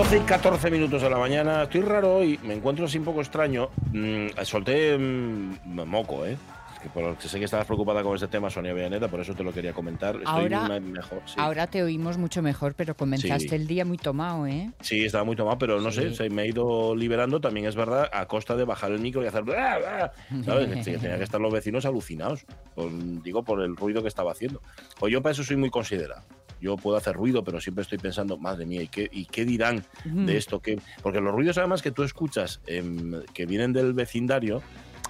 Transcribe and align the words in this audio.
12 0.00 0.16
y 0.16 0.20
14 0.20 0.70
minutos 0.70 1.02
de 1.02 1.10
la 1.10 1.18
mañana. 1.18 1.64
Estoy 1.64 1.82
raro 1.82 2.16
hoy, 2.16 2.40
me 2.42 2.54
encuentro 2.54 2.86
así 2.86 2.96
un 2.96 3.04
poco 3.04 3.20
extraño. 3.20 3.68
Mm, 3.92 4.28
solté 4.44 4.96
mm, 4.96 5.84
moco, 5.86 6.24
¿eh? 6.24 6.38
Es 6.74 6.80
que 6.80 6.88
por, 6.88 7.20
sé 7.20 7.38
que 7.38 7.44
estabas 7.44 7.66
preocupada 7.66 8.02
con 8.02 8.14
este 8.14 8.26
tema, 8.26 8.48
Sonia 8.48 8.72
Villaneta, 8.72 9.08
por 9.08 9.20
eso 9.20 9.34
te 9.34 9.44
lo 9.44 9.52
quería 9.52 9.74
comentar. 9.74 10.16
Estoy 10.16 10.26
Ahora- 10.26 10.60
una- 10.62 10.80
mejor. 10.80 11.20
Sí. 11.26 11.34
Ahora 11.36 11.66
te 11.66 11.82
oímos 11.82 12.16
mucho 12.16 12.40
mejor, 12.40 12.72
pero 12.74 12.96
comenzaste 12.96 13.50
Sí. 13.50 13.54
el 13.54 13.66
día 13.66 13.84
muy 13.84 13.98
tomado, 13.98 14.46
¿eh? 14.46 14.70
Sí, 14.80 15.04
estaba 15.04 15.22
muy 15.24 15.36
tomado, 15.36 15.58
pero 15.58 15.78
no 15.82 15.90
sé, 15.92 16.08
Sí. 16.08 16.14
se 16.16 16.30
me 16.30 16.42
ha 16.42 16.46
ido 16.46 16.96
liberando, 16.96 17.38
también 17.38 17.66
es 17.66 17.76
verdad, 17.76 18.08
a 18.10 18.24
costa 18.26 18.56
de 18.56 18.64
bajar 18.64 18.92
el 18.92 19.00
micro 19.00 19.22
y 19.22 19.26
hacer... 19.26 19.42
bla, 19.42 19.78
bla, 19.78 20.12
¿Sabes? 20.46 20.68
Que 20.86 20.96
Tenía 20.96 21.18
que 21.18 21.24
estar 21.24 21.42
los 21.42 21.52
vecinos 21.52 21.84
alucinados, 21.84 22.46
por- 22.74 22.90
digo, 23.22 23.42
por 23.42 23.60
el 23.60 23.76
ruido 23.76 24.00
que 24.00 24.08
estaba 24.08 24.32
haciendo. 24.32 24.62
O 25.00 25.08
yo 25.08 25.20
para 25.20 25.32
eso 25.32 25.44
soy 25.44 25.56
muy 25.56 25.68
considerado. 25.68 26.22
Yo 26.60 26.76
puedo 26.76 26.96
hacer 26.96 27.14
ruido, 27.16 27.42
pero 27.42 27.60
siempre 27.60 27.82
estoy 27.82 27.98
pensando, 27.98 28.36
madre 28.36 28.66
mía, 28.66 28.82
¿y 28.82 28.88
qué, 28.88 29.08
y 29.10 29.24
qué 29.24 29.44
dirán 29.44 29.84
de 30.04 30.36
esto? 30.36 30.60
¿Qué? 30.60 30.78
Porque 31.02 31.20
los 31.20 31.32
ruidos 31.34 31.58
además 31.58 31.82
que 31.82 31.90
tú 31.90 32.02
escuchas 32.02 32.60
em, 32.66 33.22
que 33.32 33.46
vienen 33.46 33.72
del 33.72 33.92
vecindario, 33.94 34.62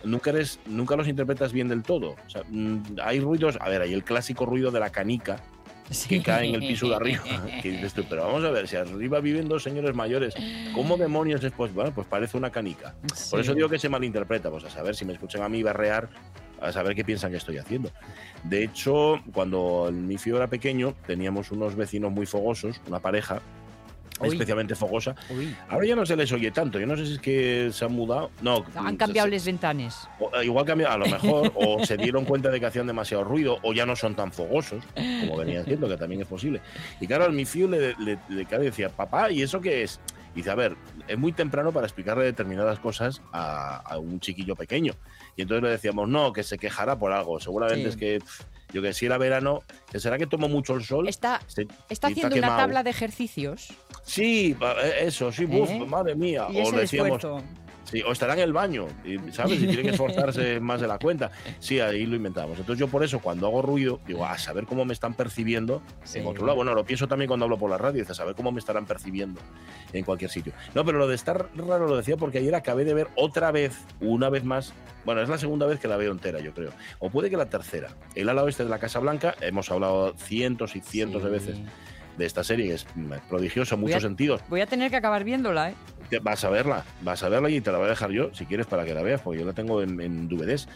nunca, 0.04 0.30
eres, 0.30 0.60
nunca 0.66 0.96
los 0.96 1.08
interpretas 1.08 1.52
bien 1.52 1.68
del 1.68 1.82
todo. 1.82 2.10
O 2.26 2.30
sea, 2.30 2.42
mm, 2.48 2.98
hay 3.02 3.20
ruidos, 3.20 3.58
a 3.60 3.68
ver, 3.68 3.82
hay 3.82 3.92
el 3.92 4.04
clásico 4.04 4.46
ruido 4.46 4.70
de 4.70 4.80
la 4.80 4.90
canica, 4.90 5.36
que 6.08 6.22
cae 6.22 6.48
en 6.48 6.54
el 6.54 6.60
piso 6.60 6.88
de 6.88 6.94
arriba. 6.94 7.22
Que 7.62 7.72
dices 7.72 7.92
tú, 7.94 8.04
pero 8.08 8.24
vamos 8.24 8.44
a 8.44 8.50
ver, 8.50 8.68
si 8.68 8.76
arriba 8.76 9.18
viven 9.18 9.48
dos 9.48 9.64
señores 9.64 9.92
mayores, 9.94 10.34
¿cómo 10.72 10.96
demonios 10.96 11.40
después? 11.40 11.74
Bueno, 11.74 11.90
pues 11.92 12.06
parece 12.06 12.36
una 12.36 12.50
canica. 12.50 12.94
Por 13.28 13.40
eso 13.40 13.50
Sí. 13.52 13.56
digo 13.56 13.68
que 13.68 13.78
se 13.80 13.88
malinterpreta, 13.88 14.50
pues 14.50 14.62
a 14.64 14.70
saber 14.70 14.94
si 14.94 15.04
me 15.04 15.14
escuchan 15.14 15.42
a 15.42 15.48
mí 15.48 15.64
berrear, 15.64 16.08
a 16.60 16.72
saber 16.72 16.94
qué 16.94 17.04
piensan 17.04 17.30
que 17.30 17.38
estoy 17.38 17.58
haciendo. 17.58 17.90
De 18.44 18.62
hecho, 18.64 19.20
cuando 19.32 19.90
mi 19.92 20.18
fío 20.18 20.36
era 20.36 20.46
pequeño, 20.48 20.94
teníamos 21.06 21.50
unos 21.50 21.74
vecinos 21.74 22.12
muy 22.12 22.26
fogosos, 22.26 22.80
una 22.86 23.00
pareja 23.00 23.40
Uy. 24.20 24.28
especialmente 24.28 24.74
fogosa. 24.74 25.14
Uy, 25.30 25.56
Ahora 25.70 25.86
ya 25.86 25.96
no 25.96 26.04
se 26.04 26.14
les 26.16 26.30
oye 26.32 26.50
tanto, 26.50 26.78
yo 26.78 26.86
no 26.86 26.94
sé 26.96 27.06
si 27.06 27.12
es 27.14 27.18
que 27.20 27.70
se 27.72 27.84
han 27.86 27.92
mudado. 27.92 28.30
No, 28.42 28.64
han 28.74 28.96
cambiado 28.96 29.26
se- 29.28 29.32
las 29.34 29.44
ventanas. 29.46 30.08
o- 30.18 30.30
eh, 30.38 30.44
igual 30.44 30.66
cambiado, 30.66 30.92
a 30.94 30.98
lo 30.98 31.06
mejor, 31.46 31.52
o 31.54 31.84
se 31.86 31.96
dieron 31.96 32.26
cuenta 32.26 32.50
de 32.50 32.60
que 32.60 32.66
hacían 32.66 32.86
demasiado 32.86 33.24
ruido, 33.24 33.58
o 33.62 33.72
ya 33.72 33.86
no 33.86 33.96
son 33.96 34.14
tan 34.14 34.30
fogosos, 34.32 34.84
como 35.20 35.38
venían 35.38 35.64
siendo, 35.64 35.88
que 35.88 35.96
también 35.96 36.20
es 36.20 36.26
posible. 36.28 36.60
Y 37.00 37.06
claro, 37.06 37.24
al 37.24 37.32
mi 37.32 37.46
fío 37.46 37.66
le, 37.68 37.94
le, 37.98 38.18
le- 38.28 38.44
decía, 38.58 38.90
papá, 38.90 39.30
¿y 39.30 39.40
eso 39.42 39.60
qué 39.60 39.82
es? 39.84 39.98
Y 40.32 40.38
dice, 40.38 40.50
a 40.50 40.54
ver, 40.54 40.76
es 41.08 41.18
muy 41.18 41.32
temprano 41.32 41.72
para 41.72 41.86
explicarle 41.86 42.24
determinadas 42.24 42.78
cosas 42.78 43.20
a, 43.32 43.76
a 43.78 43.98
un 43.98 44.20
chiquillo 44.20 44.54
pequeño. 44.54 44.94
Y 45.36 45.42
entonces 45.42 45.62
le 45.64 45.70
decíamos, 45.70 46.08
no, 46.08 46.32
que 46.32 46.42
se 46.44 46.56
quejará 46.58 46.96
por 46.98 47.12
algo. 47.12 47.40
Seguramente 47.40 47.84
Sí. 47.84 47.88
es 47.90 47.96
que, 47.96 48.18
yo 48.72 48.80
que 48.80 48.92
si 48.92 49.06
era 49.06 49.18
verano, 49.18 49.62
será 49.94 50.18
que 50.18 50.26
tomo 50.28 50.48
mucho 50.48 50.74
el 50.74 50.84
sol. 50.84 51.08
Está, 51.08 51.40
Se- 51.48 51.66
está 51.88 52.06
haciendo 52.08 52.36
una 52.36 52.46
quemado. 52.46 52.58
tabla 52.60 52.82
de 52.84 52.90
ejercicios. 52.90 53.72
Sí, 54.04 54.56
eh, 54.60 54.94
eso, 55.02 55.32
sí, 55.32 55.46
buf, 55.46 55.68
¿Eh? 55.68 55.84
madre 55.86 56.14
mía. 56.14 56.46
Y 56.50 56.60
o 56.60 56.68
el 56.70 56.76
decíamos, 56.76 57.16
esfuerzo. 57.16 57.42
Sí, 57.90 58.02
o 58.06 58.12
estará 58.12 58.34
en 58.34 58.38
el 58.40 58.52
baño, 58.52 58.86
y, 59.04 59.18
¿sabes? 59.32 59.58
Si 59.58 59.66
tienen 59.66 59.84
que 59.86 59.90
esforzarse 59.90 60.60
más 60.60 60.80
de 60.80 60.86
la 60.86 60.98
cuenta. 60.98 61.30
Sí, 61.58 61.80
ahí 61.80 62.06
lo 62.06 62.14
inventamos. 62.16 62.58
Entonces 62.58 62.78
yo 62.78 62.86
por 62.88 63.02
eso 63.02 63.18
cuando 63.18 63.46
hago 63.48 63.62
ruido, 63.62 63.98
digo, 64.06 64.24
a 64.24 64.38
saber 64.38 64.64
cómo 64.66 64.84
me 64.84 64.92
están 64.92 65.14
percibiendo 65.14 65.82
Sí. 66.04 66.20
en 66.20 66.26
otro 66.26 66.46
lado. 66.46 66.56
Bueno, 66.56 66.74
lo 66.74 66.84
pienso 66.84 67.08
también 67.08 67.26
cuando 67.28 67.44
hablo 67.44 67.58
por 67.58 67.68
la 67.70 67.78
radio, 67.78 67.94
dices, 68.00 68.12
a 68.12 68.14
saber 68.14 68.34
cómo 68.36 68.52
me 68.52 68.60
estarán 68.60 68.86
percibiendo 68.86 69.40
en 69.92 70.04
cualquier 70.04 70.30
sitio. 70.30 70.52
No, 70.74 70.84
pero 70.84 70.98
lo 70.98 71.08
de 71.08 71.14
estar 71.16 71.48
raro 71.56 71.88
lo 71.88 71.96
decía 71.96 72.16
porque 72.16 72.38
ayer 72.38 72.54
acabé 72.54 72.84
de 72.84 72.94
ver 72.94 73.08
otra 73.16 73.50
vez, 73.50 73.76
una 74.00 74.28
vez 74.30 74.44
más, 74.44 74.72
bueno, 75.04 75.20
es 75.22 75.28
la 75.28 75.38
segunda 75.38 75.66
vez 75.66 75.80
que 75.80 75.88
la 75.88 75.96
veo 75.96 76.12
entera, 76.12 76.40
yo 76.40 76.52
creo. 76.54 76.70
O 77.00 77.10
puede 77.10 77.28
que 77.30 77.36
la 77.36 77.48
tercera. 77.48 77.88
El 78.14 78.28
ala 78.28 78.44
oeste 78.44 78.62
de 78.64 78.70
la 78.70 78.78
Casa 78.78 79.00
Blanca, 79.00 79.34
hemos 79.40 79.70
hablado 79.70 80.14
cientos 80.16 80.76
y 80.76 80.80
cientos 80.80 81.24
de 81.24 81.30
veces 81.30 81.58
de 82.20 82.26
esta 82.26 82.44
serie, 82.44 82.68
que 82.68 82.74
es 82.74 82.86
prodigiosa 83.28 83.74
en 83.74 83.80
Voy 83.80 83.88
muchos 83.90 84.04
a- 84.04 84.06
sentidos. 84.08 84.40
Voy 84.48 84.60
a 84.60 84.66
tener 84.66 84.90
que 84.90 84.96
acabar 84.96 85.24
viéndola, 85.24 85.70
¿eh? 85.70 85.74
Vas 86.22 86.44
a 86.44 86.50
verla, 86.50 86.84
vas 87.02 87.22
a 87.22 87.28
verla 87.28 87.48
y 87.50 87.60
te 87.60 87.70
la 87.70 87.78
voy 87.78 87.86
a 87.86 87.90
dejar 87.90 88.10
yo, 88.10 88.34
si 88.34 88.44
quieres, 88.44 88.66
para 88.66 88.84
que 88.84 88.92
la 88.94 89.02
veas, 89.02 89.20
porque 89.20 89.38
yo 89.40 89.46
la 89.46 89.52
tengo 89.52 89.80
en, 89.80 90.00
en 90.00 90.28
DVDs. 90.28 90.66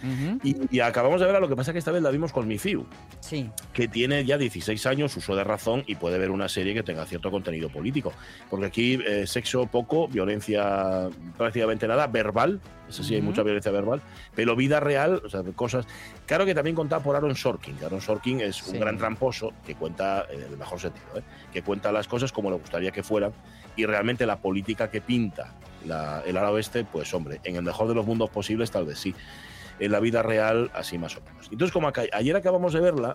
Y 0.71 0.79
acabamos 0.79 1.19
de 1.21 1.27
verla, 1.27 1.41
lo 1.41 1.49
que 1.49 1.57
pasa 1.57 1.71
es 1.71 1.73
que 1.73 1.81
esta 1.81 1.91
vez 1.91 2.03
la 2.03 2.11
vimos 2.13 2.31
con 2.33 2.47
mi 2.47 2.57
Fiu, 2.57 2.87
Sí. 3.19 3.51
que 3.73 3.89
tiene 3.89 4.25
ya 4.25 4.39
16 4.39 4.87
años, 4.87 5.17
uso 5.17 5.35
de 5.35 5.43
razón 5.43 5.83
y 5.89 5.97
puede 5.97 6.19
ver 6.19 6.31
una 6.31 6.49
serie 6.49 6.73
que 6.73 6.85
tenga 6.85 7.05
cierto 7.05 7.33
contenido 7.33 7.69
político. 7.69 8.13
Porque 8.49 8.67
aquí 8.67 8.99
eh, 9.05 9.27
sexo 9.27 9.67
poco, 9.67 10.07
violencia 10.07 11.09
prácticamente 11.37 11.89
nada, 11.89 12.07
verbal, 12.07 12.61
eso 12.89 13.03
sí, 13.03 13.15
hay 13.15 13.23
mucha 13.23 13.43
violencia 13.43 13.73
verbal, 13.73 14.01
pero 14.35 14.55
vida 14.57 14.81
real, 14.81 15.23
o 15.25 15.29
sea, 15.29 15.43
cosas. 15.55 15.87
Claro 16.27 16.45
que 16.47 16.55
también 16.55 16.77
contaba 16.77 17.03
por 17.03 17.17
Aaron 17.17 17.35
Sorkin, 17.37 17.77
Aaron 17.85 18.01
Sorkin 18.01 18.41
es 18.41 18.57
Sí. 18.57 18.73
un 18.73 18.81
gran 18.81 18.99
tramposo 18.99 19.53
que 19.67 19.75
cuenta, 19.75 20.27
en 20.31 20.43
el 20.43 20.57
mejor 20.57 20.79
sentido, 20.81 21.07
¿eh? 21.17 21.23
que 21.53 21.63
cuenta 21.63 21.91
las 21.93 22.07
cosas 22.09 22.33
como 22.33 22.51
le 22.51 22.57
gustaría 22.57 22.91
que 22.91 23.03
fueran 23.03 23.33
y 23.77 23.87
realmente 23.87 24.27
la 24.27 24.37
política 24.41 24.91
que 24.91 25.01
pinta 25.01 25.55
la- 25.87 26.23
el 26.25 26.37
ala 26.37 26.51
oeste, 26.51 26.85
pues 26.85 27.13
hombre, 27.15 27.41
en 27.45 27.57
el 27.57 27.63
mejor 27.63 27.89
de 27.89 27.95
los 27.95 28.07
mundos 28.07 28.31
posibles 28.31 28.71
tal 28.71 28.87
vez 28.87 28.99
sí. 28.99 29.15
En 29.81 29.91
la 29.91 29.99
vida 29.99 30.23
real, 30.23 30.71
así 30.73 30.99
más 30.99 31.17
o 31.17 31.21
menos. 31.23 31.49
Entonces, 31.51 31.73
como 31.73 31.89
acá- 31.89 32.05
ayer 32.13 32.37
acabamos 32.37 32.73
de 32.73 32.81
verla, 32.81 33.15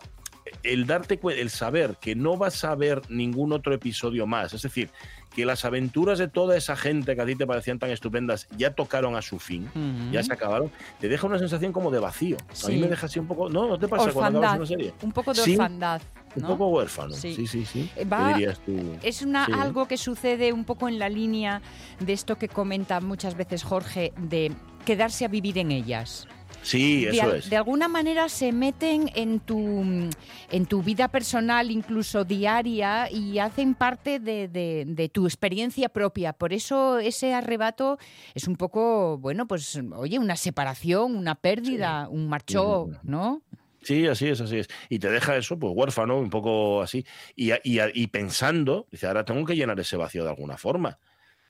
el 0.63 0.85
darte 0.88 1.19
el 1.38 1.50
saber 1.50 1.97
que 2.01 2.16
no 2.16 2.38
vas 2.38 2.63
a 2.63 2.75
ver 2.75 3.01
ningún 3.09 3.51
otro 3.53 3.73
episodio 3.73 4.25
más, 4.27 4.53
es 4.53 4.61
decir, 4.61 4.89
que 5.35 5.45
las 5.45 5.63
aventuras 5.63 6.17
de 6.17 6.27
toda 6.27 6.57
esa 6.57 6.75
gente 6.75 7.16
que 7.16 7.22
a 7.22 7.25
ti 7.25 7.35
te 7.35 7.45
parecían 7.45 7.77
tan 7.77 7.91
estupendas 7.91 8.47
ya 8.57 8.73
tocaron 8.73 9.16
a 9.16 9.22
su 9.22 9.38
fin, 9.39 9.69
ya 10.11 10.23
se 10.23 10.33
acabaron, 10.33 10.72
te 10.99 11.07
deja 11.07 11.28
una 11.28 11.38
sensación 11.38 11.72
como 11.72 11.91
de 11.91 11.99
vacío. 11.99 12.38
A 12.66 12.67
mí 12.69 12.78
me 12.78 12.88
deja 12.88 13.05
así 13.05 13.19
un 13.19 13.28
poco, 13.28 13.47
no, 13.49 13.67
no 13.67 13.78
te 13.78 13.88
pasa 13.88 14.11
cuando 14.11 14.39
acabas 14.39 14.57
una 14.57 14.67
serie. 14.67 14.94
Un 15.03 15.11
poco 15.11 15.33
de 15.33 15.41
Sí. 15.41 15.51
orfandad. 15.51 16.01
Un 16.35 16.44
poco 16.44 16.67
huérfano. 16.67 17.13
Sí. 17.16 17.33
Sí, 17.35 17.47
sí, 17.47 17.66
sí. 17.66 17.89
Eh, 17.95 17.99
¿Qué 17.99 18.05
va- 18.05 18.33
dirías 18.33 18.59
tú? 18.59 18.97
Es 19.01 19.22
una, 19.23 19.45
Sí. 19.47 19.51
algo 19.55 19.88
que 19.88 19.97
sucede 19.97 20.53
un 20.53 20.63
poco 20.63 20.88
en 20.88 20.99
la 20.99 21.09
línea 21.09 21.61
de 21.99 22.13
esto 22.13 22.38
que 22.38 22.47
comenta 22.47 22.99
muchas 23.01 23.35
veces 23.35 23.63
Jorge, 23.63 24.13
de 24.17 24.51
quedarse 24.85 25.25
a 25.25 25.28
vivir 25.28 25.57
en 25.57 25.72
ellas. 25.72 26.28
Sí, 26.62 27.06
de, 27.06 27.12
eso 27.12 27.24
al- 27.24 27.36
es. 27.38 27.50
de 27.50 27.58
alguna 27.58 27.88
manera 27.88 28.28
se 28.30 28.52
meten 28.52 29.09
en 29.16 29.40
tu, 29.40 30.09
en 30.52 30.66
tu 30.68 30.84
vida 30.84 31.08
personal, 31.08 31.72
incluso 31.72 32.25
diaria, 32.25 33.09
y 33.12 33.40
hacen 33.40 33.75
parte 33.75 34.20
de, 34.20 34.47
de- 34.47 34.84
de 34.88 35.09
tu 35.09 35.26
experiencia 35.26 35.90
propia. 35.90 36.34
Por 36.34 36.53
eso 36.53 37.00
ese 37.00 37.34
arrebato 37.34 37.97
es 38.35 38.47
un 38.47 38.56
poco, 38.56 39.17
bueno, 39.17 39.47
pues, 39.47 39.79
oye, 39.96 40.20
una 40.20 40.35
separación, 40.35 41.16
una 41.16 41.35
pérdida, 41.35 42.08
un 42.09 42.28
marchó, 42.28 42.82
Ujú. 42.84 42.96
¿no? 43.03 43.41
Sí, 43.82 44.05
así 44.08 44.28
es, 44.28 44.41
así 44.41 44.58
es. 44.59 44.67
Y 44.90 45.00
te 45.00 45.09
deja 45.09 45.38
eso, 45.38 45.58
pues 45.58 45.73
huérfano, 45.73 46.20
un 46.20 46.29
poco 46.29 46.82
así. 46.82 47.05
Y, 47.35 47.52
y, 47.64 47.79
y 47.94 48.08
pensando, 48.08 48.88
dice, 48.91 49.08
ahora 49.08 49.23
tengo 49.23 49.46
que 49.46 49.55
llenar 49.55 49.79
ese 49.79 49.96
vacío 49.96 50.23
de 50.26 50.29
alguna 50.29 50.58
forma. 50.58 51.00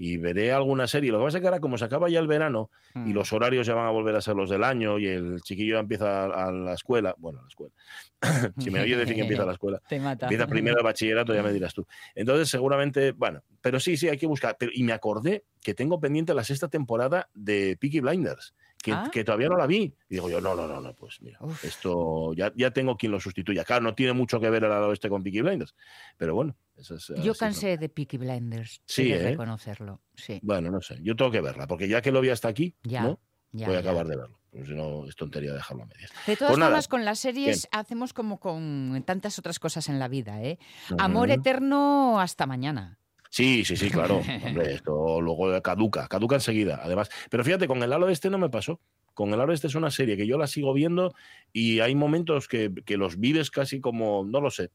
Y 0.01 0.16
veré 0.16 0.54
alguna 0.54 0.88
serie. 0.88 1.12
Lo 1.12 1.19
que 1.19 1.25
pasa 1.25 1.38
es 1.38 1.42
que 1.42 1.48
ahora, 1.48 1.60
como 1.60 1.78
se 1.78 1.84
acaba 1.84 2.10
ya 2.10 2.19
el 2.19 2.28
verano 2.28 2.72
Mm. 2.96 3.10
y 3.10 3.13
los 3.13 3.31
horarios 3.34 3.68
ya 3.68 3.75
van 3.75 3.86
a 3.86 3.92
volver 3.92 4.16
a 4.16 4.22
ser 4.22 4.36
los 4.36 4.50
del 4.50 4.63
año 4.63 4.98
y 4.98 5.06
el 5.07 5.42
chiquillo 5.42 5.75
ya 5.75 5.80
empieza 5.81 6.24
a, 6.24 6.48
a 6.48 6.51
la 6.51 6.74
escuela, 6.74 7.13
bueno, 7.19 7.40
a 7.40 7.42
la 7.44 7.48
escuela. 7.50 7.74
si 8.57 8.72
me 8.72 8.80
oye 8.81 8.96
decir 8.98 9.13
que 9.16 9.22
empieza 9.22 9.46
la 9.46 9.51
escuela, 9.51 9.80
Te 9.90 10.00
mata. 10.00 10.25
empieza 10.25 10.48
primero 10.48 10.78
el 10.80 10.84
bachillerato, 10.84 11.34
ya 11.36 11.44
me 11.44 11.51
dirás 11.54 11.74
tú. 11.74 11.86
Entonces, 12.16 12.50
seguramente, 12.50 13.12
bueno, 13.12 13.44
pero 13.62 13.80
sí, 13.80 13.98
sí, 13.98 14.07
hay 14.10 14.18
que 14.18 14.25
buscar. 14.25 14.56
Pero, 14.57 14.72
y 14.74 14.84
me 14.84 14.94
acordé 14.94 15.44
que 15.62 15.74
tengo 15.75 16.00
pendiente 16.00 16.34
la 16.34 16.44
sexta 16.44 16.68
temporada 16.69 17.30
de 17.34 17.78
Peaky 17.80 18.00
Blinders, 18.00 18.56
que, 18.81 18.92
Ah. 18.94 19.10
que 19.12 19.24
todavía 19.24 19.50
no 19.50 19.58
la 19.58 19.68
vi. 19.68 19.94
Y 20.10 20.16
digo 20.16 20.30
yo, 20.30 20.40
no, 20.42 20.56
no, 20.56 20.68
no, 20.68 20.80
no, 20.81 20.94
pues 20.96 21.22
mira, 21.22 21.38
Uf. 21.42 21.64
esto 21.66 22.34
ya, 22.34 22.52
ya 22.56 22.72
tengo 22.72 22.96
quien 22.98 23.12
lo 23.12 23.20
sustituya. 23.20 23.64
Claro, 23.66 23.84
no 23.84 23.94
tiene 23.96 24.14
mucho 24.14 24.40
que 24.40 24.50
ver 24.50 24.64
el 24.64 24.70
lado 24.70 24.92
este 24.94 25.10
con 25.10 25.22
Peaky 25.24 25.42
Blinders, 25.42 25.76
pero 26.18 26.34
bueno. 26.36 26.56
eso 26.78 26.96
es, 26.96 27.08
Yo 27.08 27.14
así, 27.16 27.28
¿no? 27.28 27.34
cansé 27.36 27.78
de 27.78 27.90
Peaky 27.90 28.18
Blinders. 28.18 28.81
Sí, 28.86 29.12
¿eh? 29.12 29.22
reconocerlo. 29.31 30.02
Sí, 30.16 30.40
Bueno, 30.44 30.70
no 30.72 30.81
sé, 30.81 30.98
yo 31.02 31.16
tengo 31.16 31.31
que 31.31 31.42
verla, 31.42 31.68
porque 31.68 31.88
ya 31.88 32.02
que 32.02 32.12
lo 32.12 32.22
vi 32.22 32.30
hasta 32.30 32.48
aquí, 32.48 32.76
ya. 32.84 33.04
¿no? 33.04 33.20
ya, 33.52 33.68
voy 33.68 33.76
a 33.76 33.80
acabar 33.80 34.08
de 34.08 34.16
verlo. 34.16 34.40
pues 34.52 34.68
Si 34.68 34.74
no, 34.76 35.06
es 35.08 35.16
tontería 35.16 35.54
dejarlo 35.54 35.84
a 35.84 35.86
medias. 35.88 36.12
De 36.28 36.36
todas 36.38 36.54
Pues 36.54 36.64
formas, 36.64 36.88
con 36.88 37.04
las 37.06 37.20
series 37.20 37.68
hacemos 37.72 38.14
como 38.14 38.40
con 38.40 39.04
tantas 39.06 39.38
otras 39.40 39.60
cosas 39.60 39.90
en 39.90 39.98
la 40.00 40.08
vida, 40.08 40.42
¿eh? 40.42 40.58
Amor 41.00 41.31
eterno 41.31 42.20
hasta 42.20 42.46
mañana. 42.46 42.99
Sí, 43.30 43.64
sí, 43.64 43.78
sí, 43.78 43.90
claro. 43.90 44.22
Hombre, 44.46 44.74
esto 44.74 45.22
luego 45.22 45.62
caduca, 45.62 46.08
caduca 46.08 46.36
enseguida, 46.36 46.80
además. 46.84 47.10
Pero 47.30 47.44
fíjate, 47.44 47.68
con 47.68 47.81
el 47.84 47.94
halo 47.94 48.10
este 48.10 48.30
no 48.30 48.38
me 48.38 48.50
pasó. 48.50 48.80
Con 49.14 49.34
el 49.34 49.42
halo 49.42 49.54
este 49.54 49.68
es 49.68 49.76
una 49.76 49.92
serie 49.92 50.16
que 50.16 50.26
yo 50.26 50.38
la 50.38 50.48
sigo 50.48 50.74
viendo 50.74 51.14
y 51.52 51.81
hay 51.81 51.94
momentos 51.94 52.48
que, 52.48 52.72
que 52.86 52.96
los 52.96 53.20
vives 53.20 53.52
casi 53.52 53.81
como, 53.81 54.24
no 54.26 54.40
lo 54.40 54.50
sé, 54.50 54.72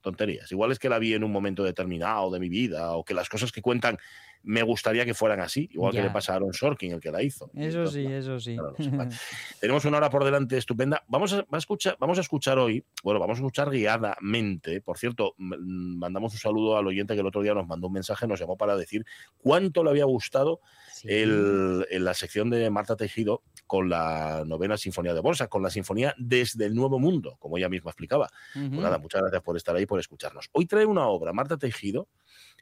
tonterías. 0.00 0.52
Igual 0.52 0.70
es 0.70 0.78
que 0.78 0.88
la 0.88 1.00
vi 1.00 1.14
en 1.14 1.24
un 1.24 1.32
momento 1.32 1.64
determinado 1.64 2.30
de 2.30 2.38
mi 2.38 2.48
vida 2.48 2.92
o 2.92 3.04
que 3.04 3.14
las 3.14 3.28
cosas 3.28 3.50
que 3.50 3.60
cuentan 3.60 3.98
me 4.42 4.62
gustaría 4.62 5.04
que 5.04 5.14
fueran 5.14 5.40
así, 5.40 5.68
igual 5.72 5.92
Ya. 5.92 6.00
que 6.00 6.06
le 6.08 6.12
pasa 6.12 6.32
a 6.32 6.36
Aaron 6.36 6.52
Sorkin, 6.52 6.92
el 6.92 7.00
que 7.00 7.10
la 7.10 7.22
hizo. 7.22 7.50
Eso 7.54 7.78
Entonces, 7.80 7.92
sí, 8.06 8.12
eso 8.12 8.40
sí. 8.40 8.56
Claro. 8.56 8.74
Tenemos 9.60 9.84
una 9.84 9.96
hora 9.98 10.10
por 10.10 10.24
delante 10.24 10.56
estupenda. 10.56 11.04
Vamos 11.08 11.32
a, 11.32 11.44
a 11.50 11.58
escuchar, 11.58 11.96
vamos 12.00 12.18
a 12.18 12.20
escuchar 12.22 12.58
hoy, 12.58 12.84
bueno, 13.02 13.20
vamos 13.20 13.36
a 13.38 13.40
escuchar 13.40 13.70
guiadamente. 13.70 14.80
Por 14.80 14.98
cierto, 14.98 15.34
m- 15.38 15.56
mandamos 15.60 16.32
un 16.32 16.38
saludo 16.38 16.76
al 16.76 16.86
oyente 16.86 17.14
que 17.14 17.20
el 17.20 17.26
otro 17.26 17.42
día 17.42 17.54
nos 17.54 17.66
mandó 17.66 17.88
un 17.88 17.92
mensaje, 17.94 18.26
nos 18.26 18.40
llamó 18.40 18.56
para 18.56 18.76
decir 18.76 19.04
cuánto 19.38 19.82
le 19.84 19.90
había 19.90 20.04
gustado 20.04 20.60
Sí. 20.92 21.08
el- 21.10 21.86
en 21.90 22.04
la 22.04 22.12
sección 22.14 22.50
de 22.50 22.68
Marta 22.70 22.96
Tejido 22.96 23.42
con 23.66 23.88
la 23.88 24.42
novena 24.46 24.76
Sinfonía 24.76 25.14
de 25.14 25.20
Bolsa, 25.20 25.46
con 25.46 25.62
la 25.62 25.70
Sinfonía 25.70 26.14
Desde 26.18 26.64
el 26.66 26.74
Nuevo 26.74 26.98
Mundo, 26.98 27.36
como 27.38 27.56
ella 27.58 27.68
misma 27.68 27.90
explicaba. 27.90 28.28
Pues 28.52 28.70
nada, 28.70 28.98
muchas 28.98 29.20
gracias 29.20 29.42
por 29.42 29.56
estar 29.56 29.76
ahí, 29.76 29.86
por 29.86 30.00
escucharnos. 30.00 30.48
Hoy 30.52 30.66
trae 30.66 30.86
una 30.86 31.06
obra, 31.06 31.32
Marta 31.32 31.56
Tejido, 31.56 32.08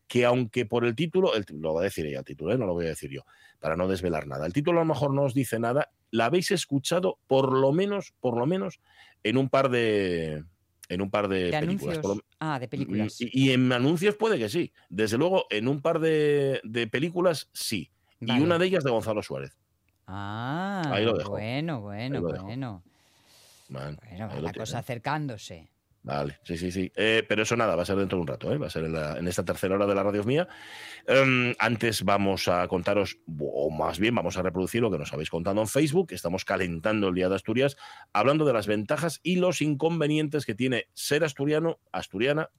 que 0.09 0.25
aunque 0.25 0.67
por 0.67 0.85
el 0.85 0.95
título, 0.95 1.35
el- 1.35 1.45
lo 1.61 1.75
va 1.75 1.81
a 1.81 1.85
decir 1.85 2.07
ella 2.07 2.21
el 2.21 2.25
título, 2.25 2.53
¿eh? 2.53 2.59
no 2.59 2.67
lo 2.67 2.75
voy 2.75 2.87
a 2.87 2.91
decir 2.91 3.11
yo, 3.11 3.23
para 3.61 3.77
no 3.77 3.89
desvelar 3.89 4.27
nada. 4.27 4.47
El 4.47 4.53
título 4.53 4.81
a 4.81 4.85
lo 4.85 4.89
mejor 4.95 5.13
no 5.13 5.23
os 5.23 5.35
dice 5.35 5.59
nada, 5.59 5.91
la 6.11 6.27
habéis 6.27 6.51
escuchado 6.53 7.19
por 7.27 7.53
lo 7.53 7.73
menos, 7.73 8.15
por 8.21 8.39
lo 8.39 8.47
menos, 8.47 8.81
en 9.25 9.37
un 9.37 9.49
par 9.49 9.69
de 9.71 10.45
en 10.89 11.01
un 11.01 11.11
par 11.11 11.27
de, 11.27 11.51
De 11.51 11.59
películas. 11.59 11.99
lo- 12.05 12.23
Ah, 12.39 12.61
de 12.61 12.69
películas. 12.69 13.21
Y, 13.21 13.29
y 13.33 13.51
en 13.51 13.73
anuncios 13.73 14.15
puede 14.15 14.39
que 14.39 14.49
sí. 14.49 14.73
Desde 14.89 15.19
luego, 15.19 15.47
en 15.51 15.67
un 15.67 15.83
par 15.83 15.99
de, 15.99 16.61
de 16.63 16.87
películas 16.87 17.49
sí. 17.53 17.91
Y 18.21 18.39
una 18.39 18.57
de 18.57 18.67
ellas 18.67 18.85
de 18.85 18.91
Gonzalo 18.93 19.21
Suárez. 19.23 19.57
Ah, 20.07 20.83
Ahí 20.93 21.05
lo 21.05 21.15
dejo. 21.17 21.31
bueno, 21.31 21.81
bueno, 21.81 22.17
Ahí 22.19 22.23
lo 22.23 22.29
dejo. 22.33 22.45
bueno. 22.45 22.83
Man, 23.69 23.99
Bueno, 24.09 24.41
la 24.41 24.53
cosa 24.53 24.79
acercándose. 24.79 25.69
Vale, 26.07 26.39
sí, 26.45 26.57
sí, 26.57 26.71
sí. 26.71 26.93
Eh, 26.95 27.25
pero 27.29 27.43
eso 27.43 27.57
nada, 27.57 27.75
va 27.75 27.83
a 27.83 27.85
ser 27.85 27.97
dentro 27.97 28.17
de 28.17 28.23
un 28.23 28.29
rato, 28.29 28.53
¿eh? 28.53 28.59
va 28.59 28.69
a 28.69 28.71
ser 28.71 28.85
en, 28.85 29.27
esta 29.27 29.45
tercera 29.45 29.75
hora 29.75 29.87
de 29.87 29.95
la 29.97 30.05
radio 30.05 30.23
mía. 30.23 30.47
Em, 31.05 31.53
antes 31.59 32.05
vamos 32.05 32.47
a 32.47 32.69
contaros, 32.69 33.19
o 33.41 33.71
más 33.73 33.99
bien 33.99 34.15
vamos 34.15 34.39
a 34.39 34.43
reproducir 34.43 34.83
lo 34.83 34.91
que 34.93 34.99
nos 34.99 35.13
habéis 35.13 35.31
contado 35.31 35.61
en 35.61 35.67
Facebook, 35.67 36.13
estamos 36.13 36.45
calentando 36.45 37.09
el 37.09 37.15
Día 37.17 37.29
de 37.29 37.35
Asturias, 37.35 37.77
hablando 38.13 38.45
de 38.45 38.53
las 38.53 38.69
ventajas 38.69 39.19
y 39.25 39.35
los 39.35 39.61
inconvenientes 39.61 40.47
que 40.47 40.55
tiene 40.55 40.87
ser 40.95 41.25
asturiano, 41.25 41.81
asturiana, 41.91 42.51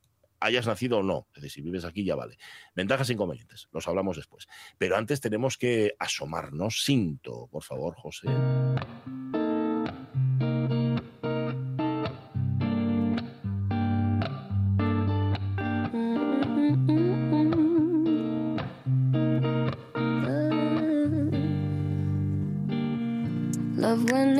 hayas 0.41 0.67
nacido 0.67 0.97
o 0.97 1.03
no. 1.03 1.29
Es 1.33 1.43
decir, 1.43 1.51
si 1.51 1.61
vives 1.61 1.85
aquí 1.85 2.03
ya 2.03 2.15
vale. 2.15 2.37
Ventajas 2.75 3.09
e 3.09 3.13
inconvenientes, 3.13 3.69
los 3.71 3.87
hablamos 3.87 4.17
después. 4.17 4.49
Pero 4.77 4.97
antes 4.97 5.21
tenemos 5.21 5.57
que 5.57 5.95
asomarnos. 5.99 6.83
Cinto, 6.83 7.47
por 7.49 7.63
favor, 7.63 7.95
José. 7.95 8.27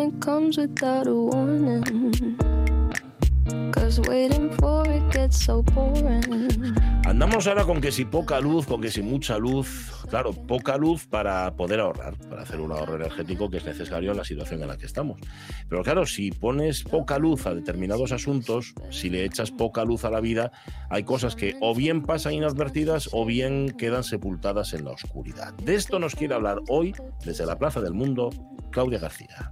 It 0.08 0.20
comes 0.20 0.58
without 0.58 1.08
a 1.08 1.14
warning. 1.14 2.38
Cause 3.72 4.00
waiting 4.02 4.52
for 4.58 4.88
it 4.88 5.04
gets 5.12 5.46
so 5.46 5.64
boring. 5.64 6.76
Andamos 7.06 7.48
ahora 7.48 7.64
con 7.66 7.82
que 7.82 7.92
si 7.92 8.06
poca 8.06 8.40
luz, 8.40 8.66
con 8.66 8.82
que 8.82 8.90
si 8.90 9.02
mucha 9.02 9.38
luz. 9.38 9.97
Claro, 10.10 10.32
poca 10.32 10.78
luz 10.78 11.06
para 11.06 11.56
poder 11.56 11.80
ahorrar, 11.80 12.18
para 12.30 12.44
hacer 12.44 12.60
un 12.60 12.72
ahorro 12.72 12.96
energético 12.96 13.50
que 13.50 13.58
es 13.58 13.66
necesario 13.66 14.12
en 14.12 14.18
la 14.18 14.24
situación 14.24 14.62
en 14.62 14.70
la 14.70 14.78
que 14.78 14.86
estamos. 14.86 15.20
Pero 15.70 15.84
claro, 15.84 16.06
si 16.06 16.32
pones 16.32 16.84
poca 16.84 17.18
luz 17.18 17.46
a 17.46 17.54
determinados 17.54 18.12
asuntos, 18.12 18.74
si 18.90 19.10
le 19.10 19.26
echas 19.26 19.52
poca 19.52 19.84
luz 19.84 20.06
a 20.06 20.10
la 20.10 20.22
vida, 20.22 20.52
hay 20.90 21.04
cosas 21.04 21.36
que 21.36 21.56
o 21.60 21.76
bien 21.76 22.04
pasan 22.04 22.34
inadvertidas 22.34 23.10
o 23.12 23.26
bien 23.26 23.76
quedan 23.78 24.04
sepultadas 24.04 24.74
en 24.74 24.86
la 24.86 24.92
oscuridad. 24.92 25.54
De 25.56 25.76
esto 25.76 26.00
nos 26.00 26.16
quiere 26.16 26.36
hablar 26.36 26.62
hoy, 26.70 26.94
desde 27.26 27.46
la 27.46 27.58
Plaza 27.58 27.82
del 27.82 27.94
Mundo, 27.94 28.30
Claudia 28.72 29.00
García. 29.00 29.52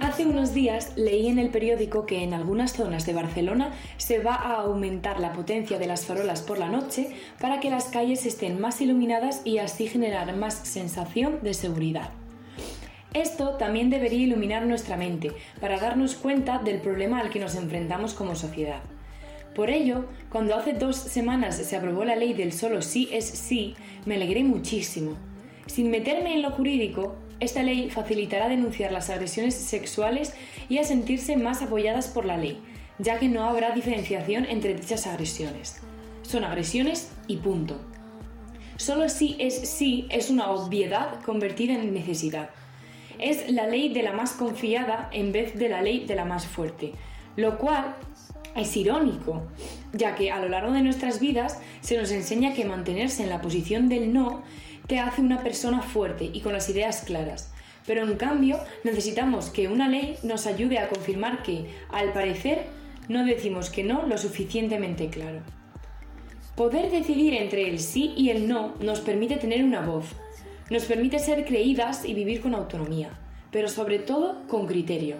Hace 0.00 0.26
unos 0.26 0.54
días 0.54 0.92
leí 0.96 1.26
en 1.28 1.38
el 1.38 1.50
periódico 1.50 2.06
que 2.06 2.22
en 2.22 2.34
algunas 2.34 2.72
zonas 2.72 3.04
de 3.06 3.12
Barcelona 3.12 3.72
se 3.96 4.18
va 4.18 4.34
a 4.34 4.60
aumentar 4.62 5.20
la 5.20 5.32
potencia 5.32 5.78
de 5.78 5.86
las 5.86 6.06
farolas 6.06 6.42
por 6.42 6.58
la 6.58 6.68
noche 6.68 7.10
para 7.40 7.60
que 7.60 7.70
las 7.70 7.86
calles 7.86 8.24
estén 8.26 8.60
más 8.60 8.80
iluminadas 8.80 9.42
y 9.44 9.49
así 9.58 9.86
generar 9.86 10.34
más 10.36 10.54
sensación 10.54 11.40
de 11.42 11.54
seguridad. 11.54 12.10
Esto 13.12 13.56
también 13.56 13.90
debería 13.90 14.20
iluminar 14.20 14.64
nuestra 14.66 14.96
mente 14.96 15.32
para 15.60 15.80
darnos 15.80 16.14
cuenta 16.14 16.58
del 16.58 16.80
problema 16.80 17.20
al 17.20 17.30
que 17.30 17.40
nos 17.40 17.56
enfrentamos 17.56 18.14
como 18.14 18.36
sociedad. 18.36 18.80
Por 19.54 19.68
ello, 19.68 20.04
cuando 20.30 20.54
hace 20.54 20.74
dos 20.74 20.96
semanas 20.96 21.56
se 21.56 21.76
aprobó 21.76 22.04
la 22.04 22.14
ley 22.14 22.34
del 22.34 22.52
solo 22.52 22.82
sí 22.82 23.08
es 23.12 23.24
sí, 23.24 23.74
me 24.06 24.14
alegré 24.14 24.44
muchísimo. 24.44 25.16
Sin 25.66 25.90
meterme 25.90 26.34
en 26.34 26.42
lo 26.42 26.50
jurídico, 26.50 27.16
esta 27.40 27.62
ley 27.62 27.90
facilitará 27.90 28.48
denunciar 28.48 28.92
las 28.92 29.10
agresiones 29.10 29.54
sexuales 29.54 30.34
y 30.68 30.78
a 30.78 30.84
sentirse 30.84 31.36
más 31.36 31.62
apoyadas 31.62 32.06
por 32.06 32.26
la 32.26 32.36
ley, 32.36 32.60
ya 32.98 33.18
que 33.18 33.28
no 33.28 33.44
habrá 33.44 33.72
diferenciación 33.72 34.44
entre 34.44 34.74
dichas 34.74 35.06
agresiones. 35.08 35.80
Son 36.22 36.44
agresiones 36.44 37.10
y 37.26 37.38
punto. 37.38 37.80
Solo 38.80 39.10
sí 39.10 39.36
es 39.38 39.68
sí 39.68 40.06
es 40.08 40.30
una 40.30 40.48
obviedad 40.48 41.20
convertida 41.26 41.74
en 41.74 41.92
necesidad. 41.92 42.48
Es 43.18 43.50
la 43.50 43.66
ley 43.66 43.92
de 43.92 44.02
la 44.02 44.12
más 44.12 44.32
confiada 44.32 45.10
en 45.12 45.32
vez 45.32 45.54
de 45.58 45.68
la 45.68 45.82
ley 45.82 46.06
de 46.06 46.14
la 46.14 46.24
más 46.24 46.46
fuerte, 46.46 46.94
lo 47.36 47.58
cual 47.58 47.94
es 48.56 48.74
irónico, 48.78 49.42
ya 49.92 50.14
que 50.14 50.30
a 50.30 50.40
lo 50.40 50.48
largo 50.48 50.72
de 50.72 50.80
nuestras 50.80 51.20
vidas 51.20 51.60
se 51.82 51.98
nos 51.98 52.10
enseña 52.10 52.54
que 52.54 52.64
mantenerse 52.64 53.22
en 53.22 53.28
la 53.28 53.42
posición 53.42 53.90
del 53.90 54.14
no 54.14 54.44
te 54.86 54.98
hace 54.98 55.20
una 55.20 55.42
persona 55.42 55.82
fuerte 55.82 56.30
y 56.32 56.40
con 56.40 56.54
las 56.54 56.70
ideas 56.70 57.02
claras. 57.02 57.52
Pero 57.86 58.02
en 58.08 58.16
cambio 58.16 58.58
necesitamos 58.82 59.50
que 59.50 59.68
una 59.68 59.88
ley 59.88 60.16
nos 60.22 60.46
ayude 60.46 60.78
a 60.78 60.88
confirmar 60.88 61.42
que, 61.42 61.66
al 61.90 62.14
parecer, 62.14 62.64
no 63.08 63.26
decimos 63.26 63.68
que 63.68 63.84
no 63.84 64.06
lo 64.06 64.16
suficientemente 64.16 65.10
claro. 65.10 65.42
Poder 66.60 66.90
decidir 66.90 67.32
entre 67.32 67.70
el 67.70 67.78
sí 67.78 68.12
y 68.18 68.28
el 68.28 68.46
no 68.46 68.74
nos 68.80 69.00
permite 69.00 69.36
tener 69.36 69.64
una 69.64 69.80
voz, 69.80 70.04
nos 70.68 70.84
permite 70.84 71.18
ser 71.18 71.46
creídas 71.46 72.04
y 72.04 72.12
vivir 72.12 72.42
con 72.42 72.54
autonomía, 72.54 73.18
pero 73.50 73.66
sobre 73.66 73.98
todo 73.98 74.46
con 74.46 74.66
criterio. 74.66 75.16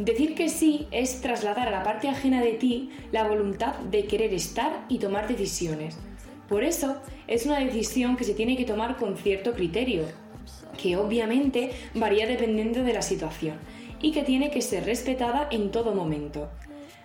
Decir 0.00 0.34
que 0.34 0.48
sí 0.48 0.88
es 0.90 1.20
trasladar 1.20 1.68
a 1.68 1.70
la 1.70 1.84
parte 1.84 2.08
ajena 2.08 2.42
de 2.42 2.54
ti 2.54 2.90
la 3.12 3.28
voluntad 3.28 3.74
de 3.88 4.06
querer 4.06 4.34
estar 4.34 4.84
y 4.88 4.98
tomar 4.98 5.28
decisiones. 5.28 5.96
Por 6.48 6.64
eso 6.64 6.96
es 7.28 7.46
una 7.46 7.60
decisión 7.60 8.16
que 8.16 8.24
se 8.24 8.34
tiene 8.34 8.56
que 8.56 8.64
tomar 8.64 8.96
con 8.96 9.16
cierto 9.16 9.52
criterio, 9.52 10.02
que 10.76 10.96
obviamente 10.96 11.70
varía 11.94 12.26
dependiendo 12.26 12.82
de 12.82 12.94
la 12.94 13.02
situación 13.02 13.58
y 14.02 14.10
que 14.10 14.24
tiene 14.24 14.50
que 14.50 14.60
ser 14.60 14.86
respetada 14.86 15.46
en 15.52 15.70
todo 15.70 15.94
momento. 15.94 16.50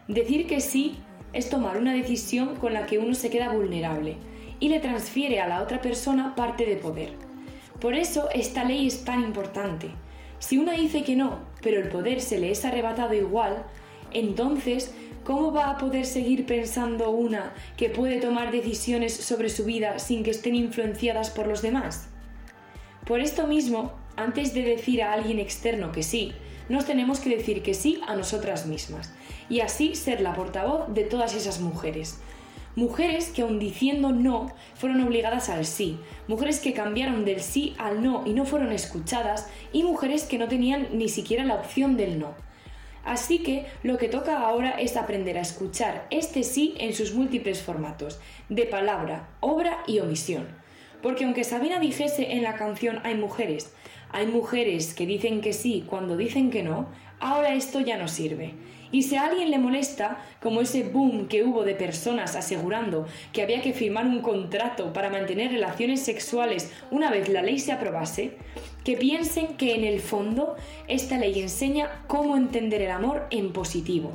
Decir 0.08 0.48
que 0.48 0.60
sí 0.60 0.96
es 1.34 1.50
tomar 1.50 1.78
una 1.78 1.94
decisión 1.94 2.56
con 2.56 2.74
la 2.74 2.86
que 2.86 2.98
uno 2.98 3.14
se 3.14 3.30
queda 3.30 3.50
vulnerable 3.50 4.18
y 4.60 4.70
le 4.70 4.80
transfiere 4.80 5.40
a 5.40 5.48
la 5.48 5.62
otra 5.62 5.82
persona 5.82 6.36
parte 6.36 6.66
de 6.66 6.76
poder. 6.76 7.14
Por 7.80 7.96
eso 7.96 8.30
esta 8.34 8.64
ley 8.64 8.88
es 8.88 9.06
tan 9.06 9.24
importante. 9.24 9.90
Si 10.40 10.58
una 10.58 10.74
dice 10.74 11.04
que 11.04 11.16
no, 11.16 11.40
pero 11.62 11.80
el 11.80 11.90
poder 11.90 12.22
se 12.22 12.40
le 12.40 12.52
es 12.52 12.66
arrebatado 12.66 13.14
igual, 13.14 13.64
entonces, 14.12 14.94
¿cómo 15.24 15.54
va 15.54 15.70
a 15.70 15.78
poder 15.78 16.06
seguir 16.06 16.46
pensando 16.46 17.12
una 17.12 17.54
que 17.78 17.90
puede 17.90 18.20
tomar 18.20 18.52
decisiones 18.52 19.14
sobre 19.14 19.50
su 19.50 19.66
vida 19.66 20.00
sin 20.00 20.24
que 20.24 20.32
estén 20.32 20.56
influenciadas 20.56 21.30
por 21.30 21.48
los 21.48 21.62
demás? 21.62 22.08
Por 23.06 23.20
esto 23.20 23.48
mismo, 23.48 23.94
antes 24.16 24.54
de 24.54 24.64
decir 24.64 25.04
a 25.04 25.14
alguien 25.14 25.40
externo 25.40 25.92
que 25.92 26.04
sí, 26.04 26.34
nos 26.68 26.86
tenemos 26.86 27.20
que 27.20 27.36
decir 27.36 27.64
que 27.64 27.74
sí 27.74 28.02
a 28.08 28.16
nosotras 28.16 28.66
mismas 28.66 29.14
y 29.50 29.62
así 29.62 29.96
ser 29.96 30.22
la 30.22 30.34
portavoz 30.34 30.94
de 30.94 31.04
todas 31.04 31.34
esas 31.34 31.60
mujeres. 31.60 32.20
Mujeres 32.76 33.30
que 33.30 33.42
aun 33.42 33.60
diciendo 33.60 34.12
no 34.12 34.54
fueron 34.76 35.02
obligadas 35.02 35.50
al 35.50 35.66
sí, 35.66 35.98
mujeres 36.28 36.60
que 36.60 36.74
cambiaron 36.74 37.26
del 37.26 37.42
sí 37.42 37.76
al 37.78 38.02
no 38.04 38.24
y 38.26 38.34
no 38.34 38.46
fueron 38.46 38.72
escuchadas 38.72 39.50
y 39.74 39.84
mujeres 39.84 40.24
que 40.24 40.38
no 40.38 40.48
tenían 40.48 40.88
ni 40.94 41.10
siquiera 41.10 41.44
la 41.44 41.56
opción 41.56 41.98
del 41.98 42.20
no. 42.20 42.36
Así 43.04 43.40
que 43.40 43.66
lo 43.82 43.98
que 43.98 44.08
toca 44.08 44.40
ahora 44.40 44.72
es 44.72 44.96
aprender 44.96 45.38
a 45.38 45.42
escuchar 45.42 46.06
este 46.12 46.44
sí 46.44 46.76
en 46.78 46.94
sus 46.94 47.14
múltiples 47.14 47.62
formatos, 47.62 48.20
de 48.50 48.66
palabra, 48.66 49.30
obra 49.40 49.84
y 49.88 50.00
omisión. 50.00 50.48
Porque 51.02 51.24
aunque 51.26 51.44
Sabina 51.44 51.80
dijese 51.80 52.34
en 52.34 52.44
la 52.44 52.56
canción 52.56 53.00
hay 53.04 53.16
mujeres, 53.16 53.74
hay 54.12 54.28
mujeres 54.28 54.94
que 54.94 55.06
dicen 55.06 55.42
que 55.42 55.54
sí 55.54 55.86
cuando 55.88 56.18
dicen 56.18 56.52
que 56.52 56.62
no, 56.62 56.88
ahora 57.20 57.54
esto 57.54 57.80
ya 57.80 57.98
no 57.98 58.08
sirve. 58.08 58.54
Y 58.92 59.04
si 59.04 59.16
a 59.16 59.26
alguien 59.26 59.52
le 59.52 59.60
molesta, 59.60 60.18
como 60.42 60.62
ese 60.62 60.84
boom 60.84 61.28
que 61.28 61.44
hubo 61.44 61.64
de 61.64 61.76
personas 61.76 62.36
asegurando 62.36 63.06
que 63.34 63.44
había 63.44 63.62
que 63.62 63.74
firmar 63.74 64.08
un 64.08 64.22
contrato 64.22 64.94
para 64.94 65.12
mantener 65.12 65.52
relaciones 65.52 66.02
sexuales 66.02 66.72
una 66.90 67.12
vez 67.12 67.30
la 67.30 67.44
ley 67.44 67.60
se 67.60 67.72
aprobase, 67.72 68.38
que 68.84 68.98
piensen 68.98 69.58
que 69.58 69.76
en 69.76 69.84
el 69.84 70.00
fondo 70.00 70.56
esta 70.88 71.18
ley 71.18 71.40
enseña 71.40 72.04
cómo 72.08 72.36
entender 72.36 72.82
el 72.82 72.92
amor 72.92 73.28
en 73.30 73.54
positivo. 73.54 74.14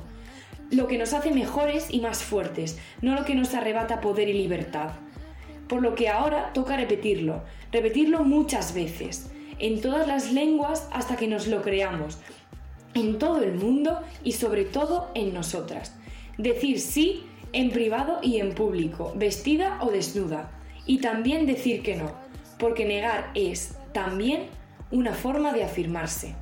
Lo 0.70 0.88
que 0.88 0.99
nos 0.99 1.12
hace 1.12 1.30
mejores 1.30 1.87
y 1.90 2.00
más 2.00 2.25
fuertes, 2.25 2.78
no 3.00 3.14
lo 3.14 3.25
que 3.25 3.37
nos 3.37 3.54
arrebata 3.54 4.00
poder 4.00 4.28
y 4.28 4.32
libertad. 4.32 4.90
Por 5.68 5.82
lo 5.82 5.94
que 5.94 6.08
ahora 6.08 6.52
toca 6.52 6.76
repetirlo, 6.76 7.44
repetirlo 7.70 8.25
muchas 8.25 8.75
veces, 8.75 9.30
en 9.58 9.80
todas 9.80 10.08
las 10.08 10.32
lenguas 10.32 10.88
hasta 10.92 11.16
que 11.16 11.28
nos 11.28 11.46
lo 11.46 11.62
creamos, 11.62 12.18
en 12.94 13.18
todo 13.18 13.42
el 13.42 13.54
mundo 13.54 14.00
y 14.22 14.32
sobre 14.32 14.64
todo 14.64 15.10
en 15.14 15.34
nosotras. 15.34 15.94
Decir 16.38 16.80
sí 16.80 17.26
en 17.52 17.70
privado 17.70 18.18
y 18.20 18.38
en 18.38 18.54
público, 18.54 19.12
vestida 19.14 19.78
o 19.80 19.90
desnuda. 19.90 20.50
Y 20.86 20.98
también 20.98 21.46
decir 21.46 21.82
que 21.82 21.96
no, 21.96 22.12
porque 22.58 22.84
negar 22.84 23.30
es 23.34 23.76
también 23.92 24.48
una 24.90 25.14
forma 25.14 25.52
de 25.52 25.64
afirmarse. 25.64 26.34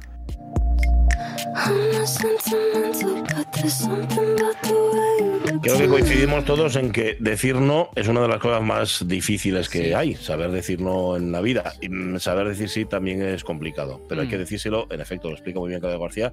Creo 5.63 5.79
que 5.79 5.89
coincidimos 5.89 6.45
todos 6.45 6.77
en 6.77 6.91
que 6.91 7.17
decir 7.21 7.57
no 7.57 7.91
es 7.95 8.09
una 8.09 8.23
de 8.23 8.29
las 8.29 8.39
cosas 8.39 8.63
más 8.63 9.07
difíciles 9.07 9.69
que 9.69 9.95
hay, 9.95 10.15
saber 10.15 10.51
decir 10.51 10.81
no 10.81 11.17
en 11.17 11.31
la 11.31 11.41
vida. 11.41 11.75
Y 11.81 11.89
saber 12.19 12.49
decir 12.49 12.69
sí 12.69 12.85
también 12.85 13.23
es 13.23 13.45
complicado, 13.45 14.01
pero 14.09 14.23
hay 14.23 14.29
que 14.29 14.37
mm. 14.37 14.41
decírselo, 14.41 14.87
en 14.91 15.01
efecto, 15.01 15.29
lo 15.29 15.35
explica 15.35 15.61
muy 15.61 15.69
bien 15.69 15.81
Claudio 15.81 16.01
García, 16.01 16.33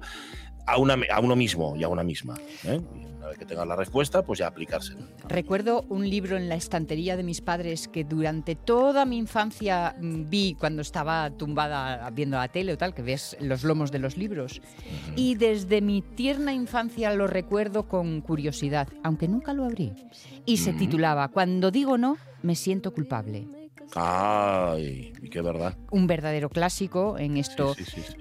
a, 0.66 0.78
una, 0.78 0.96
a 1.10 1.20
uno 1.20 1.36
mismo 1.36 1.76
y 1.76 1.82
a 1.82 1.88
una 1.88 2.02
misma. 2.02 2.36
¿eh? 2.64 2.80
Una 3.18 3.28
vez 3.28 3.38
que 3.38 3.44
tengas 3.44 3.66
la 3.66 3.76
respuesta, 3.76 4.22
pues 4.22 4.38
ya 4.38 4.46
aplicárselo. 4.46 5.00
Recuerdo 5.28 5.84
un 5.90 6.08
libro 6.08 6.38
en 6.38 6.48
la 6.48 6.54
estantería 6.54 7.18
de 7.18 7.22
mis 7.22 7.42
padres 7.42 7.86
que 7.86 8.02
durante 8.02 8.54
toda 8.54 9.04
mi 9.04 9.18
infancia 9.18 9.94
mm, 10.00 10.30
vi 10.30 10.56
cuando 10.58 10.80
estaba 10.80 11.30
tumbada 11.30 12.08
viendo 12.10 12.38
la 12.38 12.48
tele 12.48 12.72
o 12.72 12.78
tal, 12.78 12.94
que 12.94 13.02
ves 13.02 13.36
los 13.40 13.62
lomos 13.62 13.92
de 13.92 13.98
los 13.98 14.16
libros. 14.16 14.62
Y 15.16 15.34
desde 15.34 15.82
mi 15.82 16.00
tierna 16.00 16.54
infancia 16.54 17.12
lo 17.12 17.26
recuerdo 17.26 17.88
con 17.88 18.22
curiosidad, 18.22 18.88
aunque 19.04 19.28
nunca 19.28 19.52
lo 19.52 19.64
abrí. 19.66 19.92
Y 20.46 20.56
se 20.56 20.72
titulaba 20.72 21.28
Cuando 21.28 21.70
digo 21.70 21.98
no, 21.98 22.16
me 22.42 22.54
siento 22.54 22.94
culpable. 22.94 23.59
Ay, 23.94 25.12
qué 25.30 25.42
verdad. 25.42 25.76
Un 25.90 26.06
verdadero 26.06 26.48
clásico 26.48 27.18
en 27.18 27.36
esto 27.36 27.74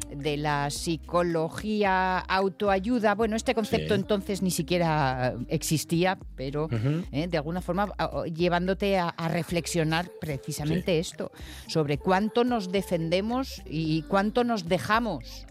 de 0.09 0.37
la 0.37 0.69
psicología 0.69 2.19
autoayuda. 2.19 3.15
Bueno, 3.15 3.35
este 3.35 3.53
concepto 3.53 3.93
entonces 3.93 4.41
ni 4.41 4.51
siquiera 4.51 5.35
existía, 5.47 6.17
pero 6.35 6.67
eh, 7.11 7.27
de 7.27 7.37
alguna 7.37 7.61
forma 7.61 7.93
llevándote 8.33 8.97
a, 8.97 9.13
reflexionar 9.29 10.09
precisamente 10.19 10.97
esto, 10.97 11.31
sobre 11.67 11.97
cuánto 11.97 12.43
nos 12.43 12.71
defendemos 12.71 13.61
y 13.65 14.01
cuánto 14.03 14.43
nos 14.43 14.67
dejamos. 14.67 15.45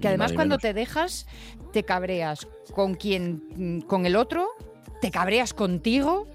Que 0.00 0.08
además 0.08 0.32
cuando 0.32 0.58
te 0.58 0.74
dejas, 0.74 1.26
te 1.72 1.82
cabreas 1.82 2.46
con 2.72 2.94
quien, 2.94 3.82
con 3.86 4.06
el 4.06 4.16
otro, 4.16 4.48
te 5.00 5.10
cabreas 5.10 5.54
contigo, 5.54 6.28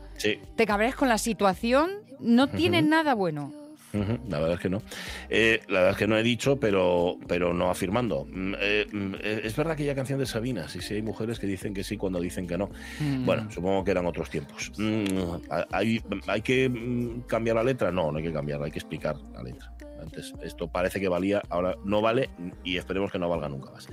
te 0.56 0.66
cabreas 0.66 0.96
con 0.96 1.10
la 1.10 1.18
situación, 1.18 2.03
no 2.24 2.48
tiene 2.48 2.82
nada 2.82 3.14
bueno. 3.14 3.52
La 4.28 4.40
verdad 4.40 4.54
es 4.56 4.60
que 4.60 4.70
no. 4.70 4.82
Eh, 5.30 5.62
la 5.68 5.80
verdad 5.80 5.92
es 5.92 5.98
que 5.98 6.08
no 6.08 6.18
he 6.18 6.24
dicho, 6.24 6.60
pero, 6.60 7.18
pero 7.28 7.54
no 7.54 7.70
afirmando. 7.70 8.26
Mm, 8.28 8.54
eh, 8.60 8.88
mm, 8.92 9.14
eh, 9.22 9.42
es 9.44 9.56
verdad 9.56 9.76
que 9.76 9.84
aquella 9.84 9.96
canción 9.96 10.18
de 10.18 10.26
Sabina, 10.26 10.68
sí, 10.68 10.82
sí 10.82 10.96
hay 10.96 11.04
mujeres 11.04 11.40
que 11.40 11.46
dicen 11.46 11.76
que 11.76 11.84
sí 11.84 11.96
cuando 11.96 12.20
dicen 12.20 12.48
que 12.48 12.58
no. 12.58 12.72
Mm. 13.00 13.26
Bueno, 13.26 13.52
supongo 13.52 13.84
que 13.84 13.92
eran 13.92 14.08
otros 14.08 14.32
tiempos. 14.32 14.72
¿Hay, 15.72 16.02
¿Hay 16.28 16.42
que 16.42 17.22
cambiar 17.28 17.58
la 17.58 17.64
letra? 17.64 17.92
No, 17.92 18.12
no 18.12 18.18
hay 18.18 18.24
que 18.24 18.34
cambiarla, 18.34 18.66
hay 18.66 18.72
que 18.72 18.80
explicar 18.80 19.16
la 19.32 19.44
letra. 19.44 19.72
Antes 20.02 20.34
esto 20.42 20.68
parece 20.68 21.00
que 21.00 21.08
valía, 21.08 21.42
ahora 21.50 21.76
no 21.86 22.02
vale 22.02 22.30
y 22.64 22.78
esperemos 22.78 23.12
que 23.12 23.20
no 23.20 23.30
valga 23.30 23.48
nunca 23.48 23.72
más. 23.72 23.88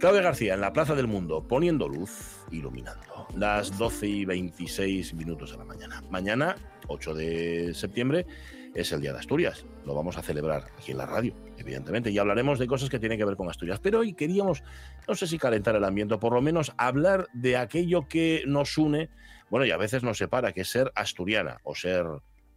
Claudia 0.00 0.22
García 0.22 0.54
en 0.54 0.60
la 0.60 0.72
Plaza 0.72 0.94
del 0.96 1.06
Mundo, 1.06 1.46
poniendo 1.46 1.88
luz, 1.88 2.40
iluminando. 2.50 3.28
Las 3.36 3.78
12 3.78 4.08
y 4.08 4.24
26 4.24 5.14
minutos 5.14 5.52
de 5.52 5.58
la 5.58 5.64
mañana. 5.64 6.02
Mañana, 6.10 6.56
8 6.92 7.14
de 7.14 7.74
septiembre, 7.74 8.26
es 8.74 8.92
el 8.92 9.00
Día 9.00 9.12
de 9.12 9.18
Asturias. 9.18 9.64
Lo 9.84 9.94
vamos 9.94 10.16
a 10.16 10.22
celebrar 10.22 10.64
aquí 10.78 10.92
en 10.92 10.98
la 10.98 11.06
radio, 11.06 11.34
evidentemente, 11.58 12.10
y 12.10 12.18
hablaremos 12.18 12.58
de 12.58 12.66
cosas 12.66 12.88
que 12.88 12.98
tienen 12.98 13.18
que 13.18 13.24
ver 13.24 13.36
con 13.36 13.48
Asturias. 13.48 13.80
Pero 13.80 14.00
hoy 14.00 14.14
queríamos, 14.14 14.62
no 15.06 15.14
sé 15.14 15.26
si 15.26 15.38
calentar 15.38 15.76
el 15.76 15.84
ambiente, 15.84 16.18
por 16.18 16.32
lo 16.32 16.40
menos 16.40 16.72
hablar 16.76 17.28
de 17.32 17.56
aquello 17.56 18.08
que 18.08 18.44
nos 18.46 18.78
une, 18.78 19.10
bueno, 19.50 19.66
y 19.66 19.70
a 19.70 19.76
veces 19.76 20.02
nos 20.02 20.18
separa, 20.18 20.52
que 20.52 20.62
es 20.62 20.70
ser 20.70 20.90
asturiana 20.94 21.58
o 21.64 21.74
ser 21.74 22.06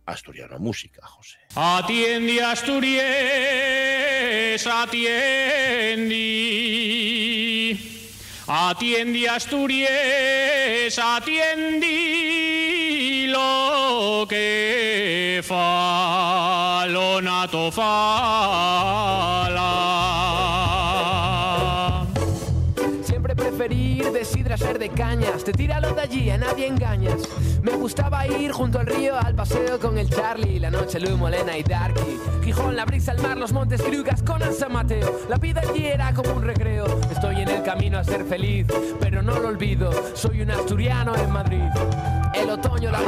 asturiano. 0.05 0.59
Música, 0.59 1.05
José. 1.05 1.37
Atiende 1.55 2.41
Asturias, 2.41 3.05
atiende. 4.67 6.15
Atiende 8.47 9.27
Asturias, 9.27 10.99
atiende 11.01 12.64
lo 13.35 14.25
que 14.27 15.41
fa, 15.43 16.85
nato 17.21 17.71
Siempre 23.03 23.35
preferir 23.35 24.11
de 24.11 24.23
sidra 24.23 24.57
ser 24.57 24.79
de 24.79 24.89
cañas, 24.89 25.43
te 25.43 25.51
tíralo 25.51 25.93
de 25.93 26.01
allí, 26.01 26.29
a 26.29 26.37
nadie 26.37 26.67
engañas. 26.67 27.21
Me 27.61 27.73
gustaba 27.73 28.25
ir 28.27 28.51
junto 28.51 28.79
al 28.79 28.85
río 28.85 29.17
al 29.17 29.35
paseo 29.35 29.79
con 29.79 29.97
el 29.97 30.09
Charlie, 30.09 30.59
la 30.59 30.69
noche 30.69 30.99
Lu 30.99 31.17
Molena 31.17 31.57
y 31.57 31.63
Darky. 31.63 32.19
Gijón, 32.43 32.75
la 32.75 32.85
brisa, 32.85 33.11
al 33.11 33.21
mar, 33.21 33.37
los 33.37 33.51
montes 33.51 33.83
Grugas 33.85 34.21
con 34.23 34.41
San 34.53 34.71
Mateo. 34.71 35.19
La 35.27 35.37
vida 35.37 35.61
allí 35.61 35.87
era 35.87 36.13
como 36.13 36.33
un 36.33 36.43
recreo. 36.43 36.85
Estoy 37.11 37.41
en 37.41 37.49
el 37.49 37.63
camino 37.63 37.97
a 37.97 38.03
ser 38.03 38.23
feliz, 38.23 38.67
pero 38.99 39.21
no 39.21 39.39
lo 39.39 39.49
olvido. 39.49 39.91
Soy 40.13 40.41
un 40.41 40.51
asturiano 40.51 41.15
en 41.15 41.31
Madrid. 41.31 42.14
El 42.35 42.49
otoño, 42.49 42.91
la 42.91 42.99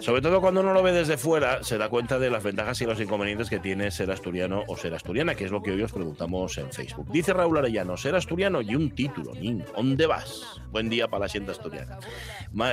Sobre 0.00 0.20
todo 0.20 0.40
cuando 0.40 0.60
uno 0.60 0.72
lo 0.72 0.82
ve 0.82 0.92
desde 0.92 1.16
fuera, 1.16 1.62
se 1.62 1.78
da 1.78 1.88
cuenta 1.88 2.18
de 2.18 2.30
las 2.30 2.42
ventajas 2.42 2.80
y 2.80 2.86
los 2.86 3.00
inconvenientes 3.00 3.48
que 3.48 3.58
tiene 3.58 3.90
ser 3.90 4.10
asturiano 4.10 4.64
o 4.66 4.76
ser 4.76 4.94
asturiana, 4.94 5.34
que 5.34 5.44
es 5.44 5.50
lo 5.50 5.62
que 5.62 5.70
hoy 5.70 5.82
os 5.82 5.92
preguntamos 5.92 6.58
en 6.58 6.70
Facebook. 6.70 7.10
Dice 7.10 7.32
Raúl 7.32 7.58
Arellano, 7.58 7.96
ser 7.96 8.14
asturiano 8.14 8.60
y 8.60 8.74
un 8.74 8.90
título, 8.90 9.32
¿Dónde 9.74 10.06
vas? 10.06 10.60
Buen 10.70 10.88
día 10.88 11.08
para 11.08 11.24
la 11.24 11.28
sienta 11.28 11.52
asturiana. 11.52 11.98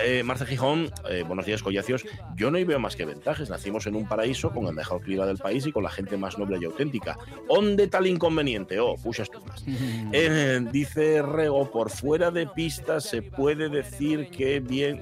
Eh, 0.03 0.23
Marce 0.23 0.45
Gijón, 0.45 0.91
eh, 1.09 1.23
buenos 1.25 1.45
días, 1.45 1.63
collacios. 1.63 2.05
Yo 2.35 2.51
no 2.51 2.57
veo 2.65 2.79
más 2.79 2.95
que 2.95 3.05
ventajas. 3.05 3.49
Nacimos 3.49 3.87
en 3.87 3.95
un 3.95 4.07
paraíso 4.07 4.51
con 4.51 4.65
el 4.67 4.73
mejor 4.73 5.01
clima 5.01 5.25
del 5.25 5.37
país 5.37 5.65
y 5.65 5.71
con 5.71 5.83
la 5.83 5.89
gente 5.89 6.17
más 6.17 6.37
noble 6.37 6.57
y 6.61 6.65
auténtica. 6.65 7.17
¿Dónde 7.47 7.87
tal 7.87 8.07
inconveniente? 8.07 8.79
Oh, 8.79 8.95
puchas 8.95 9.29
tú 9.31 9.39
eh, 10.11 10.59
dice 10.71 11.21
Rego, 11.21 11.71
por 11.71 11.89
fuera 11.89 12.31
de 12.31 12.47
pista 12.47 12.99
se 12.99 13.21
puede 13.21 13.69
decir 13.69 14.29
que 14.29 14.59
bien. 14.59 15.01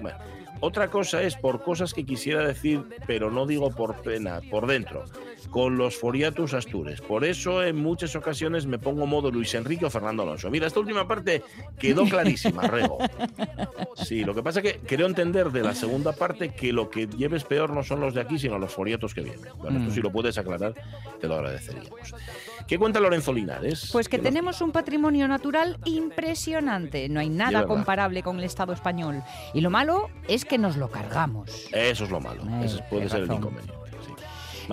Otra 0.60 0.90
cosa 0.90 1.22
es 1.22 1.36
por 1.36 1.64
cosas 1.64 1.94
que 1.94 2.06
quisiera 2.06 2.46
decir, 2.46 2.84
pero 3.08 3.32
no 3.32 3.46
digo 3.46 3.72
por 3.72 4.02
pena, 4.02 4.42
por 4.50 4.68
dentro 4.68 5.04
con 5.50 5.78
los 5.78 5.96
Foriatus 5.96 6.54
Astures. 6.54 7.02
Por 7.02 7.24
eso 7.24 7.64
en 7.64 7.78
muchas 7.78 8.16
ocasiones 8.16 8.66
me 8.66 8.80
pongo 8.80 9.06
modo 9.06 9.32
Luis 9.32 9.54
Enrique 9.56 9.86
o 9.86 9.90
Fernando 9.90 10.24
Alonso. 10.24 10.50
Mira, 10.50 10.68
esta 10.68 10.80
última 10.80 11.08
parte 11.08 11.44
quedó 11.80 12.04
clarísima, 12.10 12.64
Rego. 12.64 12.98
Sí, 13.96 14.24
lo 14.24 14.36
que 14.36 14.44
pasa 14.44 14.60
es 14.60 14.74
que 14.74 14.80
creo 14.80 15.08
entender 15.08 15.52
de 15.52 15.64
la 15.64 15.74
segunda 15.74 16.14
parte 16.14 16.50
que 16.50 16.74
lo 16.74 16.90
que 16.90 17.08
lleves 17.08 17.44
peor 17.44 17.72
no 17.72 17.84
son 17.84 18.00
los 18.00 18.14
de 18.14 18.22
aquí, 18.22 18.38
sino 18.40 18.60
los 18.60 18.72
Foriatos 18.72 19.14
que 19.14 19.22
vienen. 19.22 19.52
Bueno, 19.58 19.80
esto 19.80 19.92
si 19.92 20.02
lo 20.02 20.12
puedes 20.12 20.38
aclarar, 20.38 20.74
te 21.20 21.28
lo 21.28 21.36
agradeceríamos. 21.36 22.14
¿Qué 22.68 22.80
cuenta 22.80 23.00
Lorenzo 23.00 23.32
Linares? 23.32 23.90
Pues 23.92 24.10
que 24.10 24.18
tenemos 24.18 24.62
un 24.62 24.72
patrimonio 24.72 25.28
natural 25.28 25.78
impresionante. 25.86 27.08
No 27.10 27.20
hay 27.20 27.30
nada 27.30 27.66
comparable 27.66 28.24
con 28.24 28.40
el 28.40 28.44
Estado 28.44 28.74
español. 28.74 29.22
Y 29.54 29.62
lo 29.62 29.70
malo 29.70 30.10
es 30.28 30.46
que 30.46 30.58
nos 30.58 30.78
lo 30.78 30.90
cargamos. 30.90 31.68
Eso 31.72 32.06
es 32.06 32.10
lo 32.10 32.20
malo. 32.20 32.44
Ese 32.64 32.82
puede 32.90 33.10
ser 33.10 33.24
el 33.24 33.32
inconveniente. 33.32 33.85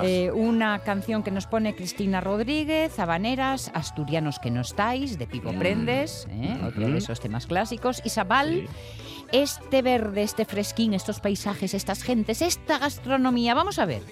Eh, 0.02 0.30
una 0.32 0.78
canción 0.80 1.22
que 1.22 1.30
nos 1.30 1.46
pone 1.46 1.74
Cristina 1.74 2.20
Rodríguez, 2.20 2.98
Habaneras, 2.98 3.70
Asturianos 3.74 4.38
que 4.38 4.50
no 4.50 4.60
estáis, 4.60 5.18
de 5.18 5.26
Pipo 5.26 5.52
mm. 5.52 5.58
Prendes, 5.58 6.28
¿eh? 6.30 6.58
otro 6.66 6.88
de 6.88 6.98
esos 6.98 7.20
temas 7.20 7.46
clásicos. 7.46 8.02
Isabel 8.04 8.68
este 9.32 9.82
verde, 9.82 10.22
este 10.22 10.44
fresquín, 10.44 10.94
estos 10.94 11.20
paisajes, 11.20 11.74
estas 11.74 12.02
gentes, 12.02 12.42
esta 12.42 12.78
gastronomía. 12.78 13.54
Vamos 13.54 13.78
a 13.78 13.86
ver. 13.86 14.02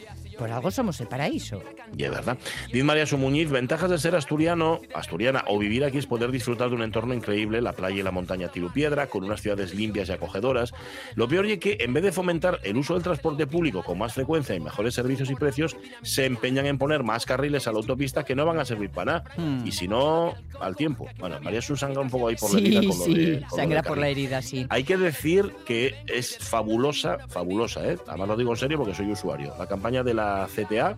Por 0.40 0.50
algo 0.50 0.70
somos 0.70 0.98
el 1.02 1.06
paraíso. 1.06 1.62
Y 1.94 2.04
es 2.04 2.10
verdad. 2.10 2.38
Dice 2.72 2.82
María 2.82 3.04
Sumuñiz, 3.04 3.50
ventajas 3.50 3.90
de 3.90 3.98
ser 3.98 4.16
asturiano, 4.16 4.80
asturiana 4.94 5.44
o 5.48 5.58
vivir 5.58 5.84
aquí 5.84 5.98
es 5.98 6.06
poder 6.06 6.30
disfrutar 6.30 6.70
de 6.70 6.76
un 6.76 6.82
entorno 6.82 7.12
increíble, 7.12 7.60
la 7.60 7.74
playa 7.74 7.96
y 8.00 8.02
la 8.02 8.10
montaña 8.10 8.48
Tirupiedra, 8.48 9.08
con 9.08 9.22
unas 9.24 9.42
ciudades 9.42 9.74
limpias 9.74 10.08
y 10.08 10.12
acogedoras. 10.12 10.72
Lo 11.14 11.28
peor 11.28 11.44
es 11.44 11.58
que 11.58 11.76
en 11.80 11.92
vez 11.92 12.02
de 12.04 12.10
fomentar 12.12 12.58
el 12.62 12.78
uso 12.78 12.94
del 12.94 13.02
transporte 13.02 13.46
público 13.46 13.82
con 13.82 13.98
más 13.98 14.14
frecuencia 14.14 14.54
y 14.54 14.60
mejores 14.60 14.94
servicios 14.94 15.30
y 15.30 15.34
precios, 15.34 15.76
se 16.00 16.24
empeñan 16.24 16.64
en 16.64 16.78
poner 16.78 17.02
más 17.02 17.26
carriles 17.26 17.68
a 17.68 17.72
la 17.72 17.76
autopista 17.78 18.24
que 18.24 18.34
no 18.34 18.46
van 18.46 18.58
a 18.60 18.64
servir 18.64 18.88
para 18.88 19.12
nada. 19.12 19.24
Hmm. 19.36 19.66
Y 19.66 19.72
si 19.72 19.88
no, 19.88 20.34
al 20.58 20.74
tiempo. 20.74 21.06
Bueno, 21.18 21.38
María 21.42 21.60
Su 21.60 21.76
sangra 21.76 22.00
un 22.00 22.08
poco 22.08 22.28
ahí 22.28 22.36
por 22.36 22.50
la 22.54 22.60
herida. 22.60 22.80
con 22.80 22.98
lo 22.98 23.04
sí, 23.04 23.14
de- 23.14 23.40
con 23.42 23.58
sangra 23.58 23.82
por 23.82 23.98
la 23.98 24.08
herida, 24.08 24.40
sí. 24.40 24.66
Hay 24.70 24.84
que 24.84 24.96
decir 24.96 25.52
que 25.66 25.96
es 26.06 26.38
fabulosa, 26.38 27.18
fabulosa, 27.28 27.86
¿eh? 27.86 27.98
Además 28.06 28.28
lo 28.28 28.36
digo 28.38 28.52
en 28.52 28.56
serio 28.56 28.78
porque 28.78 28.94
soy 28.94 29.10
usuario. 29.12 29.52
La 29.58 29.66
campaña 29.66 30.02
de 30.02 30.14
la 30.14 30.29
CTA 30.54 30.96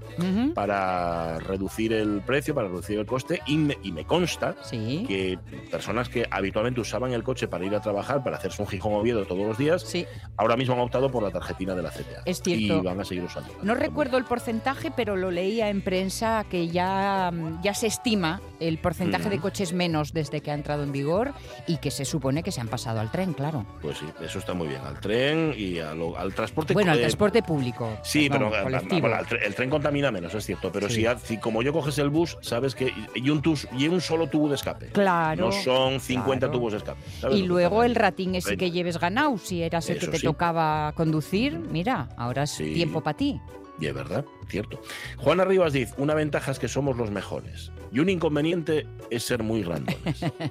para 0.54 1.38
reducir 1.38 1.92
el 1.92 2.20
precio, 2.22 2.54
para 2.54 2.68
reducir 2.68 2.98
el 2.98 3.06
coste 3.06 3.40
y 3.46 3.56
me, 3.56 3.78
y 3.82 3.92
me 3.92 4.04
consta 4.04 4.54
Sí. 4.62 5.04
que 5.06 5.38
personas 5.70 6.08
que 6.08 6.26
habitualmente 6.30 6.80
usaban 6.80 7.12
el 7.12 7.22
coche 7.22 7.48
para 7.48 7.64
ir 7.64 7.74
a 7.74 7.80
trabajar, 7.80 8.22
para 8.22 8.36
hacerse 8.36 8.62
un 8.62 8.68
Gijón 8.68 8.94
Oviedo 8.94 9.24
todos 9.26 9.46
los 9.46 9.58
días, 9.58 9.82
Sí. 9.82 10.06
ahora 10.36 10.56
mismo 10.56 10.74
han 10.74 10.80
optado 10.80 11.10
por 11.10 11.22
la 11.22 11.30
tarjetina 11.30 11.74
de 11.74 11.82
la 11.82 11.90
CTA. 11.90 12.22
Es 12.24 12.42
cierto. 12.42 12.78
Y 12.78 12.80
van 12.80 13.00
a 13.00 13.04
seguir 13.04 13.24
usando. 13.24 13.52
No 13.62 13.74
recuerdo 13.74 14.18
el 14.18 14.24
porcentaje, 14.24 14.90
pero 14.94 15.16
lo 15.16 15.30
leía 15.30 15.68
en 15.68 15.82
prensa 15.82 16.44
que 16.48 16.68
ya, 16.68 17.30
mm, 17.32 17.62
ya 17.62 17.74
se 17.74 17.86
estima 17.86 18.40
el 18.60 18.78
porcentaje 18.78 19.28
de 19.28 19.38
coches 19.38 19.72
menos 19.72 20.12
desde 20.12 20.40
que 20.40 20.50
ha 20.50 20.54
entrado 20.54 20.82
en 20.82 20.92
vigor 20.92 21.32
y 21.66 21.78
que 21.78 21.90
se 21.90 22.04
supone 22.04 22.42
que 22.42 22.52
se 22.52 22.60
han 22.60 22.68
pasado 22.68 23.00
al 23.00 23.10
tren, 23.10 23.32
claro. 23.32 23.66
Pues 23.80 23.98
sí, 23.98 24.06
eso 24.22 24.38
está 24.38 24.54
muy 24.54 24.68
bien. 24.68 24.80
Al 24.82 25.00
tren 25.00 25.52
y 25.56 25.78
a 25.78 25.94
lo- 25.94 26.16
al 26.16 26.34
transporte 26.34 26.72
Bueno, 26.74 26.92
al 26.92 26.98
eh, 26.98 27.02
transporte 27.02 27.42
público. 27.42 27.98
Sí, 28.02 28.28
pero 28.30 28.54
eh, 28.54 28.62
colectivo. 28.62 29.00
bueno, 29.00 29.16
el, 29.22 29.26
tre- 29.26 29.44
el 29.46 29.54
tren 29.54 29.70
contamina 29.70 30.10
menos, 30.10 30.34
es 30.34 30.44
cierto. 30.44 30.70
Pero 30.72 30.88
Sí. 30.88 31.04
si, 31.24 31.38
como 31.38 31.62
yo 31.62 31.72
coges 31.72 31.98
el 31.98 32.10
bus, 32.10 32.36
sabes 32.42 32.74
que. 32.74 32.92
Y 33.14 33.30
un, 33.30 33.40
tus- 33.42 33.66
y 33.78 33.88
un 33.88 34.00
solo 34.00 34.26
tubo 34.28 34.48
de 34.48 34.56
escape. 34.56 34.86
Claro, 34.88 35.46
No 35.46 35.52
son 35.52 36.00
50 36.00 36.46
claro. 36.46 36.52
tubos 36.52 36.72
de 36.72 36.78
escape. 36.78 37.00
¿sabes 37.20 37.38
Y 37.38 37.42
luego 37.46 37.82
el 37.84 37.94
ratín 37.94 38.34
ese 38.34 38.48
Treinta. 38.48 38.64
que 38.64 38.70
lleves 38.70 38.98
ganado, 38.98 39.38
si 39.38 39.62
eras 39.62 39.88
el 39.90 39.98
que 39.98 40.08
te 40.08 40.18
sí. 40.18 40.26
tocaba 40.26 40.92
conducir, 40.96 41.58
mira, 41.58 42.08
ahora 42.16 42.42
es 42.44 42.50
Sí. 42.50 42.74
tiempo 42.74 43.00
para 43.02 43.16
ti. 43.16 43.40
Y 43.80 43.86
es 43.86 43.94
verdad, 43.94 44.24
cierto. 44.48 44.80
Juana 45.16 45.44
Rivas 45.44 45.72
dice, 45.72 45.94
una 45.96 46.14
ventaja 46.14 46.50
es 46.52 46.58
que 46.58 46.68
somos 46.68 46.96
los 46.96 47.10
mejores. 47.10 47.72
Y 47.90 47.98
un 48.00 48.08
inconveniente 48.08 48.86
es 49.10 49.24
ser 49.24 49.42
muy 49.42 49.62
grandones. 49.62 49.98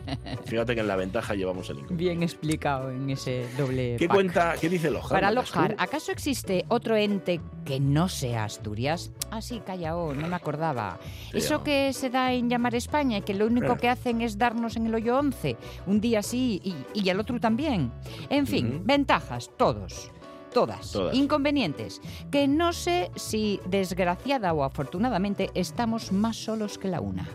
Fíjate 0.45 0.75
que 0.75 0.81
en 0.81 0.87
la 0.87 0.95
ventaja 0.95 1.33
llevamos 1.35 1.69
el 1.69 1.77
inconveniente. 1.77 2.03
Bien 2.03 2.23
explicado 2.23 2.89
en 2.91 3.09
ese 3.09 3.45
doble 3.57 3.95
¿Qué 3.97 4.07
pack. 4.07 4.15
cuenta, 4.15 4.53
qué 4.59 4.69
dice 4.69 4.91
Lojar? 4.91 5.11
Para. 5.21 5.31
Lojar, 5.31 5.75
¿acaso 5.77 6.11
existe 6.11 6.65
otro 6.67 6.95
ente 6.97 7.39
que 7.65 7.79
no 7.79 8.09
sea 8.09 8.43
Asturias? 8.43 9.11
Ah, 9.31 9.41
sí, 9.41 9.61
callao, 9.65 10.13
no 10.13 10.27
me 10.27 10.35
acordaba. 10.35 10.99
Sí, 11.31 11.37
Eso 11.37 11.63
que 11.63 11.93
se 11.93 12.09
da 12.09 12.33
en 12.33 12.49
llamar 12.49 12.75
España 12.75 13.19
y 13.19 13.21
que 13.21 13.33
lo 13.33 13.45
único 13.47 13.73
Eh. 13.73 13.77
que 13.79 13.89
hacen 13.89 14.21
es 14.21 14.37
darnos 14.37 14.75
en 14.75 14.87
el 14.87 14.95
hoyo 14.95 15.17
11, 15.17 15.57
un 15.87 16.01
día 16.01 16.21
sí 16.21 16.59
y, 16.63 16.75
y 16.99 17.09
el 17.09 17.19
otro 17.19 17.39
también. 17.39 17.91
En 18.29 18.45
fin, 18.45 18.81
ventajas, 18.83 19.49
todos. 19.57 20.11
Todas. 20.53 20.91
Todas. 20.91 21.15
Inconvenientes. 21.15 22.01
Que 22.31 22.47
no 22.47 22.73
sé 22.73 23.11
si 23.15 23.59
desgraciada 23.65 24.53
o 24.53 24.63
afortunadamente 24.63 25.49
estamos 25.53 26.11
más 26.11 26.35
solos 26.37 26.77
que 26.77 26.87
la 26.87 27.01
una. 27.01 27.27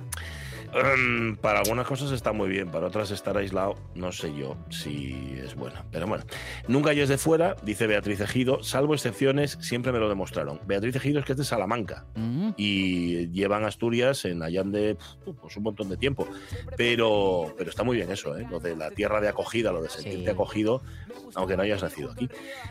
Em, 0.77 1.37
para 1.37 1.61
algunas 1.61 1.87
cosas 1.87 2.11
está 2.13 2.33
muy 2.33 2.49
bien, 2.51 2.71
para 2.71 2.87
otras 2.89 3.11
estar 3.11 3.37
aislado, 3.37 3.77
no 3.95 4.13
sé 4.13 4.35
yo 4.35 4.57
si 4.69 5.35
es 5.43 5.55
bueno. 5.55 5.85
Pero 5.91 6.07
bueno, 6.07 6.25
nunca 6.69 6.91
hay 6.91 7.07
de 7.07 7.17
fuera, 7.19 7.57
dice 7.63 7.87
Beatriz 7.87 8.21
Ejido, 8.21 8.63
salvo 8.63 8.93
excepciones, 8.95 9.57
siempre 9.61 9.93
me 9.93 9.99
lo 9.99 10.09
demostraron. 10.09 10.61
Beatriz 10.67 10.97
Ejido 10.97 11.21
es 11.21 11.25
que 11.25 11.33
es 11.33 11.39
de 11.39 11.45
Salamanca 11.45 12.05
Mm. 12.15 12.51
y 12.57 13.29
llevan 13.31 13.65
Asturias 13.65 14.25
en 14.27 14.43
Allande 14.43 14.97
pues 15.41 15.57
un 15.57 15.63
montón 15.63 15.89
de 15.89 15.97
tiempo. 15.97 16.27
Pero, 16.77 17.55
pero 17.57 17.71
está 17.71 17.83
muy 17.83 17.97
bien 17.97 18.11
eso, 18.11 18.37
¿eh? 18.37 18.47
lo 18.51 18.61
de 18.61 18.77
la 18.77 18.91
tierra 18.91 19.21
de 19.21 19.29
acogida, 19.29 19.73
lo 19.73 19.83
de 19.83 19.89
sentirte 19.89 20.25
Sí. 20.25 20.31
acogido, 20.31 20.83
aunque 21.35 21.57
no 21.57 21.63
hayas 21.63 21.83
nacido 21.83 22.11
aquí. 22.13 22.29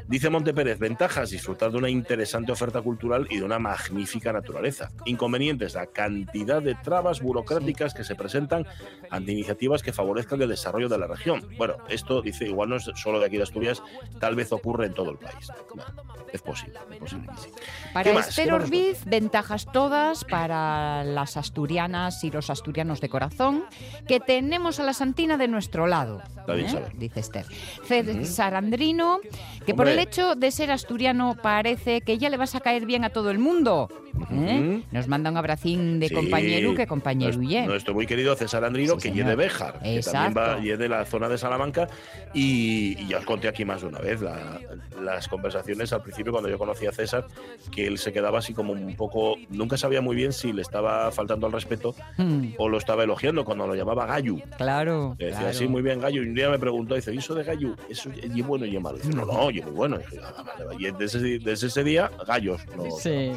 Dice 0.08 0.30
Monte 0.30 0.54
Pérez, 0.54 0.78
ventajas, 0.80 1.30
disfrutar 1.32 1.72
de 1.72 1.78
una 1.78 1.90
interesante 1.90 2.52
oferta 2.52 2.82
cultural 2.82 3.28
y 3.30 3.38
de 3.38 3.44
una 3.44 3.58
magnífica 3.60 4.32
naturaleza. 4.34 4.92
Inconvenientes, 5.06 5.74
la 5.76 5.88
cantidad 5.88 6.62
de 6.62 6.76
trabas 6.76 7.22
burocráticas 7.22 7.94
que 7.96 8.04
se 8.04 8.16
presentan 8.16 8.68
ante 9.10 9.32
iniciativas 9.32 9.82
que 9.82 9.92
favorezcan 9.92 10.42
el 10.42 10.50
desarrollo 10.50 10.90
de 10.90 10.98
la 10.98 11.08
región. 11.08 11.48
Bueno, 11.58 11.78
esto 11.90 12.22
dice, 12.22 12.46
igual 12.46 12.70
no 12.70 12.76
es 12.76 12.90
solo 12.96 13.20
de 13.20 13.26
aquí 13.26 13.38
de 13.38 13.44
Asturias, 13.44 13.82
tal 14.20 14.36
vez 14.36 14.52
ocurre 14.52 14.86
en 14.86 14.94
todo 14.94 15.12
el 15.12 15.18
país. 15.18 15.52
Bueno, 15.74 15.92
es 16.32 16.42
posible, 16.42 16.80
es 16.92 16.98
posible 16.98 17.28
que 17.28 17.42
sí. 17.42 17.50
Para? 17.94 18.12
Esther 18.12 18.46
¿Qué 18.46 18.52
más 18.52 18.60
nos 18.60 18.64
Orbiz, 18.66 19.06
ventajas 19.06 19.66
todas 19.72 20.24
para 20.26 21.04
las 21.04 21.38
asturianas 21.38 22.24
y 22.24 22.32
los 22.32 22.50
asturianos 22.50 23.02
de 23.02 23.10
corazón, 23.10 23.66
que 24.08 24.20
tenemos 24.20 24.80
a 24.80 24.84
la 24.84 24.94
Santina 24.94 25.38
de 25.38 25.48
nuestro 25.48 25.88
lado. 25.88 26.22
¿eh? 26.48 26.86
Dice 26.96 27.20
Esther. 27.20 27.46
César 27.86 28.56
Andrino, 28.56 29.20
que 29.66 29.74
por 29.74 29.88
el 29.88 30.00
hecho 30.00 30.36
de 30.36 30.52
ser 30.52 30.72
asturiano 30.72 31.38
parece 31.42 32.02
que 32.02 32.18
ya 32.18 32.30
le 32.30 32.38
vas 32.38 32.56
a 32.56 32.60
caer 32.60 32.86
bien 32.86 33.04
a 33.04 33.10
todo 33.10 33.32
el 33.32 33.40
mundo. 33.40 33.90
¿Eh? 34.32 34.82
Nos 34.92 35.08
manda 35.08 35.30
un 35.32 35.38
abracín 35.38 36.00
de 36.00 36.08
Sí. 36.10 36.14
compañero 36.16 36.74
que 36.76 36.88
compañero 36.88 37.38
Nuestro, 37.38 37.66
nuestro 37.68 37.94
muy 37.94 38.06
querido 38.06 38.36
César 38.36 38.64
Andrino, 38.64 39.00
Sí, 39.00 39.10
que 39.10 39.16
lleve 39.16 39.30
de 39.32 39.36
Béjar, 39.36 39.80
que 39.82 40.02
también 40.02 40.34
va 40.38 40.60
y 40.60 40.70
es 40.72 40.80
de 40.80 40.90
la 40.90 41.06
zona 41.06 41.30
de 41.30 41.38
Salamanca. 41.38 41.88
Y, 42.34 42.96
y 43.02 43.08
ya 43.08 43.20
os 43.20 43.26
conté 43.26 43.48
aquí 43.48 43.66
más 43.66 43.82
de 43.82 43.88
una 43.88 44.00
vez 44.00 44.22
la- 44.22 44.60
las 45.02 45.28
conversaciones 45.28 45.92
al 45.94 46.02
principio 46.02 46.32
cuando 46.32 46.50
yo 46.50 46.58
conocí 46.58 46.86
a 46.86 46.92
César, 46.92 47.28
que 47.72 47.88
él 47.88 47.98
se 47.98 48.12
quedaba 48.14 48.40
así 48.40 48.54
como 48.54 48.74
un 48.74 48.96
poco, 48.96 49.36
nunca 49.50 49.78
sabía 49.78 50.02
muy 50.02 50.16
bien 50.16 50.34
si 50.34 50.52
le 50.54 50.62
estaba 50.62 51.12
faltando 51.12 51.46
al 51.48 51.54
respeto 51.54 51.96
Mm, 52.18 52.54
o 52.58 52.70
lo 52.70 52.78
estaba 52.78 53.04
elogiando 53.04 53.44
cuando 53.46 53.68
lo 53.68 53.76
llamaba 53.76 54.06
Gallo. 54.06 54.38
claro. 54.58 55.16
Que 55.18 55.26
decía, 55.26 55.40
claro. 55.40 55.54
sí, 55.58 55.68
muy 55.68 55.82
bien, 55.82 56.00
Gallo. 56.00 56.24
Y 56.24 56.28
un 56.28 56.36
día 56.36 56.50
me 56.50 56.60
preguntó, 56.60 56.96
dice, 56.96 57.14
¿y 57.14 57.18
eso 57.18 57.36
de 57.36 57.44
Gallo? 57.44 57.76
¿Eso 57.90 58.10
es 58.12 58.46
bueno 58.46 58.66
y 58.66 58.76
es 58.76 58.82
malo? 58.82 58.98
Dice, 58.98 59.10
no, 59.10 59.26
no, 59.26 59.50
y 59.52 59.60
es 59.60 59.66
muy 59.66 59.74
bueno. 59.74 59.96
Y, 59.98 60.00
dije, 60.12 60.20
"Ah, 60.24 60.44
vale, 60.44 60.66
vale". 60.66 60.78
Y 60.80 60.92
desde, 60.92 61.06
ese- 61.20 61.40
desde 61.40 61.68
ese 61.68 61.84
día, 61.84 62.12
gallos. 62.28 62.62
no- 62.76 62.90
Sí. 63.00 63.32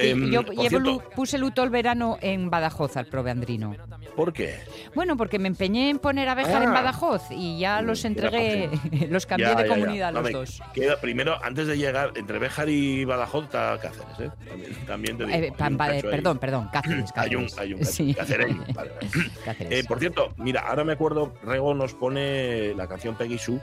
Y 0.00 0.30
yo 0.30 0.42
llevo 0.42 0.52
cierto, 0.68 1.02
puse 1.14 1.38
luto 1.38 1.62
el 1.62 1.70
verano 1.70 2.18
en 2.20 2.50
Badajoz 2.50 2.96
al 2.96 3.06
prove 3.06 3.30
Andrino. 3.30 3.74
¿Por 4.16 4.32
qué? 4.32 4.56
Bueno, 4.94 5.16
porque 5.16 5.38
me 5.38 5.48
empeñé 5.48 5.88
en 5.90 5.98
poner 5.98 6.28
a 6.28 6.34
Béjar 6.34 6.62
en 6.62 6.68
Ah. 6.70 6.72
Badajoz 6.74 7.22
y 7.30 7.58
ya 7.58 7.80
Mm, 7.82 7.86
los 7.86 8.04
entregué, 8.04 8.68
los 9.10 9.26
cambié 9.26 9.46
Ya, 9.48 9.54
de 9.54 9.62
ya, 9.62 9.68
ya. 9.68 9.74
comunidad 9.74 10.12
No, 10.12 10.20
los 10.22 10.32
dos. 10.32 10.62
queda- 10.74 11.00
primero, 11.00 11.36
antes 11.42 11.66
de 11.66 11.76
llegar, 11.78 12.12
entre 12.16 12.38
Béjar 12.38 12.68
y 12.68 13.04
Badajoz 13.04 13.44
está 13.44 13.78
Cáceres, 13.80 14.20
¿eh? 14.20 14.30
También, 14.46 14.86
también 14.86 15.18
te 15.18 15.24
digo. 15.26 15.38
Eh, 15.38 15.52
cacho 15.56 15.82
ahí. 15.82 16.02
perdón, 16.02 16.38
perdón, 16.38 16.68
Cáceres. 16.72 17.10
Hay 17.16 17.34
un, 17.36 17.46
hay 17.58 17.72
un 17.74 17.78
cacho, 17.80 17.90
Sí. 17.92 18.14
cacereño, 18.14 18.64
vale, 18.74 18.90
vale. 18.92 19.08
Cáceres. 19.44 19.72
Eh, 19.80 19.84
por 19.88 19.98
cierto, 19.98 20.32
mira, 20.36 20.60
ahora 20.62 20.84
me 20.84 20.92
acuerdo, 20.92 21.32
Rego 21.42 21.74
nos 21.74 21.94
pone 21.94 22.74
la 22.74 22.86
canción 22.86 23.14
Peggy 23.16 23.38
Sue, 23.38 23.60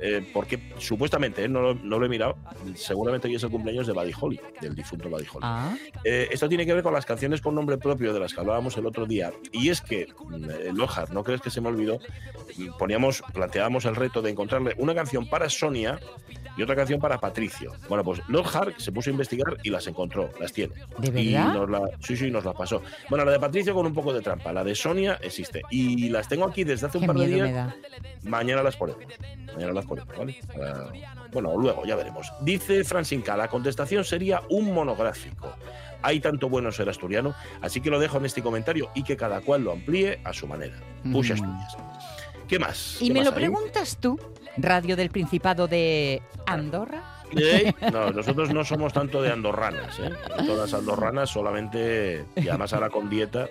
eh, 0.00 0.26
porque 0.32 0.72
supuestamente, 0.78 1.44
eh, 1.44 1.48
no, 1.48 1.60
lo- 1.62 1.74
no 1.74 1.98
lo 1.98 2.06
he 2.06 2.08
mirado, 2.08 2.36
seguramente 2.74 3.28
hoy 3.28 3.34
es 3.36 3.42
el 3.42 3.50
cumpleaños 3.50 3.86
de 3.86 3.92
Buddy 3.92 4.12
Holly, 4.20 4.40
del 4.60 4.74
difunto 4.74 5.08
Buddy 5.08 5.24
Holly. 5.32 5.40
Ah, 5.42 5.74
Eh, 6.04 6.28
esto 6.30 6.48
tiene 6.48 6.64
que 6.66 6.72
ver 6.74 6.82
con 6.82 6.92
las 6.92 7.04
canciones 7.06 7.40
con 7.40 7.54
nombre 7.54 7.78
propio 7.78 8.12
de 8.12 8.20
las 8.20 8.32
que 8.34 8.40
hablábamos 8.40 8.76
el 8.76 8.86
otro 8.86 9.06
día. 9.06 9.32
Y 9.52 9.70
es 9.70 9.80
que, 9.80 10.06
mm, 10.28 10.76
Lojar, 10.76 11.12
no 11.12 11.24
crees 11.24 11.40
que 11.40 11.50
se 11.50 11.60
me 11.60 11.68
olvidó, 11.68 11.98
Mm, 12.58 12.68
poníamos, 12.78 13.22
planteábamos 13.34 13.84
el 13.84 13.96
reto 13.96 14.22
de 14.22 14.30
encontrarle 14.30 14.74
una 14.78 14.94
canción 14.94 15.28
para 15.28 15.50
Sonia 15.50 15.98
y 16.56 16.62
otra 16.62 16.74
canción 16.76 17.00
para 17.00 17.18
Patricio. 17.18 17.72
Bueno, 17.88 18.02
pues 18.04 18.20
Lojar 18.28 18.74
se 18.78 18.92
puso 18.92 19.10
a 19.10 19.12
investigar 19.12 19.56
y 19.62 19.70
las 19.70 19.86
encontró, 19.86 20.30
las 20.40 20.52
tiene. 20.52 20.74
¿De 20.98 21.20
Y 21.20 21.32
verdad? 21.34 21.54
nos 21.54 21.70
la, 21.70 21.80
sí, 22.00 22.16
sí, 22.16 22.30
nos 22.30 22.44
la 22.44 22.52
pasó. 22.52 22.82
Bueno, 23.10 23.24
la 23.24 23.32
de 23.32 23.40
Patricio 23.40 23.74
con 23.74 23.86
un 23.86 23.94
poco 23.94 24.12
de 24.12 24.20
trampa, 24.22 24.52
la 24.52 24.64
de 24.64 24.74
Sonia 24.74 25.18
existe. 25.22 25.62
Y 25.70 26.08
las 26.08 26.28
tengo 26.28 26.44
aquí 26.46 26.64
desde 26.64 26.86
hace 26.86 26.98
un 26.98 27.06
par 27.06 27.16
de 27.16 27.26
días. 27.26 27.74
Mañana 28.22 28.62
las 28.62 28.76
ponemos. 28.76 29.02
Mañana 29.54 29.72
las 29.72 29.84
ponemos, 29.86 30.16
¿vale? 30.16 30.36
Para- 30.56 30.92
Bueno, 31.32 31.56
luego, 31.58 31.84
ya 31.84 31.96
veremos. 31.96 32.32
Dice 32.40 32.82
Francinca, 32.84 33.36
la 33.36 33.48
contestación 33.48 34.04
sería 34.04 34.42
un 34.50 34.72
monográfico. 34.72 35.54
Hay 36.02 36.20
tanto 36.20 36.48
bueno 36.48 36.70
ser 36.72 36.88
asturiano, 36.88 37.34
así 37.62 37.80
que 37.80 37.90
lo 37.90 37.98
dejo 37.98 38.18
en 38.18 38.26
este 38.26 38.42
comentario 38.42 38.90
y 38.94 39.02
que 39.02 39.16
cada 39.16 39.40
cual 39.40 39.62
lo 39.64 39.72
amplíe 39.72 40.20
a 40.24 40.32
su 40.32 40.46
manera. 40.46 40.76
Push 41.12 41.30
Mm. 41.30 41.32
Asturias. 41.34 41.76
¿Qué 42.48 42.58
más? 42.58 42.96
¿Y 43.00 43.08
¿Qué 43.08 43.12
me 43.14 43.20
más 43.20 43.26
lo 43.26 43.30
hay? 43.32 43.36
preguntas 43.38 43.96
tú? 44.00 44.18
Radio 44.58 44.96
del 44.96 45.10
Principado 45.10 45.68
de 45.68 46.22
Andorra. 46.46 47.02
¿Eh? 47.36 47.72
No, 47.92 48.10
nosotros 48.10 48.52
no 48.52 48.64
somos 48.64 48.92
tanto 48.92 49.20
de 49.20 49.32
andorranas, 49.32 49.98
¿eh? 49.98 50.12
Todas 50.46 50.72
andorranas 50.74 51.30
solamente, 51.30 52.24
y 52.36 52.48
además 52.48 52.72
ahora 52.72 52.90
con 52.90 53.10
dieta, 53.10 53.48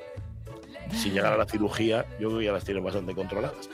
sin 0.91 1.13
llegar 1.13 1.33
a 1.33 1.37
la 1.37 1.45
cirugía, 1.45 2.05
yo 2.19 2.29
creo 2.29 2.39
que 2.39 2.45
ya 2.45 2.51
las 2.51 2.63
tienen 2.63 2.83
bastante 2.83 3.13
controladas. 3.13 3.69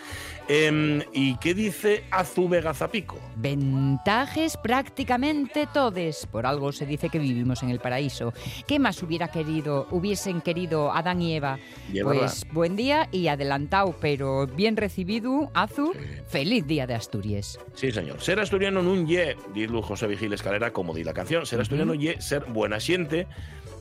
Em, 0.53 1.01
¿Y 1.13 1.37
qué 1.37 1.53
dice 1.53 2.03
Azu 2.11 2.49
Vega 2.49 2.73
Zapico? 2.73 3.17
Ventajes 3.37 4.57
prácticamente 4.57 5.65
todes. 5.73 6.25
Por 6.25 6.45
algo 6.45 6.73
se 6.73 6.85
dice 6.85 7.07
que 7.07 7.19
vivimos 7.19 7.63
en 7.63 7.69
el 7.69 7.79
paraíso. 7.79 8.33
¿Qué 8.67 8.77
más 8.77 9.01
hubiera 9.01 9.29
querido, 9.29 9.87
hubiesen 9.91 10.41
querido 10.41 10.91
Adán 10.91 11.21
y 11.21 11.35
Eva? 11.35 11.57
Y 11.93 12.01
pues 12.01 12.45
buen 12.51 12.75
día 12.75 13.07
y 13.13 13.29
adelantado, 13.29 13.95
pero 14.01 14.45
bien 14.45 14.75
recibido, 14.75 15.49
Azu. 15.53 15.93
Feliz 16.27 16.67
día 16.67 16.85
de 16.85 16.95
Asturias. 16.95 17.57
Sí, 17.73 17.93
señor. 17.93 18.19
Ser 18.19 18.41
asturiano 18.41 18.81
nun 18.83 19.07
ye, 19.07 19.37
dice 19.53 19.81
José 19.81 20.05
Vigil 20.07 20.33
Escalera, 20.33 20.73
como 20.73 20.93
di 20.93 21.05
la 21.05 21.13
canción, 21.13 21.45
ser 21.45 21.61
asturiano 21.61 21.93
ye 21.93 22.21
ser 22.21 22.43
buena 22.51 22.81
siente, 22.81 23.25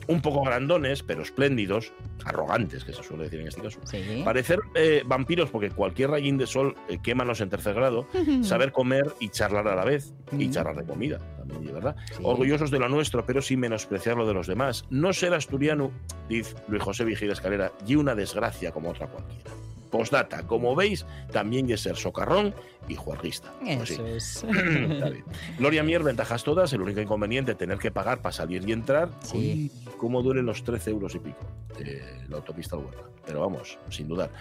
un 0.07 0.21
poco 0.21 0.43
grandones, 0.43 1.03
pero 1.03 1.21
espléndidos, 1.21 1.93
arrogantes, 2.25 2.83
que 2.83 2.93
se 2.93 3.03
suele 3.03 3.23
decir 3.25 3.39
en 3.41 3.47
este 3.47 3.61
caso. 3.61 3.79
Sí. 3.85 4.21
Parecer 4.23 4.59
eh, 4.75 5.03
vampiros 5.05 5.49
porque 5.49 5.69
cualquier 5.69 6.09
rayín 6.11 6.37
de 6.37 6.47
sol 6.47 6.75
eh, 6.89 6.97
quémanos 7.01 7.41
en 7.41 7.49
tercer 7.49 7.73
grado, 7.75 8.07
saber 8.43 8.71
comer 8.71 9.13
y 9.19 9.29
charlar 9.29 9.67
a 9.67 9.75
la 9.75 9.85
vez, 9.85 10.13
y 10.31 10.47
Mm. 10.47 10.51
charlar 10.51 10.75
de 10.77 10.83
comida, 10.85 11.17
también, 11.37 11.65
¿de 11.65 11.71
¿verdad? 11.73 11.95
Sí. 12.15 12.21
Orgullosos 12.23 12.71
de 12.71 12.79
lo 12.79 12.89
nuestro, 12.89 13.25
pero 13.25 13.41
sin 13.41 13.59
menospreciar 13.59 14.17
lo 14.17 14.27
de 14.27 14.33
los 14.33 14.47
demás. 14.47 14.85
No 14.89 15.13
ser 15.13 15.33
asturiano, 15.33 15.91
dice 16.29 16.55
Luis 16.67 16.81
José 16.83 17.03
Vigil 17.05 17.31
Escalera, 17.31 17.71
y 17.87 17.95
una 17.95 18.15
desgracia 18.15 18.71
como 18.71 18.89
otra 18.91 19.07
cualquiera. 19.07 19.51
Postdata, 19.89 20.47
como 20.47 20.73
veis, 20.73 21.05
también 21.33 21.69
es 21.69 21.81
ser 21.81 21.97
socarrón 21.97 22.55
y 22.87 22.95
juerguista. 22.95 23.51
Pues 23.61 23.89
sí. 23.89 23.93
Eso 23.95 24.05
es. 24.07 24.43
Está 24.43 25.09
bien. 25.09 25.23
Gloria 25.57 25.83
Mier, 25.83 26.03
ventajas 26.03 26.43
todas. 26.43 26.71
El 26.73 26.81
único 26.81 26.99
inconveniente, 27.01 27.55
tener 27.55 27.77
que 27.77 27.91
pagar 27.91 28.21
para 28.21 28.33
salir 28.33 28.67
y 28.67 28.71
entrar. 28.71 29.09
Sí. 29.23 29.71
Uy, 29.85 29.91
cómo 29.97 30.21
duelen 30.21 30.45
los 30.45 30.63
13 30.63 30.89
euros 30.91 31.15
y 31.15 31.19
pico 31.19 31.45
de 31.77 32.01
la 32.29 32.37
autopista 32.37 32.75
Huerta. 32.77 33.03
Pero 33.25 33.41
vamos, 33.41 33.77
sin 33.89 34.07
dudar. 34.07 34.31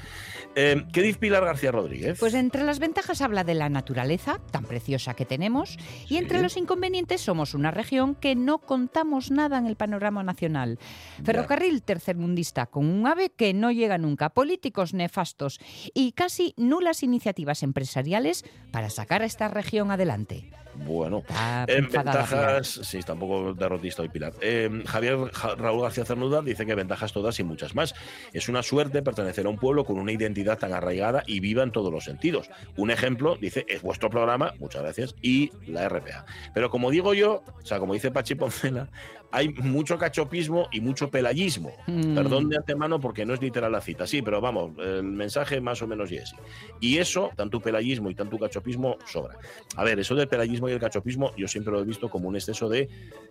Eh, 0.54 0.84
¿Qué 0.92 1.02
dice 1.02 1.18
Pilar 1.18 1.44
García 1.44 1.70
Rodríguez? 1.70 2.18
Pues 2.18 2.32
entre 2.32 2.64
las 2.64 2.78
ventajas 2.78 3.20
habla 3.20 3.44
de 3.44 3.54
la 3.54 3.68
naturaleza 3.68 4.40
tan 4.50 4.64
preciosa 4.64 5.12
que 5.14 5.26
tenemos 5.26 5.76
y 6.08 6.16
entre 6.16 6.38
Sí. 6.38 6.42
los 6.42 6.56
inconvenientes 6.56 7.20
somos 7.20 7.52
una 7.54 7.70
región 7.70 8.14
que 8.14 8.34
no 8.34 8.58
contamos 8.58 9.30
nada 9.30 9.58
en 9.58 9.66
el 9.66 9.76
panorama 9.76 10.22
nacional. 10.22 10.78
Ferrocarril 11.22 11.82
tercermundista 11.82 12.66
con 12.66 12.86
un 12.86 13.06
ave 13.06 13.30
que 13.30 13.52
no 13.52 13.70
llega 13.70 13.98
nunca, 13.98 14.30
políticos 14.30 14.94
nefastos 14.94 15.60
y 15.92 16.12
casi 16.12 16.54
nulas 16.56 17.02
iniciativas 17.02 17.62
empresariales 17.62 18.29
para 18.72 18.90
sacar 18.90 19.22
a 19.22 19.26
esta 19.26 19.48
región 19.48 19.90
adelante. 19.90 20.50
Bueno. 20.74 21.22
En 21.66 21.88
ventajas, 21.90 22.68
sí, 22.82 22.98
está 22.98 23.12
un 23.14 23.18
poco 23.20 23.54
derrotista 23.54 24.02
hoy 24.02 24.08
Pilar. 24.08 24.32
Eh, 24.40 24.82
Javier 24.86 25.18
Ja- 25.32 25.54
Raúl 25.56 25.82
García 25.82 26.04
Cernuda 26.04 26.42
dice 26.42 26.64
que 26.66 26.74
ventajas 26.74 27.12
todas 27.12 27.38
y 27.40 27.44
muchas 27.44 27.74
más. 27.74 27.94
Es 28.32 28.48
una 28.48 28.62
suerte 28.62 29.02
pertenecer 29.02 29.46
a 29.46 29.48
un 29.48 29.58
pueblo 29.58 29.84
con 29.84 29.98
una 29.98 30.12
identidad 30.12 30.58
tan 30.58 30.72
arraigada 30.72 31.22
y 31.26 31.40
viva 31.40 31.62
en 31.62 31.72
todos 31.72 31.92
los 31.92 32.04
sentidos. 32.04 32.50
Un 32.76 32.90
ejemplo, 32.90 33.36
dice, 33.36 33.64
es 33.68 33.82
vuestro 33.82 34.10
programa, 34.10 34.54
muchas 34.58 34.82
gracias, 34.82 35.14
y 35.22 35.50
la 35.66 35.88
RPA. 35.88 36.24
Pero 36.54 36.70
como 36.70 36.90
digo 36.90 37.14
yo, 37.14 37.42
o 37.62 37.66
sea, 37.66 37.78
como 37.78 37.94
dice 37.94 38.10
Pachi 38.10 38.34
Poncela, 38.34 38.88
hay 39.32 39.50
mucho 39.50 39.96
cachopismo 39.96 40.68
y 40.72 40.80
mucho 40.80 41.08
pelayismo. 41.08 41.72
Mm. 41.86 42.16
Perdón 42.16 42.48
de 42.48 42.56
antemano 42.56 42.98
porque 42.98 43.24
no 43.24 43.32
es 43.34 43.40
literal 43.40 43.70
la 43.70 43.80
cita, 43.80 44.04
sí, 44.04 44.22
pero 44.22 44.40
vamos, 44.40 44.72
el 44.78 45.04
mensaje 45.04 45.60
más 45.60 45.80
o 45.82 45.86
menos 45.86 46.10
y 46.10 46.16
es. 46.16 46.34
Y 46.80 46.98
eso, 46.98 47.30
tanto 47.36 47.60
pelayismo 47.60 48.10
y 48.10 48.16
tanto 48.16 48.36
cachopismo, 48.38 48.98
sobra. 49.06 49.36
A 49.76 49.84
ver, 49.84 50.00
eso 50.00 50.16
del 50.16 50.26
pelayismo 50.26 50.68
y 50.70 50.74
el 50.74 50.80
cachopismo 50.80 51.32
yo 51.36 51.46
siempre 51.48 51.72
lo 51.72 51.80
he 51.80 51.84
visto 51.84 52.08
como 52.08 52.28
un 52.28 52.36
exceso 52.36 52.68
de 52.68 52.88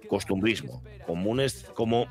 costumbrismo, 0.08 0.84
como, 1.06 1.30
un 1.32 1.40
es- 1.40 1.66
como 1.74 2.06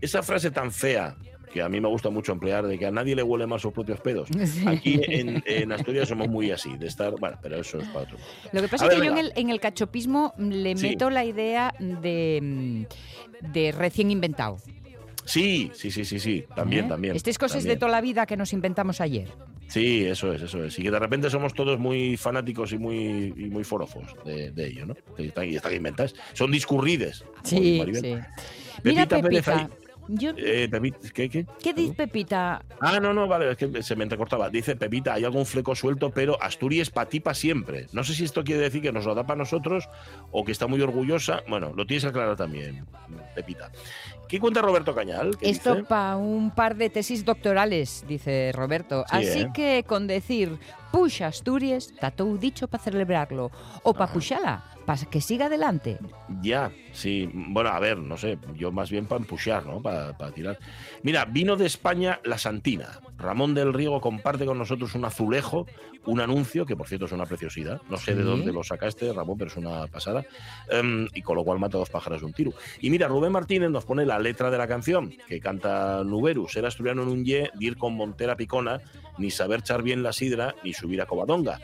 esa 0.00 0.22
frase 0.22 0.50
tan 0.50 0.72
fea 0.72 1.16
que 1.52 1.62
a 1.62 1.68
mí 1.68 1.80
me 1.80 1.88
gusta 1.88 2.10
mucho 2.10 2.30
emplear, 2.30 2.64
de 2.64 2.78
que 2.78 2.86
a 2.86 2.92
nadie 2.92 3.16
le 3.16 3.24
huele 3.24 3.44
mal 3.44 3.58
sus 3.58 3.72
propios 3.72 4.00
pedos. 4.00 4.28
Sí. 4.46 4.64
Aquí 4.68 5.00
en, 5.08 5.42
en 5.46 5.72
Asturias 5.72 6.08
somos 6.08 6.28
muy 6.28 6.50
así, 6.52 6.76
de 6.76 6.86
estar, 6.86 7.12
bueno, 7.18 7.38
pero 7.42 7.56
eso 7.60 7.78
es 7.78 7.88
para 7.88 8.00
otro. 8.04 8.18
Lo 8.52 8.62
que 8.62 8.68
pasa 8.68 8.84
A 8.84 8.88
es 8.88 8.94
ver, 8.94 9.00
que 9.00 9.06
yo 9.06 9.12
en 9.12 9.18
el, 9.18 9.32
en 9.34 9.50
el 9.50 9.58
cachopismo 9.60 10.32
le 10.38 10.76
Sí. 10.76 10.90
meto 10.90 11.10
la 11.10 11.24
idea 11.24 11.74
de, 11.80 12.86
de 13.40 13.72
recién 13.72 14.10
inventado. 14.12 14.58
Sí, 15.24 15.70
sí, 15.74 15.90
sí, 15.90 16.04
sí, 16.04 16.18
sí, 16.20 16.44
también, 16.54 16.86
¿eh? 16.86 16.88
también. 16.88 17.16
Estas 17.16 17.36
cosas 17.38 17.58
también. 17.58 17.74
de 17.76 17.78
toda 17.80 17.92
la 17.92 18.00
vida 18.00 18.26
que 18.26 18.36
nos 18.36 18.52
inventamos 18.52 19.00
ayer. 19.00 19.28
Sí, 19.70 20.04
eso 20.04 20.32
es, 20.32 20.42
eso 20.42 20.64
es. 20.64 20.76
Y 20.78 20.82
que 20.82 20.90
de 20.90 20.98
repente 20.98 21.30
somos 21.30 21.54
todos 21.54 21.78
muy 21.78 22.16
fanáticos 22.16 22.72
y 22.72 22.78
muy, 22.78 23.32
y 23.36 23.48
muy 23.50 23.62
forofos 23.62 24.04
de, 24.24 24.50
de 24.50 24.66
ello, 24.66 24.86
¿no? 24.86 24.96
Y 25.16 25.28
están, 25.28 25.48
y 25.48 25.54
están 25.54 25.74
inventadas. 25.74 26.14
Son 26.32 26.50
discurrides. 26.50 27.24
Sí, 27.44 27.80
sí. 27.94 28.16
Mira, 28.82 29.06
Pepita 29.06 29.22
Pérez 29.22 29.44
Pepita. 29.44 29.70
Yo, 30.12 30.32
Eh, 30.36 30.68
¿qué, 31.14 31.28
qué? 31.28 31.46
¿Qué 31.62 31.72
dice 31.72 31.94
Pepita? 31.94 32.62
Ah, 32.80 32.98
no, 33.00 33.14
no, 33.14 33.28
vale, 33.28 33.52
es 33.52 33.56
que 33.56 33.82
se 33.82 33.94
me 33.94 34.02
entrecortaba. 34.02 34.50
Dice 34.50 34.74
Pepita, 34.74 35.14
hay 35.14 35.24
algún 35.24 35.46
fleco 35.46 35.74
suelto, 35.76 36.10
pero 36.10 36.40
Asturias 36.42 36.90
para 36.90 37.08
ti 37.08 37.20
para 37.20 37.34
siempre. 37.34 37.86
No 37.92 38.02
sé 38.02 38.14
si 38.14 38.24
esto 38.24 38.42
quiere 38.42 38.62
decir 38.62 38.82
que 38.82 38.92
nos 38.92 39.04
lo 39.04 39.14
da 39.14 39.24
para 39.24 39.38
nosotros 39.38 39.88
o 40.32 40.44
que 40.44 40.52
está 40.52 40.66
muy 40.66 40.80
orgullosa. 40.80 41.42
Bueno, 41.48 41.72
lo 41.76 41.86
tienes 41.86 42.02
que 42.02 42.08
aclarar 42.10 42.36
también, 42.36 42.86
Pepita. 43.34 43.70
¿Qué 44.28 44.40
cuenta 44.40 44.62
Roberto 44.62 44.94
Cañal? 44.94 45.36
¿Qué 45.36 45.50
Esto 45.50 45.84
para 45.84 46.16
un 46.16 46.50
par 46.52 46.76
de 46.76 46.90
tesis 46.90 47.24
doctorales, 47.24 48.04
dice 48.08 48.52
Roberto. 48.52 49.04
Sí, 49.10 49.16
Así 49.16 49.40
¿eh? 49.40 49.50
que 49.54 49.84
con 49.86 50.06
decir 50.06 50.58
puxa 50.92 51.26
Asturias, 51.28 51.92
todo 52.10 52.36
dicho 52.36 52.68
para 52.68 52.82
celebrarlo. 52.82 53.50
O 53.82 53.92
para 53.94 54.10
Ah. 54.10 54.14
puxala, 54.14 54.64
para 54.86 55.04
que 55.06 55.20
siga 55.20 55.46
adelante. 55.46 55.98
Ya, 56.42 56.72
sí. 56.92 57.28
Bueno, 57.32 57.70
a 57.70 57.78
ver, 57.78 57.98
no 57.98 58.16
sé, 58.16 58.38
yo 58.56 58.72
más 58.72 58.90
bien 58.90 59.06
para 59.06 59.20
empujar, 59.20 59.64
¿no? 59.66 59.80
Para 59.82 60.14
tirar. 60.32 60.58
Mira, 61.02 61.24
vino 61.24 61.56
de 61.56 61.66
España 61.66 62.20
la 62.24 62.38
Santina. 62.38 63.00
Ramón 63.20 63.54
del 63.54 63.72
Riego 63.72 64.00
comparte 64.00 64.46
con 64.46 64.58
nosotros 64.58 64.94
un 64.94 65.04
azulejo, 65.04 65.66
un 66.06 66.20
anuncio, 66.20 66.66
que 66.66 66.76
por 66.76 66.88
cierto 66.88 67.06
es 67.06 67.12
una 67.12 67.26
preciosidad. 67.26 67.80
No 67.88 67.96
sé 67.96 68.14
de 68.14 68.22
dónde 68.22 68.52
lo 68.52 68.64
sacaste, 68.64 69.12
Ramón, 69.12 69.38
pero 69.38 69.50
es 69.50 69.56
una 69.56 69.86
pasada. 69.86 70.24
Em, 70.68 71.06
y 71.14 71.22
con 71.22 71.36
lo 71.36 71.44
cual 71.44 71.58
mata 71.58 71.78
dos 71.78 71.90
pájaros 71.90 72.20
de 72.20 72.26
un 72.26 72.32
tiro. 72.32 72.52
Y 72.80 72.90
mira, 72.90 73.08
Rubén 73.08 73.32
Martínez 73.32 73.70
nos 73.70 73.84
pone 73.84 74.06
la 74.06 74.18
letra 74.18 74.50
de 74.50 74.58
la 74.58 74.66
canción, 74.66 75.14
que 75.28 75.40
canta 75.40 76.02
Nuberu. 76.04 76.48
Ser 76.48 76.66
asturiano 76.66 77.02
en 77.02 77.08
un 77.08 77.24
ye, 77.24 77.50
dir 77.54 77.76
con 77.76 77.94
Montera 77.94 78.36
Picona, 78.36 78.80
ni 79.18 79.30
saber 79.30 79.62
char 79.62 79.82
bien 79.82 80.02
la 80.02 80.12
sidra, 80.12 80.54
ni 80.64 80.72
subir 80.72 81.00
a 81.02 81.06
Covadonga. 81.06 81.60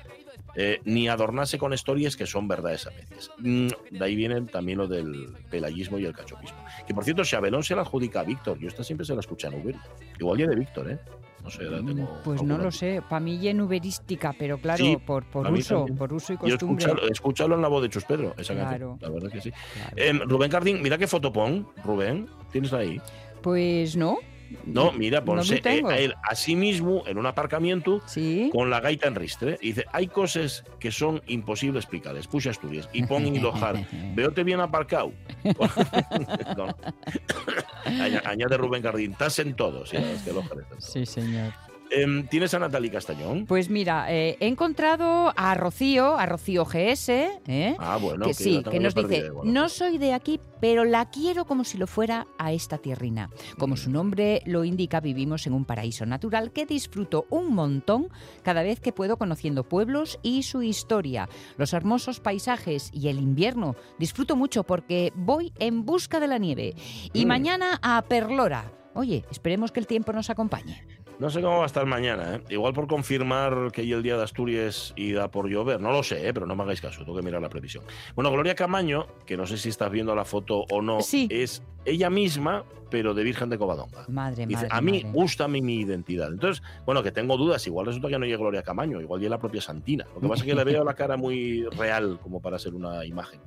Eh, 0.59 0.81
ni 0.85 1.07
adornarse 1.07 1.59
con 1.59 1.75
historias 1.75 2.17
que 2.17 2.25
son 2.25 2.49
verdades 2.49 2.87
a 2.87 2.91
medias. 2.91 3.31
Mm, 3.39 3.69
de 3.91 4.05
ahí 4.05 4.17
viene 4.17 4.41
también 4.43 4.79
lo 4.79 4.89
del 4.89 5.37
pelayismo 5.51 5.99
y 5.99 6.07
el 6.07 6.15
cachopismo. 6.15 6.57
Que 6.87 6.95
por 6.95 7.05
cierto, 7.05 7.25
Xabelón 7.25 7.63
se 7.63 7.75
la 7.75 7.83
adjudica 7.83 8.21
a 8.21 8.23
Víctor. 8.23 8.59
Yo 8.59 8.69
esta 8.69 8.83
siempre 8.83 9.05
se 9.05 9.13
la 9.13 9.21
escucha 9.21 9.49
en 9.49 9.61
Uber. 9.61 9.75
Igual 10.19 10.39
ya 10.39 10.47
de 10.47 10.57
Víctor, 10.57 10.91
¿eh? 10.91 10.99
No 11.47 11.51
sé, 11.53 11.65
ahora 11.65 11.77
tengo 11.79 12.21
Pues 12.25 12.43
no 12.43 12.59
lo 12.59 12.71
sé, 12.73 13.01
para 13.09 13.21
mí 13.21 13.39
ya 13.39 13.55
nuberística, 13.55 14.35
pero 14.37 14.59
claro, 14.59 14.85
Sí, 14.85 14.97
por, 15.07 15.25
por 15.27 15.47
uso, 15.53 15.77
también. 15.77 15.97
por 15.97 16.13
uso 16.13 16.33
y 16.33 16.37
costumbre. 16.37 16.85
escúchalo, 16.85 17.09
escúchalo 17.11 17.55
en 17.55 17.63
la 17.63 17.69
voz 17.69 17.83
de 17.83 17.89
Chus 17.89 18.05
Pedro, 18.05 18.35
esa 18.37 18.53
Claro. 18.55 18.69
canción. 18.69 18.99
La 19.01 19.09
verdad 19.11 19.31
que 19.31 19.41
sí. 19.41 19.51
Claro. 19.53 19.93
Em, 19.97 20.21
Rubén 20.29 20.51
Cardín, 20.51 20.83
mira 20.83 20.99
qué 20.99 21.07
foto 21.07 21.33
pon, 21.33 21.69
Rubén. 21.85 22.27
¿Tienes 22.51 22.73
ahí? 22.73 23.01
Pues 23.43 23.97
no. 23.97 24.19
No, 24.65 24.93
mira, 24.93 25.21
No 25.21 25.27
ponse 25.27 25.59
tengo. 25.61 25.91
eh, 25.91 25.95
a 25.95 25.99
él 25.99 26.15
a 26.29 26.35
sí 26.35 26.55
mismo 26.57 27.03
en 27.07 27.19
un 27.19 27.27
aparcamiento 27.27 28.01
Sí. 28.07 28.49
con 28.53 28.71
la 28.71 28.81
gaita 28.81 29.09
en 29.09 29.15
ristre. 29.15 29.59
Y 29.61 29.69
dice, 29.69 29.85
hay 29.93 30.07
cosas 30.09 30.65
que 30.79 30.91
son 30.93 31.23
imposibles 31.27 31.85
explicarles. 31.85 32.27
Puxa 32.27 32.51
Asturias. 32.51 32.89
Y 32.93 33.03
pon 33.05 33.25
lojar. 33.43 33.77
Veote 34.15 34.45
bien 34.45 34.61
aparcado. 34.61 35.13
No. 36.57 36.67
Aña- 37.85 38.23
Añade 38.25 38.57
Rubén 38.57 38.83
Cardín. 38.83 39.13
Estás 39.13 39.39
en 39.39 39.55
todo. 39.55 39.87
Sí, 39.87 39.97
es 39.97 40.23
que 40.23 40.33
Lojar 40.33 40.59
está 40.59 40.75
en 40.75 40.81
todo. 40.81 40.81
Sí, 40.81 41.07
señor. 41.07 41.53
Em, 41.97 42.27
¿Tienes 42.29 42.53
a 42.53 42.59
Natalie 42.59 42.91
Castañón? 42.91 43.47
Pues 43.47 43.71
mira, 43.71 44.13
eh, 44.13 44.37
he 44.41 44.47
encontrado 44.49 45.33
a 45.35 45.55
Rocío, 45.55 46.19
a 46.19 46.27
Rocío 46.27 46.65
GS, 46.67 47.09
¿eh? 47.47 47.75
Ah, 47.79 47.97
bueno. 48.01 48.27
que 48.27 48.35
sí, 48.35 48.63
que 48.71 48.79
nos 48.81 48.95
dice, 48.95 49.31
no 49.45 49.69
soy 49.71 49.97
de 49.97 50.13
aquí, 50.13 50.39
pero 50.61 50.85
la 50.85 51.09
quiero 51.09 51.47
como 51.47 51.65
si 51.65 51.79
lo 51.79 51.87
fuera 51.87 52.27
a 52.39 52.53
esta 52.53 52.77
tierrina. 52.77 53.31
Como 53.59 53.77
su 53.79 53.91
nombre 53.91 54.43
lo 54.45 54.65
indica, 54.65 55.01
vivimos 55.01 55.47
en 55.47 55.55
un 55.55 55.65
paraíso 55.65 56.05
natural 56.05 56.53
que 56.53 56.67
disfruto 56.67 57.27
un 57.31 57.55
montón 57.55 58.09
cada 58.43 58.63
vez 58.63 58.79
que 58.81 58.93
puedo 58.93 59.17
conociendo 59.17 59.65
pueblos 59.65 60.19
y 60.23 60.43
su 60.43 60.63
historia, 60.63 61.29
los 61.57 61.73
hermosos 61.73 62.21
paisajes 62.21 62.91
y 62.93 63.09
el 63.09 63.19
invierno. 63.19 63.75
Disfruto 63.99 64.37
mucho 64.37 64.65
porque 64.65 65.13
voy 65.15 65.53
en 65.59 65.87
busca 65.87 66.21
de 66.21 66.27
la 66.29 66.37
nieve. 66.39 66.75
Y 67.15 67.25
Mm. 67.25 67.29
mañana 67.29 67.79
a 67.81 68.03
Perlora. 68.03 68.71
Oye, 68.95 69.25
esperemos 69.31 69.73
que 69.73 69.81
el 69.81 69.87
tiempo 69.87 70.13
nos 70.13 70.31
acompañe. 70.31 70.96
No 71.19 71.31
sé 71.31 71.41
cómo 71.41 71.57
va 71.57 71.63
a 71.63 71.67
estar 71.67 71.87
mañana, 71.87 72.35
¿eh? 72.37 72.43
Igual 72.51 72.75
por 72.75 72.87
confirmar 72.87 73.71
que 73.73 73.81
hay 73.81 73.93
el 73.93 74.03
día 74.03 74.19
de 74.19 74.23
Asturias 74.23 74.93
y 74.97 75.13
da 75.13 75.31
por 75.31 75.49
llover. 75.49 75.81
No 75.81 75.91
lo 75.91 76.03
sé, 76.03 76.29
¿eh? 76.29 76.35
pero 76.35 76.45
no 76.47 76.55
me 76.55 76.63
hagáis 76.63 76.83
caso, 76.83 77.05
tengo 77.07 77.17
que 77.17 77.23
mirar 77.23 77.41
la 77.41 77.49
previsión. 77.49 77.85
Bueno, 78.15 78.31
Gloria 78.31 78.55
Camaño, 78.55 79.07
que 79.25 79.35
no 79.39 79.47
sé 79.47 79.57
si 79.57 79.71
estás 79.71 79.91
viendo 79.91 80.15
la 80.15 80.27
foto 80.27 80.67
o 80.71 80.83
no, 80.83 81.01
Sí. 81.01 81.27
es 81.31 81.63
ella 81.87 82.11
misma, 82.11 82.65
pero 82.91 83.15
de 83.15 83.25
Virgen 83.25 83.49
de 83.49 83.57
Covadonga. 83.57 84.05
Madre, 84.09 84.45
Dice, 84.47 84.65
madre, 84.65 84.69
a 84.73 84.81
mí 84.83 84.93
madre. 85.05 85.11
gusta 85.15 85.49
mi, 85.49 85.63
mi 85.63 85.77
identidad. 85.81 86.29
Entonces, 86.29 86.63
bueno, 86.85 87.03
que 87.03 87.13
tengo 87.13 87.39
dudas, 87.39 87.67
igual 87.67 87.87
resulta 87.87 88.09
que 88.09 88.19
no 88.19 88.27
llega 88.27 88.37
Gloria 88.37 88.63
Camaño, 88.63 89.01
igual 89.01 89.19
llega 89.19 89.31
la 89.31 89.39
propia 89.39 89.63
Santina. 89.63 90.07
Lo 90.15 90.21
que 90.21 90.29
pasa 90.29 90.43
es 90.43 90.47
que 90.51 90.55
le 90.55 90.65
veo 90.65 90.85
la 90.85 90.93
cara 90.95 91.17
muy 91.17 91.65
real 91.79 92.19
como 92.23 92.43
para 92.43 92.59
ser 92.59 92.75
una 92.75 93.07
imagen. 93.07 93.41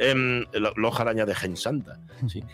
Em, 0.00 0.44
lo- 0.52 0.74
Loja 0.76 1.02
araña 1.02 1.24
de 1.26 1.34
Gen 1.34 1.56
Santa. 1.56 1.98
Sí. 2.28 2.44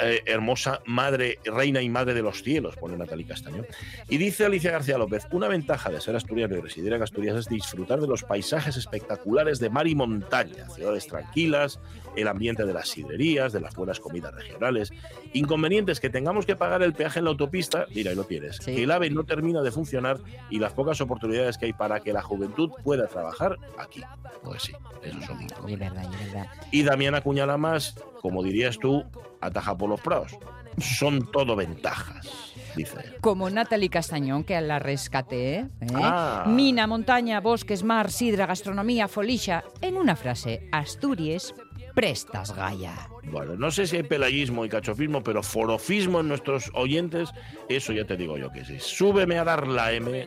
Eh, 0.00 0.22
hermosa 0.26 0.80
madre, 0.86 1.38
reina 1.44 1.80
y 1.80 1.88
madre 1.88 2.14
de 2.14 2.22
los 2.22 2.42
cielos, 2.42 2.76
pone 2.76 2.96
Natalie 2.96 3.26
Castaño. 3.26 3.64
Y 4.08 4.18
dice 4.18 4.44
Alicia 4.44 4.72
García 4.72 4.98
López, 4.98 5.26
una 5.30 5.48
ventaja 5.48 5.90
de 5.90 6.00
ser 6.00 6.16
asturiano 6.16 6.56
y 6.56 6.60
residir 6.60 6.92
en 6.92 7.02
Asturias 7.02 7.36
es 7.36 7.48
disfrutar 7.48 8.00
de 8.00 8.06
los 8.06 8.22
paisajes 8.22 8.76
espectaculares 8.76 9.58
de 9.58 9.70
mar 9.70 9.86
y 9.86 9.94
montaña, 9.94 10.68
ciudades 10.70 11.06
tranquilas, 11.06 11.80
el 12.16 12.28
ambiente 12.28 12.64
de 12.64 12.72
las 12.74 12.88
sidrerías, 12.88 13.52
de 13.52 13.60
las 13.60 13.74
buenas 13.74 14.00
comidas 14.00 14.34
regionales. 14.34 14.92
Inconvenientes 15.32 16.00
que 16.00 16.10
tengamos 16.10 16.46
que 16.46 16.56
pagar 16.56 16.82
el 16.82 16.92
peaje 16.92 17.18
en 17.20 17.24
la 17.26 17.30
autopista, 17.30 17.86
mira, 17.94 18.12
y 18.12 18.14
lo 18.14 18.24
tienes, 18.24 18.56
Sí. 18.56 18.74
que 18.74 18.82
el 18.84 18.90
AVE 18.90 19.10
no 19.10 19.24
termina 19.24 19.62
de 19.62 19.70
funcionar 19.70 20.18
y 20.50 20.58
las 20.58 20.72
pocas 20.72 21.00
oportunidades 21.00 21.56
que 21.58 21.66
hay 21.66 21.72
para 21.72 22.00
que 22.00 22.12
la 22.12 22.22
juventud 22.22 22.70
pueda 22.82 23.06
trabajar 23.06 23.56
aquí. 23.78 24.02
Pues 24.42 24.62
sí, 24.62 24.72
esos 25.02 25.24
son 25.24 25.36
Es 25.40 25.50
inconvenientes. 25.52 25.94
verdad, 25.94 26.10
verdad. 26.24 26.46
Y 26.70 26.82
Damián 26.82 27.14
Acuñala 27.14 27.56
más, 27.56 27.94
como 28.20 28.42
dirías 28.42 28.78
tú, 28.78 29.04
ataja 29.40 29.76
por 29.76 29.88
los 29.88 30.00
prados. 30.00 30.32
Son 30.78 31.30
todo 31.32 31.56
ventajas, 31.56 32.54
dice. 32.76 33.16
Como 33.20 33.50
Natalie 33.50 33.88
Castañón, 33.90 34.44
que 34.44 34.58
la 34.60 34.78
rescaté. 34.78 35.56
¿eh? 35.56 35.66
Ah. 35.94 36.44
Mina, 36.46 36.86
montaña, 36.86 37.40
bosques, 37.40 37.82
mar, 37.82 38.10
sidra, 38.10 38.46
gastronomía, 38.46 39.08
folixa. 39.08 39.64
En 39.80 39.96
una 39.96 40.14
frase, 40.16 40.68
Asturias, 40.72 41.54
prestas 41.94 42.50
Gaia. 42.52 42.94
Bueno, 43.24 43.54
no 43.56 43.70
sé 43.70 43.86
si 43.86 43.96
hay 43.96 44.02
pelayismo 44.02 44.64
y 44.64 44.68
cachofismo, 44.68 45.22
pero 45.22 45.42
forofismo 45.42 46.20
en 46.20 46.28
nuestros 46.28 46.70
oyentes, 46.74 47.30
eso 47.68 47.92
ya 47.92 48.04
te 48.04 48.16
digo 48.16 48.36
yo 48.38 48.50
que 48.50 48.64
sí. 48.64 48.76
Súbeme 48.80 49.38
a 49.38 49.44
dar 49.44 49.66
la 49.66 49.92
M, 49.92 50.26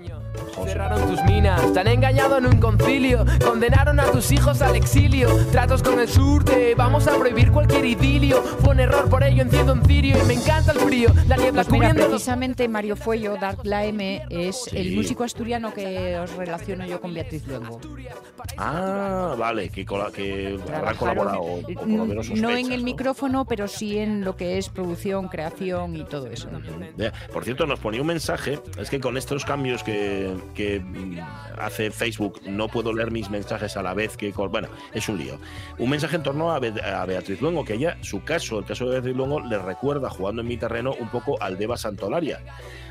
José. 0.56 0.72
Cerraron 0.74 1.10
tus 1.10 1.24
minas, 1.26 1.74
te 1.74 1.80
han 1.80 1.88
engañado 1.88 2.38
en 2.38 2.46
un 2.46 2.58
concilio, 2.60 3.26
condenaron 3.44 4.00
a 4.00 4.06
tus 4.12 4.32
hijos 4.32 4.62
al 4.62 4.76
exilio, 4.76 5.28
tratos 5.52 5.82
con 5.84 6.00
el 6.00 6.08
sur, 6.08 6.44
te 6.46 6.76
vamos 6.76 7.08
a 7.08 7.18
prohibir 7.18 7.52
cualquier 7.52 7.86
idilio. 7.86 8.42
Fue 8.42 8.70
un 8.74 8.80
error, 8.80 9.10
por 9.10 9.24
ello 9.24 9.42
enciendo 9.42 9.74
un 9.74 9.84
cirio 9.86 10.16
y 10.22 10.26
me 10.28 10.34
encanta 10.36 10.72
el 10.72 10.80
frío, 10.80 11.10
la 11.28 11.38
niebla 11.38 11.64
Pues 11.64 11.72
mira, 11.72 11.94
precisamente 11.94 12.68
Mario 12.68 12.96
Fuello, 12.96 13.36
Dark 13.40 13.60
La 13.64 13.86
M, 13.86 14.24
es 14.30 14.64
Sí. 14.66 14.78
el 14.78 14.96
músico 14.96 15.24
asturiano 15.24 15.74
que 15.74 16.18
os 16.18 16.32
relaciono 16.36 16.86
yo 16.86 17.02
con 17.02 17.14
Beatriz 17.14 17.46
Luengo. 17.48 17.80
Ah, 18.58 19.36
vale, 19.38 19.70
que, 19.70 19.86
cola- 19.86 20.12
que 20.12 20.60
habrá 20.74 20.94
colaborado, 20.94 21.42
o 21.42 21.62
por 21.62 21.88
lo 21.88 22.06
menos 22.06 22.30
no 22.30 22.50
en 22.52 22.58
sospechas, 22.58 22.83
micrófono, 22.84 23.46
pero 23.46 23.68
sí 23.68 23.98
en 23.98 24.24
lo 24.24 24.36
que 24.36 24.58
es 24.58 24.70
producción, 24.70 25.28
creación 25.28 25.96
y 25.96 26.04
todo 26.04 26.28
eso. 26.28 26.50
Por 27.32 27.44
cierto, 27.44 27.66
nos 27.66 27.80
ponía 27.80 28.02
un 28.02 28.08
mensaje, 28.08 28.60
es 28.78 28.90
que 28.90 29.00
con 29.00 29.18
estos 29.18 29.46
cambios 29.46 29.84
que, 29.84 30.34
que, 30.54 30.80
mm, 30.80 31.18
hace 31.58 31.92
Facebook 31.92 32.42
no 32.46 32.68
puedo 32.68 32.94
leer 32.94 33.12
mis 33.12 33.30
mensajes 33.30 33.76
a 33.78 33.84
la 33.84 33.94
vez 33.94 34.18
que... 34.18 34.32
Bueno, 34.32 34.68
es 34.94 35.08
un 35.10 35.18
lío. 35.18 35.38
Un 35.78 35.90
mensaje 35.90 36.16
en 36.18 36.24
torno 36.24 36.52
a, 36.52 36.60
Be- 36.60 36.82
a 36.82 37.06
Beatriz 37.06 37.42
Luengo, 37.42 37.64
que 37.66 37.74
ella, 37.76 37.98
su 38.02 38.24
caso, 38.24 38.60
el 38.60 38.66
caso 38.66 38.86
de 38.86 38.92
Beatriz 38.92 39.16
Luengo, 39.16 39.40
le 39.40 39.58
recuerda, 39.58 40.10
jugando 40.10 40.42
en 40.42 40.48
mi 40.48 40.58
terreno, 40.58 40.94
un 41.00 41.10
poco 41.10 41.42
al 41.42 41.58
de 41.58 41.64
Eva 41.66 41.78
Santolaria. 41.78 42.40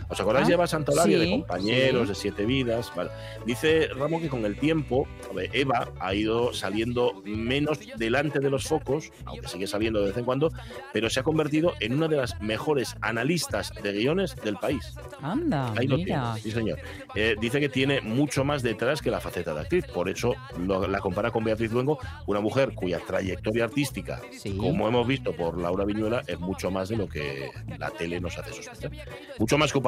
¿Os 0.09 0.21
acordáis 0.21 0.47
de 0.49 0.55
Eva 0.55 0.67
Santolaria, 0.67 1.19
de 1.19 1.25
sí, 1.27 1.31
compañeros, 1.31 2.03
sí. 2.03 2.09
de 2.09 2.15
siete 2.15 2.45
vidas? 2.47 2.93
Vale. 2.95 3.11
Dice 3.47 3.89
Ramón 3.97 4.21
que 4.23 4.29
con 4.29 4.45
el 4.45 4.57
tiempo 4.59 5.07
Eva 5.53 5.91
ha 6.01 6.15
ido 6.15 6.53
saliendo 6.53 7.23
menos 7.25 7.79
delante 7.97 8.39
de 8.41 8.51
los 8.51 8.65
focos, 8.65 9.11
aunque 9.25 9.49
sigue 9.49 9.67
saliendo 9.67 10.01
de 10.01 10.07
vez 10.09 10.17
en 10.17 10.25
cuando, 10.25 10.51
pero 10.93 11.09
se 11.11 11.21
ha 11.21 11.23
convertido 11.23 11.73
en 11.81 11.95
una 11.95 12.09
de 12.09 12.17
las 12.17 12.41
mejores 12.41 12.97
analistas 13.01 13.73
de 13.83 13.93
guiones 13.93 14.37
del 14.37 14.57
país. 14.57 14.95
Anda, 15.21 15.73
Ahí 15.77 15.87
lo 15.87 15.97
mira. 15.97 16.35
tiene, 16.35 16.41
sí 16.43 16.51
señor. 16.53 16.79
Eh, 17.15 17.37
dice 17.41 17.61
que 17.61 17.69
tiene 17.69 18.01
mucho 18.01 18.45
más 18.45 18.63
detrás 18.63 19.01
que 19.03 19.11
la 19.11 19.21
faceta 19.21 19.55
de 19.55 19.61
actriz, 19.61 19.87
por 19.87 20.09
eso 20.09 20.35
lo- 20.59 20.87
la 20.87 21.01
compara 21.01 21.31
con 21.31 21.45
Beatriz 21.45 21.73
Luengo, 21.73 21.99
una 22.27 22.41
mujer 22.41 22.73
cuya 22.75 22.99
trayectoria 23.01 23.65
artística, 23.65 24.21
Sí. 24.33 24.57
como 24.57 24.89
hemos 24.89 25.07
visto 25.07 25.33
por 25.33 25.59
Laura 25.61 25.85
Viñuela, 25.85 26.23
es 26.27 26.39
mucho 26.39 26.71
más 26.71 26.89
de 26.89 26.97
lo 26.97 27.09
que 27.09 27.51
la 27.79 27.91
tele 27.91 28.21
nos 28.21 28.37
hace 28.39 28.53
sospechar. 28.53 28.91
Mucho 29.39 29.59
más 29.59 29.73
que 29.73 29.79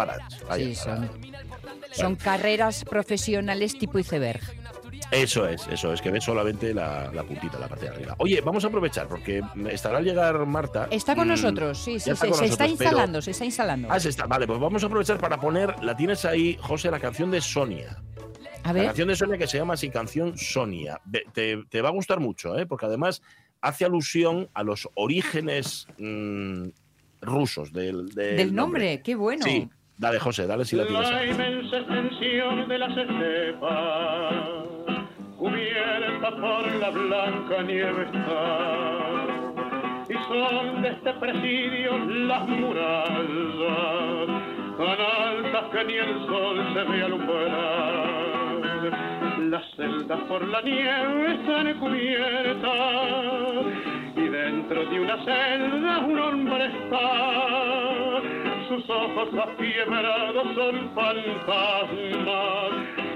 Sí, 0.56 0.74
son, 0.74 1.10
son 1.92 2.16
carreras 2.16 2.84
profesionales 2.84 3.78
tipo 3.78 3.98
iceberg. 3.98 4.40
Eso 5.10 5.46
es, 5.46 5.66
eso 5.68 5.92
es, 5.92 6.00
que 6.00 6.10
ves 6.10 6.24
solamente 6.24 6.72
la, 6.74 7.10
la 7.12 7.22
puntita, 7.24 7.58
la 7.58 7.68
parte 7.68 7.84
de 7.84 7.90
arriba. 7.92 8.14
Oye, 8.18 8.40
vamos 8.40 8.64
a 8.64 8.68
aprovechar, 8.68 9.06
porque 9.06 9.42
estará 9.70 9.98
al 9.98 10.04
llegar 10.04 10.44
Marta. 10.46 10.88
Está 10.90 11.14
con 11.14 11.26
Mm, 11.28 11.30
nosotros, 11.30 11.78
sí, 11.78 12.00
se, 12.00 12.12
está 12.12 12.26
pero- 12.28 12.66
instalando, 12.66 13.22
se 13.22 13.30
está 13.32 13.44
instalando. 13.44 13.88
Ah, 13.90 14.00
se 14.00 14.08
está. 14.08 14.26
Vale, 14.26 14.46
pues 14.46 14.58
vamos 14.58 14.82
a 14.82 14.86
aprovechar 14.86 15.18
para 15.18 15.38
poner, 15.38 15.82
la 15.84 15.96
tienes 15.96 16.24
ahí, 16.24 16.58
José, 16.60 16.90
la 16.90 16.98
canción 17.00 17.30
de 17.30 17.40
Sonia. 17.40 18.02
A 18.62 18.68
La 18.68 18.72
ver, 18.72 18.86
canción 18.86 19.08
de 19.08 19.16
Sonia 19.16 19.36
que 19.38 19.46
se 19.46 19.58
llama 19.58 19.74
así 19.74 19.90
Canción 19.90 20.36
Sonia. 20.38 21.00
Te, 21.34 21.58
te 21.68 21.82
va 21.82 21.90
a 21.90 21.92
gustar 21.92 22.18
mucho, 22.18 22.58
¿eh? 22.58 22.64
porque 22.66 22.86
además 22.86 23.20
hace 23.60 23.84
alusión 23.84 24.48
a 24.54 24.62
los 24.62 24.88
orígenes 24.94 25.86
mm, 25.98 26.68
rusos 27.20 27.72
del, 27.72 28.08
del 28.08 28.36
del 28.38 28.54
nombre, 28.54 29.02
qué 29.02 29.14
bueno. 29.14 29.44
Sí, 29.44 29.68
dale, 29.98 30.18
José, 30.18 30.46
dale 30.46 30.64
si 30.64 30.76
la 30.76 30.86
tienes. 30.86 31.10
La 31.10 31.24
inmensa 31.26 31.78
extensión 31.78 32.68
de 32.68 32.78
las 32.78 32.96
estepas, 32.96 34.34
cubierta 35.38 36.30
por 36.30 36.74
la 36.76 36.90
blanca 36.90 37.62
nieve 37.62 38.06
está, 38.12 39.26
y 40.08 40.14
son 40.28 40.82
de 40.82 40.88
este 40.88 41.12
presidio 41.14 41.98
las 41.98 42.48
murallas, 42.48 44.26
tan 44.76 45.00
altas 45.00 45.64
que 45.72 45.84
ni 45.84 45.94
el 45.94 46.26
sol 46.26 46.56
se 46.74 46.82
ve 46.84 47.02
alumbrar. 47.02 48.24
Las 49.50 49.64
celdas 49.76 50.20
por 50.28 50.46
la 50.48 50.60
nieve 50.62 51.34
están 51.34 51.74
cubiertas, 51.78 52.70
y 54.16 54.28
dentro 54.28 54.84
de 54.86 55.00
una 55.00 55.24
celda 55.24 55.98
un 56.00 56.18
hombre 56.18 56.66
está 56.66 58.20
sus 58.74 58.90
ojos 58.90 59.28
afiebrados 59.38 60.46
son 60.54 60.90
fantasmas 60.94 62.72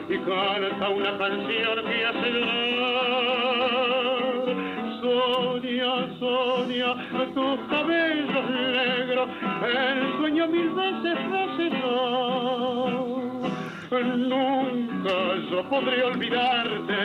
y 0.08 0.18
canta 0.18 0.88
una 0.88 1.18
canción 1.18 1.84
que 1.84 2.06
hace 2.06 2.30
llorar. 2.30 3.18
Sonia, 5.00 5.92
Sonia, 6.20 6.94
tus 7.34 7.58
cabellos 7.70 8.50
negros, 8.50 9.28
el 9.74 10.18
sueño 10.18 10.46
mil 10.46 10.70
veces 10.70 11.18
hace 11.18 11.70
Nunca 13.90 15.16
yo 15.50 15.68
podré 15.68 16.04
olvidarte, 16.04 16.98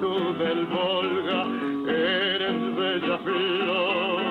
tú 0.00 0.34
del 0.38 0.66
Volga, 0.66 1.46
eres 1.86 2.76
bella 2.76 3.18
flor. 3.18 4.29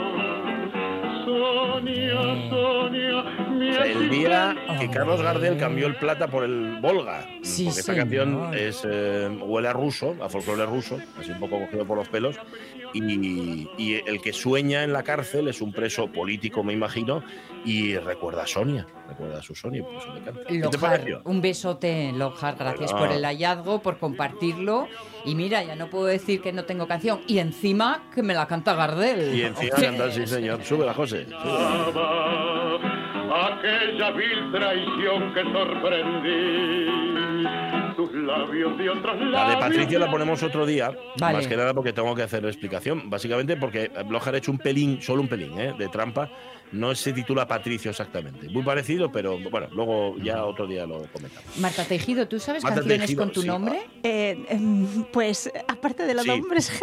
El 2.51 4.09
día 4.09 4.55
que 4.79 4.89
Carlos 4.89 5.21
Gardel 5.21 5.57
cambió 5.57 5.88
el 5.88 5.95
plata 5.95 6.27
por 6.27 6.43
el 6.43 6.79
Volga. 6.81 7.25
Sí, 7.41 7.65
porque 7.65 7.79
esta 7.79 7.95
canción 7.95 8.53
es, 8.53 8.83
eh, 8.89 9.29
huele 9.41 9.67
a 9.67 9.73
ruso, 9.73 10.15
a 10.21 10.29
folclore 10.29 10.65
ruso, 10.65 10.99
así 11.19 11.31
un 11.31 11.39
poco 11.39 11.59
cogido 11.59 11.85
por 11.85 11.97
los 11.97 12.09
pelos. 12.09 12.38
Y, 12.93 13.69
y 13.77 14.01
el 14.05 14.21
que 14.21 14.33
sueña 14.33 14.83
en 14.83 14.93
la 14.93 15.03
cárcel 15.03 15.47
es 15.47 15.62
un 15.62 15.71
preso 15.71 16.12
político, 16.12 16.63
me 16.63 16.73
imagino, 16.73 17.23
y 17.63 17.95
recuerda 17.97 18.43
a 18.43 18.47
Sonia, 18.47 18.88
recuerda 19.10 19.39
a 19.39 19.41
su 19.41 19.54
Sonia, 19.56 19.84
por 19.84 19.95
eso 19.95 20.13
me 20.13 20.19
encanta. 20.19 20.41
¿Qué 20.48 20.54
te 20.56 20.60
Lojar, 20.60 20.80
pareció? 20.80 21.22
un 21.26 21.41
besote, 21.41 22.12
Lojar, 22.13 22.56
gracias 22.58 22.93
por 22.93 23.12
el 23.12 23.24
hallazgo, 23.26 23.82
por 23.82 23.98
compartirlo. 23.98 24.88
Y 25.26 25.36
mira, 25.36 25.62
ya 25.63 25.76
no 25.76 25.89
puedo 25.89 26.06
decir 26.06 26.41
que 26.41 26.54
no 26.54 26.63
tengo 26.65 26.88
canción. 26.88 27.22
Y 27.28 27.39
encima 27.39 28.04
que 28.15 28.24
me 28.24 28.34
la 28.34 28.48
canta 28.48 28.74
Gardel. 28.74 29.36
Y 29.36 29.41
encima 29.43 29.76
canta, 29.76 30.12
sí 30.12 30.26
señor. 30.26 30.63
Súbela, 30.63 30.93
José. 30.93 31.28
aquella 33.32 34.12
vil 34.12 34.52
traición 34.52 35.34
que 35.34 35.43
sorprendí. 35.43 37.10
Tus 37.95 38.13
labios 38.13 38.78
de 38.78 38.89
otros 38.89 39.15
labios. 39.19 39.32
La 39.32 39.50
de 39.50 39.58
Patricia 39.58 40.00
la 40.00 40.10
ponemos 40.10 40.41
otro 40.41 40.65
día, 40.65 40.91
Vale. 41.19 41.38
más 41.38 41.48
que 41.48 41.58
nada 41.58 41.74
porque 41.74 41.91
tengo 41.91 42.15
que 42.15 42.24
hacer 42.24 42.45
explicación. 42.45 43.10
Básicamente 43.10 43.58
porque 43.58 43.91
Blojar 44.08 44.36
ha 44.36 44.38
hecho 44.38 44.52
un 44.52 44.58
pelín, 44.58 45.02
solo 45.02 45.22
un 45.22 45.28
pelín, 45.28 45.60
¿eh? 45.60 45.74
de 45.78 45.88
trampa. 45.89 46.30
No 46.71 46.93
se 46.95 47.13
titula 47.13 47.47
Patricio 47.47 47.91
exactamente. 47.91 48.47
Muy 48.49 48.63
parecido, 48.63 49.12
pero 49.12 49.38
bueno, 49.49 49.67
luego 49.71 50.15
ya 50.19 50.45
otro 50.45 50.67
día 50.67 50.86
lo 50.86 51.03
comentamos. 51.12 51.58
Marta 51.58 51.84
Tejido, 51.84 52.27
¿tú 52.27 52.39
sabes 52.39 52.63
Marta 52.63 52.82
canciones 52.82 53.08
Tejido, 53.08 53.23
con 53.23 53.32
tu 53.32 53.41
sí. 53.41 53.47
nombre? 53.47 53.82
Eh, 54.03 54.45
em, 54.49 55.03
pues 55.12 55.51
aparte 55.67 56.03
de 56.05 56.13
los 56.13 56.23
Sí. 56.23 56.29
nombres, 56.29 56.71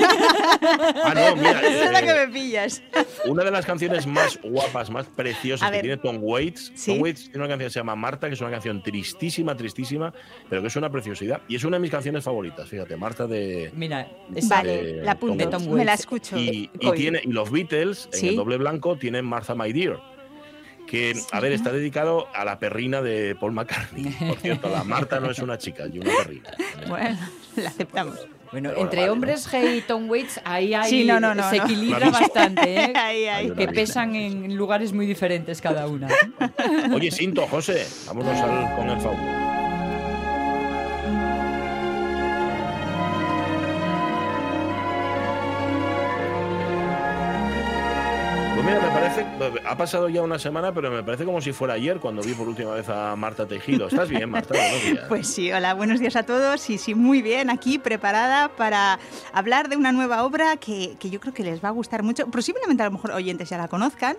Ah, 0.00 1.12
no, 1.14 1.36
mira. 1.36 1.60
es 1.66 1.92
la 1.92 2.00
eh, 2.00 2.06
que 2.06 2.14
me 2.26 2.28
pillas. 2.32 2.82
Una 3.26 3.44
de 3.44 3.50
las 3.50 3.64
canciones 3.66 4.06
más 4.06 4.38
guapas, 4.42 4.90
más 4.90 5.06
preciosas 5.06 5.70
que 5.70 5.80
tiene 5.80 5.96
Tom 5.96 6.18
Waits. 6.20 6.72
Sí. 6.74 6.92
Tom 6.92 7.02
Waits 7.02 7.24
tiene 7.30 7.38
una 7.38 7.48
canción 7.48 7.68
que 7.68 7.72
se 7.72 7.80
llama 7.80 7.96
Marta, 7.96 8.28
que 8.28 8.34
es 8.34 8.40
una 8.40 8.50
canción 8.50 8.82
tristísima, 8.82 9.56
tristísima, 9.56 10.12
pero 10.48 10.60
que 10.62 10.68
es 10.68 10.76
una 10.76 10.90
preciosidad. 10.90 11.40
Y 11.48 11.56
es 11.56 11.64
una 11.64 11.76
de 11.76 11.80
mis 11.80 11.90
canciones 11.90 12.24
favoritas, 12.24 12.68
fíjate, 12.68 12.96
Marta 12.96 13.26
de. 13.26 13.70
Mira, 13.74 14.08
Vale, 14.28 14.82
de 14.82 15.02
la 15.02 15.12
apunto, 15.12 15.48
Tom 15.48 15.62
Waits. 15.62 15.76
me 15.76 15.84
la 15.84 15.94
escucho. 15.94 16.36
Y, 16.38 16.70
tiene, 16.94 17.20
y 17.24 17.32
los 17.32 17.50
Beatles, 17.50 18.08
en 18.12 18.28
el 18.30 18.36
doble 18.36 18.56
blanco, 18.56 18.96
tienen 18.98 19.24
Martha 19.24 19.54
My 19.54 19.72
Dear. 19.72 20.00
Que, 20.86 21.14
a 21.32 21.40
ver, 21.40 21.52
está 21.52 21.70
dedicado 21.70 22.28
a 22.34 22.46
la 22.46 22.58
perrina 22.58 23.02
de 23.02 23.34
Paul 23.38 23.52
McCartney. 23.52 24.04
Por 24.04 24.38
cierto, 24.38 24.70
la 24.70 24.84
Marta 24.84 25.20
no 25.20 25.30
es 25.30 25.38
una 25.38 25.58
chica, 25.58 25.84
y 25.92 25.98
una 25.98 26.10
perrina. 26.16 26.50
Bueno, 26.88 27.18
la 27.56 27.68
aceptamos. 27.68 28.18
Bueno, 28.50 28.70
Pero 28.70 28.80
entre 28.80 29.00
vale, 29.00 29.06
¿no? 29.08 29.12
hombres 29.12 29.46
G 29.52 29.76
y 29.76 29.80
Tom 29.82 30.08
Waits, 30.08 30.40
ahí 30.42 30.72
hay, 30.72 30.88
Sí, 30.88 31.04
no, 31.04 31.20
no, 31.20 31.34
no, 31.34 31.50
se 31.50 31.58
equilibra 31.58 32.08
bastante, 32.08 32.74
¿eh? 32.84 32.92
Ahí, 32.96 33.26
ahí. 33.26 33.50
Que 33.50 33.68
pesan 33.68 34.16
en 34.16 34.56
lugares 34.56 34.94
muy 34.94 35.04
diferentes 35.04 35.60
cada 35.60 35.86
una. 35.86 36.08
Oye, 36.94 37.10
Sinto, 37.10 37.46
José, 37.46 37.86
vámonos 38.06 38.40
al- 38.40 38.74
con 38.74 38.88
el 38.88 39.00
favor. 39.02 39.47
Ha 49.64 49.76
pasado 49.76 50.08
ya 50.08 50.22
una 50.22 50.38
semana, 50.38 50.72
pero 50.72 50.90
me 50.90 51.02
parece 51.02 51.24
como 51.24 51.40
si 51.40 51.52
fuera 51.52 51.74
ayer 51.74 51.98
cuando 51.98 52.22
vi 52.22 52.34
por 52.34 52.48
última 52.48 52.72
vez 52.74 52.88
a 52.88 53.14
Marta 53.16 53.46
Tejido. 53.46 53.88
¿Estás 53.88 54.08
bien, 54.08 54.30
Marta? 54.30 54.54
Pues 55.08 55.26
sí, 55.26 55.50
hola, 55.52 55.74
buenos 55.74 56.00
días 56.00 56.16
a 56.16 56.22
todos. 56.24 56.68
Y 56.70 56.78
sí, 56.78 56.94
muy 56.94 57.22
bien, 57.22 57.50
aquí 57.50 57.78
preparada 57.78 58.48
para 58.48 58.98
hablar 59.32 59.68
de 59.68 59.76
una 59.76 59.92
nueva 59.92 60.24
obra 60.24 60.56
que, 60.56 60.96
que 60.98 61.10
yo 61.10 61.20
creo 61.20 61.32
que 61.32 61.44
les 61.44 61.62
va 61.62 61.68
a 61.68 61.72
gustar 61.72 62.02
mucho. 62.02 62.26
Posiblemente 62.26 62.82
a 62.82 62.86
lo 62.86 62.92
mejor 62.92 63.12
oyentes 63.12 63.48
ya 63.48 63.58
la 63.58 63.68
conozcan, 63.68 64.16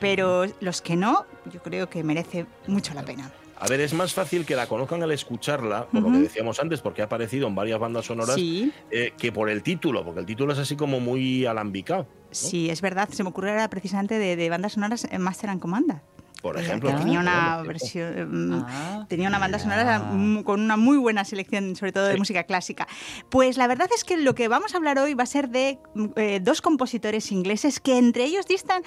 pero 0.00 0.44
los 0.60 0.82
que 0.82 0.96
no, 0.96 1.26
yo 1.52 1.62
creo 1.62 1.88
que 1.88 2.02
merece 2.02 2.46
mucho 2.66 2.94
la 2.94 3.02
pena. 3.04 3.30
A 3.62 3.68
ver, 3.68 3.80
es 3.80 3.94
más 3.94 4.12
fácil 4.12 4.44
que 4.44 4.56
la 4.56 4.66
conozcan 4.66 5.00
al 5.04 5.12
escucharla, 5.12 5.86
por 5.86 6.02
lo 6.02 6.10
que 6.10 6.18
decíamos 6.18 6.58
antes, 6.58 6.80
porque 6.80 7.00
ha 7.00 7.04
aparecido 7.04 7.46
en 7.46 7.54
varias 7.54 7.78
bandas 7.78 8.06
sonoras, 8.06 8.34
Sí. 8.34 8.72
eh, 8.90 9.12
que 9.16 9.30
por 9.30 9.48
el 9.48 9.62
título, 9.62 10.04
porque 10.04 10.18
el 10.18 10.26
título 10.26 10.52
es 10.52 10.58
así 10.58 10.74
como 10.74 10.98
muy 10.98 11.46
alambicado. 11.46 12.08
Sí, 12.32 12.70
es 12.70 12.80
verdad, 12.80 13.08
se 13.10 13.22
me 13.22 13.28
ocurrió 13.28 13.52
ahora 13.52 13.70
precisamente 13.70 14.18
de, 14.18 14.34
de 14.34 14.50
bandas 14.50 14.72
sonoras 14.72 15.06
en 15.08 15.22
Master 15.22 15.50
and 15.50 15.60
Commander. 15.60 16.00
Por 16.42 16.58
Eh, 16.58 16.62
ejemplo. 16.62 16.94
tenía 16.96 17.20
una 17.20 17.62
versión, 17.62 18.50
mm, 18.58 18.64
Ah. 18.66 19.06
tenía 19.08 19.28
una 19.28 19.38
banda 19.38 19.58
sonora 19.60 20.00
con 20.44 20.60
una 20.60 20.76
muy 20.76 20.96
buena 20.98 21.24
selección, 21.24 21.76
sobre 21.76 21.92
todo 21.92 22.06
de 22.06 22.14
Sí. 22.14 22.18
música 22.18 22.42
clásica. 22.44 22.88
Pues 23.30 23.56
la 23.56 23.68
verdad 23.68 23.88
es 23.94 24.02
que 24.04 24.16
lo 24.16 24.34
que 24.34 24.48
vamos 24.48 24.74
a 24.74 24.76
hablar 24.78 24.98
hoy 24.98 25.14
va 25.14 25.22
a 25.22 25.26
ser 25.26 25.48
de 25.48 25.78
mm, 25.94 26.04
eh, 26.16 26.40
dos 26.42 26.60
compositores 26.60 27.30
ingleses 27.32 27.78
que 27.80 27.96
entre 27.96 28.24
ellos 28.24 28.46
distan 28.46 28.82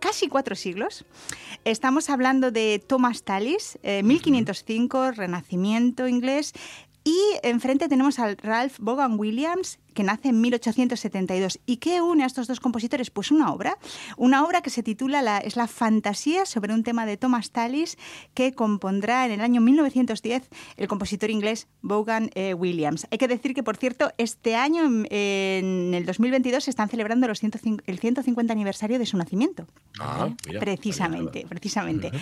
casi 0.00 0.28
cuatro 0.28 0.56
siglos. 0.56 1.04
Estamos 1.64 2.08
hablando 2.10 2.50
de 2.50 2.82
Thomas 2.86 3.22
Tallis, 3.22 3.78
eh, 3.82 4.02
1505, 4.02 5.10
Renacimiento 5.12 6.08
inglés. 6.08 6.52
Y 7.04 7.18
enfrente 7.42 7.88
tenemos 7.88 8.18
al 8.18 8.36
Ralph 8.36 8.76
Vaughan 8.80 9.18
Williams, 9.18 9.78
que 9.98 10.04
nace 10.04 10.28
en 10.28 10.40
1872. 10.40 11.58
¿Y 11.66 11.78
qué 11.78 12.00
une 12.00 12.22
a 12.22 12.26
estos 12.26 12.46
dos 12.46 12.60
compositores? 12.60 13.10
Pues 13.10 13.32
una 13.32 13.52
obra, 13.52 13.78
una 14.16 14.44
obra 14.44 14.60
que 14.62 14.70
se 14.70 14.84
titula 14.84 15.22
la, 15.22 15.38
es 15.38 15.56
la 15.56 15.66
fantasía 15.66 16.46
sobre 16.46 16.72
un 16.72 16.84
tema 16.84 17.04
de 17.04 17.16
Thomas 17.16 17.50
Tallis 17.50 17.98
que 18.32 18.52
compondrá 18.52 19.26
en 19.26 19.32
el 19.32 19.40
año 19.40 19.60
1910 19.60 20.48
el 20.76 20.86
compositor 20.86 21.30
inglés 21.30 21.66
Vaughan 21.82 22.30
eh, 22.36 22.54
Williams. 22.54 23.08
Hay 23.10 23.18
que 23.18 23.26
decir 23.26 23.54
que, 23.54 23.64
por 23.64 23.76
cierto, 23.76 24.12
este 24.18 24.54
año, 24.54 24.82
en, 24.84 25.94
el 25.94 26.06
2022, 26.06 26.62
se 26.62 26.70
están 26.70 26.88
celebrando 26.88 27.26
los 27.26 27.40
105 27.40 27.82
el 27.86 27.98
150 27.98 28.52
aniversario 28.52 29.00
de 29.00 29.06
su 29.06 29.16
nacimiento. 29.16 29.66
Ah, 29.98 30.28
mira, 30.46 30.60
Precisamente, 30.60 31.44
precisamente. 31.48 32.12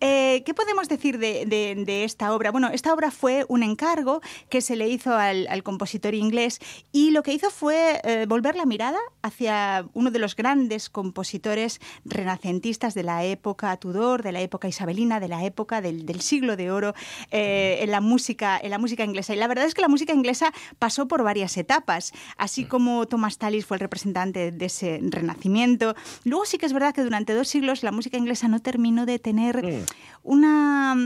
Eh, 0.00 0.42
¿Qué 0.44 0.52
podemos 0.52 0.88
decir 0.88 1.18
de, 1.18 1.46
de- 1.46 1.84
de 1.84 2.02
esta 2.02 2.34
obra? 2.34 2.50
Bueno, 2.50 2.70
esta 2.72 2.92
obra 2.92 3.12
fue 3.12 3.44
un 3.48 3.62
encargo 3.62 4.20
que 4.48 4.60
se 4.62 4.74
le 4.74 4.88
hizo 4.88 5.14
al, 5.14 5.46
al 5.46 5.62
compositor 5.62 6.14
inglés 6.14 6.58
y 6.90 7.10
lo 7.12 7.19
que 7.22 7.32
hizo 7.32 7.50
fue 7.50 8.00
eh, 8.04 8.26
volver 8.28 8.56
la 8.56 8.66
mirada 8.66 8.98
hacia 9.22 9.86
uno 9.94 10.10
de 10.10 10.18
los 10.18 10.36
grandes 10.36 10.90
compositores 10.90 11.80
renacentistas 12.04 12.94
de 12.94 13.02
la 13.02 13.24
época 13.24 13.76
Tudor, 13.76 14.22
de 14.22 14.32
la 14.32 14.40
época 14.40 14.68
isabelina, 14.68 15.20
de 15.20 15.28
la 15.28 15.44
época 15.44 15.80
del, 15.80 16.06
del 16.06 16.20
siglo 16.20 16.56
de 16.56 16.70
oro 16.70 16.94
eh, 17.30 17.78
en, 17.80 17.90
la 17.90 18.00
música, 18.00 18.58
en 18.62 18.70
la 18.70 18.78
música 18.78 19.04
inglesa. 19.04 19.34
Y 19.34 19.36
la 19.36 19.48
verdad 19.48 19.64
es 19.66 19.74
que 19.74 19.82
la 19.82 19.88
música 19.88 20.12
inglesa 20.12 20.52
pasó 20.78 21.08
por 21.08 21.22
varias 21.22 21.56
etapas, 21.56 22.12
así 22.36 22.64
como 22.64 23.06
Thomas 23.06 23.38
Tallis 23.38 23.66
fue 23.66 23.76
el 23.76 23.80
representante 23.80 24.52
de 24.52 24.66
ese 24.66 25.00
renacimiento. 25.02 25.94
Luego 26.24 26.44
sí 26.44 26.58
que 26.58 26.66
es 26.66 26.72
verdad 26.72 26.94
que 26.94 27.02
durante 27.02 27.34
dos 27.34 27.48
siglos 27.48 27.82
la 27.82 27.92
música 27.92 28.16
inglesa 28.18 28.48
no 28.48 28.60
terminó 28.60 29.06
de 29.06 29.18
tener 29.18 29.70
Mm. 29.70 29.84
una, 30.22 30.96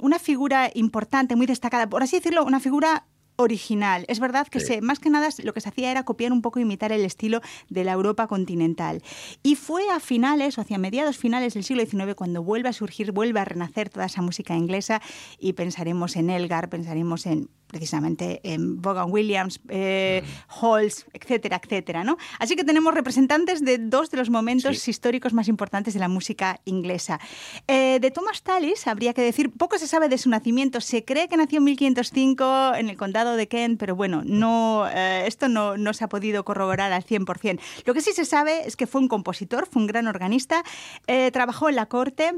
una 0.00 0.18
figura 0.18 0.70
importante, 0.74 1.36
muy 1.36 1.46
destacada, 1.46 1.88
por 1.88 2.02
así 2.02 2.16
decirlo, 2.16 2.44
una 2.44 2.60
figura 2.60 3.04
original. 3.36 4.04
Es 4.08 4.20
verdad 4.20 4.46
que 4.48 4.60
Sí. 4.60 4.66
se, 4.66 4.80
más 4.80 4.98
que 4.98 5.10
nada 5.10 5.28
lo 5.42 5.52
que 5.52 5.60
se 5.60 5.68
hacía 5.68 5.90
era 5.90 6.04
copiar 6.04 6.32
un 6.32 6.42
poco, 6.42 6.60
imitar 6.60 6.92
el 6.92 7.04
estilo 7.04 7.40
de 7.68 7.84
la 7.84 7.92
Europa 7.92 8.26
continental. 8.26 9.02
Y 9.42 9.56
fue 9.56 9.88
a 9.90 10.00
finales 10.00 10.58
o 10.58 10.60
hacia 10.60 10.78
mediados 10.78 11.18
finales 11.18 11.54
del 11.54 11.64
siglo 11.64 11.84
XIX 11.84 12.14
cuando 12.14 12.42
vuelve 12.42 12.68
a 12.68 12.72
surgir, 12.72 13.12
vuelve 13.12 13.40
a 13.40 13.44
renacer 13.44 13.88
toda 13.90 14.06
esa 14.06 14.22
música 14.22 14.54
inglesa 14.56 15.00
y 15.38 15.54
pensaremos 15.54 16.16
en 16.16 16.30
Elgar, 16.30 16.68
pensaremos 16.68 17.26
en 17.26 17.48
precisamente 17.66 18.40
en 18.44 18.80
Vaughan 18.80 19.10
Williams, 19.10 19.58
eh, 19.68 20.22
Halls, 20.60 21.06
etcétera, 21.12 21.60
etcétera, 21.60 22.04
¿no? 22.04 22.16
Así 22.38 22.54
que 22.54 22.62
tenemos 22.62 22.94
representantes 22.94 23.64
de 23.64 23.78
dos 23.78 24.10
de 24.12 24.16
los 24.18 24.30
momentos 24.30 24.78
Sí. 24.78 24.92
históricos 24.92 25.32
más 25.32 25.48
importantes 25.48 25.92
de 25.92 25.98
la 25.98 26.06
música 26.06 26.60
inglesa. 26.66 27.18
Eh, 27.66 27.98
de 28.00 28.10
Thomas 28.12 28.42
Tallis 28.44 28.86
habría 28.86 29.12
que 29.12 29.22
decir, 29.22 29.50
poco 29.50 29.76
se 29.78 29.88
sabe 29.88 30.08
de 30.08 30.18
su 30.18 30.30
nacimiento. 30.30 30.80
Se 30.80 31.04
cree 31.04 31.26
que 31.28 31.36
nació 31.36 31.58
en 31.58 31.64
1505 31.64 32.74
en 32.76 32.90
el 32.90 32.96
condado 32.96 33.23
de 33.32 33.48
Kent, 33.48 33.78
pero 33.78 33.96
bueno, 33.96 34.22
no, 34.24 34.86
eh, 34.88 35.26
esto 35.26 35.48
no, 35.48 35.76
no 35.76 35.92
se 35.92 36.04
ha 36.04 36.08
podido 36.08 36.44
corroborar 36.44 36.92
al 36.92 37.04
100%. 37.04 37.60
Lo 37.84 37.94
que 37.94 38.00
sí 38.00 38.12
se 38.12 38.24
sabe 38.24 38.66
es 38.66 38.76
que 38.76 38.86
fue 38.86 39.00
un 39.00 39.08
compositor, 39.08 39.66
fue 39.66 39.82
un 39.82 39.86
gran 39.86 40.06
organista, 40.06 40.62
eh, 41.06 41.30
trabajó 41.30 41.68
en 41.68 41.76
la 41.76 41.86
corte. 41.86 42.32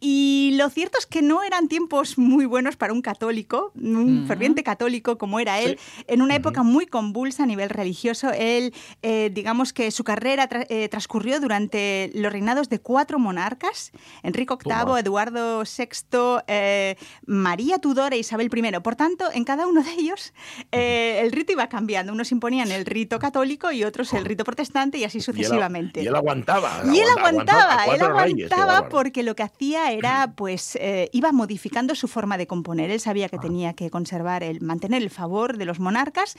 Y 0.00 0.54
lo 0.58 0.68
cierto 0.70 0.98
es 0.98 1.06
que 1.06 1.22
no 1.22 1.42
eran 1.42 1.68
tiempos 1.68 2.18
muy 2.18 2.46
buenos 2.46 2.76
para 2.76 2.92
un 2.92 3.00
católico, 3.00 3.72
un 3.76 4.18
Ujú. 4.18 4.26
ferviente 4.26 4.62
católico 4.62 5.16
como 5.18 5.40
era 5.40 5.60
él, 5.60 5.78
en 6.08 6.20
una 6.20 6.34
época 6.34 6.62
muy 6.62 6.86
convulsa 6.86 7.44
a 7.44 7.46
nivel 7.46 7.70
religioso. 7.70 8.30
Él, 8.32 8.74
eh, 9.02 9.30
digamos 9.32 9.72
que 9.72 9.90
su 9.90 10.04
carrera 10.04 10.48
tra- 10.48 10.66
eh, 10.68 10.88
transcurrió 10.88 11.40
durante 11.40 12.10
los 12.14 12.32
reinados 12.32 12.68
de 12.68 12.80
cuatro 12.80 13.18
monarcas, 13.18 13.92
Enrique 14.22 14.54
VIII, 14.54 14.78
Toma. 14.84 15.00
Eduardo 15.00 15.62
VI, 15.62 16.42
eh, 16.48 16.96
María 17.26 17.78
Tudor 17.78 18.12
e 18.12 18.18
Isabel 18.18 18.50
I. 18.54 18.80
Por 18.80 18.96
tanto, 18.96 19.24
en 19.32 19.44
cada 19.44 19.66
uno 19.66 19.82
de 19.82 19.92
ellos 19.92 20.34
eh, 20.72 21.20
el 21.22 21.32
rito 21.32 21.52
iba 21.52 21.68
cambiando. 21.68 22.12
Unos 22.12 22.30
imponían 22.32 22.70
el 22.72 22.84
rito 22.84 23.18
católico 23.18 23.70
y 23.72 23.84
otros 23.84 24.12
el 24.12 24.24
rito 24.24 24.44
protestante 24.44 24.98
y 24.98 25.04
así 25.04 25.18
Y 25.18 25.20
él- 25.20 25.24
sucesivamente. 25.24 26.02
Y 26.02 26.06
él 26.08 26.14
aguantaba. 26.16 26.82
Y 26.84 26.98
él 26.98 27.06
aguanta- 27.16 27.52
aguantaba, 27.52 27.82
a 27.82 27.84
él 27.86 28.00
reyes, 28.34 28.52
aguantaba 28.52 28.88
porque 28.88 29.22
lo 29.22 29.34
que 29.36 29.42
hacía 29.44 29.83
era, 29.92 30.32
pues, 30.36 30.76
eh, 30.80 31.08
iba 31.12 31.32
modificando 31.32 31.94
su 31.94 32.08
forma 32.08 32.36
de 32.38 32.46
componer. 32.46 32.90
Él 32.90 33.00
sabía 33.00 33.26
Ah. 33.26 33.28
que 33.28 33.38
tenía 33.38 33.72
que 33.74 33.90
conservar, 33.90 34.42
el, 34.42 34.60
mantener 34.60 35.02
el 35.02 35.10
favor 35.10 35.56
de 35.58 35.64
los 35.64 35.80
monarcas, 35.80 36.36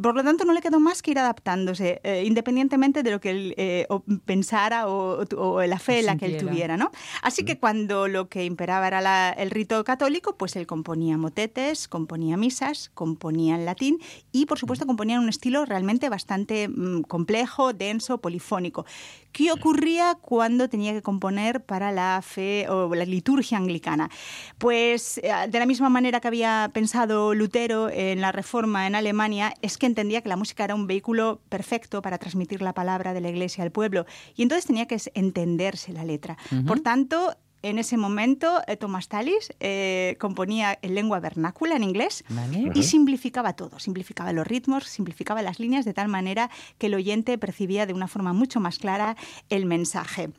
por 0.00 0.14
lo 0.14 0.22
tanto 0.24 0.44
no 0.44 0.52
le 0.52 0.60
quedó 0.60 0.78
más 0.80 1.02
que 1.02 1.10
ir 1.10 1.18
adaptándose, 1.18 2.00
eh, 2.04 2.22
independientemente 2.24 3.02
de 3.02 3.10
lo 3.10 3.20
que 3.20 3.30
él 3.30 3.54
eh, 3.56 3.86
o 3.90 4.02
pensara 4.24 4.88
o, 4.88 5.24
o 5.36 5.62
la 5.66 5.78
fe 5.78 6.00
en 6.00 6.06
la 6.06 6.16
que 6.16 6.26
él 6.26 6.36
tuviera, 6.38 6.76
¿no? 6.76 6.90
Así 7.22 7.44
que 7.44 7.58
cuando 7.58 8.06
lo 8.08 8.28
que 8.28 8.44
imperaba 8.44 8.86
era 8.86 9.00
la- 9.00 9.30
el 9.30 9.50
rito 9.50 9.82
católico, 9.84 10.36
pues 10.36 10.56
él 10.56 10.66
componía 10.66 11.16
motetes, 11.18 11.88
componía 11.88 12.36
misas, 12.36 12.90
componía 12.94 13.56
en 13.56 13.64
latín 13.64 13.98
y, 14.32 14.46
por 14.46 14.58
supuesto, 14.58 14.86
componía 14.86 15.16
en 15.16 15.22
un 15.22 15.28
estilo 15.28 15.64
realmente 15.66 16.08
bastante 16.08 16.68
mm, 16.68 17.02
complejo, 17.02 17.72
denso, 17.72 18.18
polifónico. 18.18 18.86
¿Qué 19.32 19.52
ocurría 19.52 20.16
cuando 20.20 20.68
tenía 20.68 20.92
que 20.92 21.02
componer 21.02 21.62
para 21.64 21.92
la 21.92 22.20
fe 22.22 22.68
o 22.68 22.94
la 22.94 23.04
liturgia 23.04 23.58
anglicana? 23.58 24.10
Pues 24.58 25.18
eh, 25.18 25.32
de 25.48 25.58
la 25.58 25.66
misma 25.66 25.88
manera 25.88 26.20
que 26.20 26.28
había 26.28 26.70
pensado 26.72 27.34
Lutero 27.34 27.88
en 27.90 28.20
la 28.20 28.32
reforma 28.32 28.86
en 28.86 28.94
Alemania, 28.94 29.54
es 29.62 29.78
que 29.78 29.86
entendía 29.86 30.20
que 30.22 30.28
la 30.28 30.36
música 30.36 30.64
era 30.64 30.74
un 30.74 30.86
vehículo 30.86 31.40
perfecto 31.48 32.02
para 32.02 32.18
transmitir 32.18 32.62
la 32.62 32.74
palabra 32.74 33.14
de 33.14 33.20
la 33.20 33.28
iglesia 33.28 33.64
al 33.64 33.70
pueblo 33.70 34.06
y 34.34 34.42
entonces 34.42 34.66
tenía 34.66 34.86
que 34.86 34.98
entenderse 35.14 35.92
la 35.92 36.04
letra. 36.04 36.36
Por 36.66 36.80
tanto, 36.80 37.36
en 37.62 37.78
ese 37.78 37.96
momento, 37.96 38.62
eh, 38.66 38.76
Thomas 38.76 39.08
Tallis 39.08 39.52
eh, 39.60 40.16
componía 40.18 40.78
en 40.82 40.94
lengua 40.94 41.20
vernácula, 41.20 41.76
en 41.76 41.82
inglés, 41.82 42.24
Vale. 42.28 42.70
y 42.74 42.82
simplificaba 42.82 43.52
todo, 43.54 43.78
simplificaba 43.78 44.32
los 44.32 44.46
ritmos, 44.46 44.84
simplificaba 44.84 45.42
las 45.42 45.60
líneas 45.60 45.84
de 45.84 45.94
tal 45.94 46.08
manera 46.08 46.50
que 46.78 46.86
el 46.86 46.94
oyente 46.94 47.36
percibía 47.38 47.86
de 47.86 47.92
una 47.92 48.08
forma 48.08 48.32
mucho 48.32 48.60
más 48.60 48.78
clara 48.78 49.16
el 49.48 49.66
mensaje. 49.66 50.30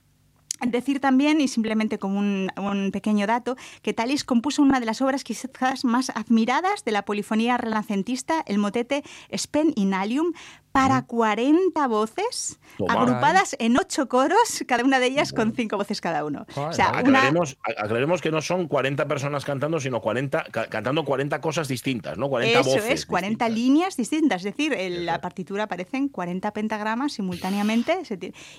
Decir 0.67 0.99
también, 0.99 1.41
y 1.41 1.47
simplemente 1.47 1.97
como 1.97 2.19
un, 2.19 2.51
un 2.55 2.91
pequeño 2.91 3.25
dato, 3.25 3.55
que 3.81 3.93
Tallis 3.93 4.23
compuso 4.23 4.62
una 4.62 4.79
de 4.79 4.86
las 4.86 5.01
obras 5.01 5.23
quizás 5.23 5.84
más 5.84 6.12
admiradas 6.12 6.84
de 6.86 6.91
la 6.91 7.03
polifonía 7.03 7.57
renacentista, 7.57 8.43
el 8.45 8.60
motete 8.60 9.03
Spen 9.36 9.73
in 9.75 9.95
alium, 9.95 10.34
para 10.71 11.01
40 11.03 11.88
voces 11.88 12.60
Toma. 12.77 12.93
agrupadas 12.93 13.55
en 13.60 13.77
ocho 13.77 14.07
coros, 14.07 14.63
cada 14.67 14.84
una 14.84 14.99
de 14.99 15.07
ellas 15.07 15.34
con 15.34 15.53
cinco 15.53 15.77
voces 15.77 15.99
cada 16.01 16.23
uno. 16.25 16.45
O 16.55 16.73
sea, 16.73 16.89
Aclaremos, 16.89 18.21
que 18.21 18.31
no 18.31 18.41
son 18.41 18.67
40 18.67 19.07
personas 19.07 19.43
cantando, 19.45 19.79
sino 19.79 20.01
40, 20.01 20.45
ca- 20.51 20.67
cantando 20.67 21.03
40 21.03 21.41
cosas 21.41 21.67
distintas, 21.67 22.17
¿no? 22.17 22.29
40 22.29 22.60
eso 22.62 22.69
voces. 22.69 22.86
es, 22.89 23.05
40 23.05 23.49
líneas 23.49 23.97
distintas. 23.97 24.45
Es 24.45 24.55
decir, 24.55 24.73
en 24.73 25.05
la 25.05 25.19
partitura 25.21 25.63
aparecen 25.63 26.07
40 26.07 26.51
pentagramas 26.53 27.13
simultáneamente. 27.13 27.99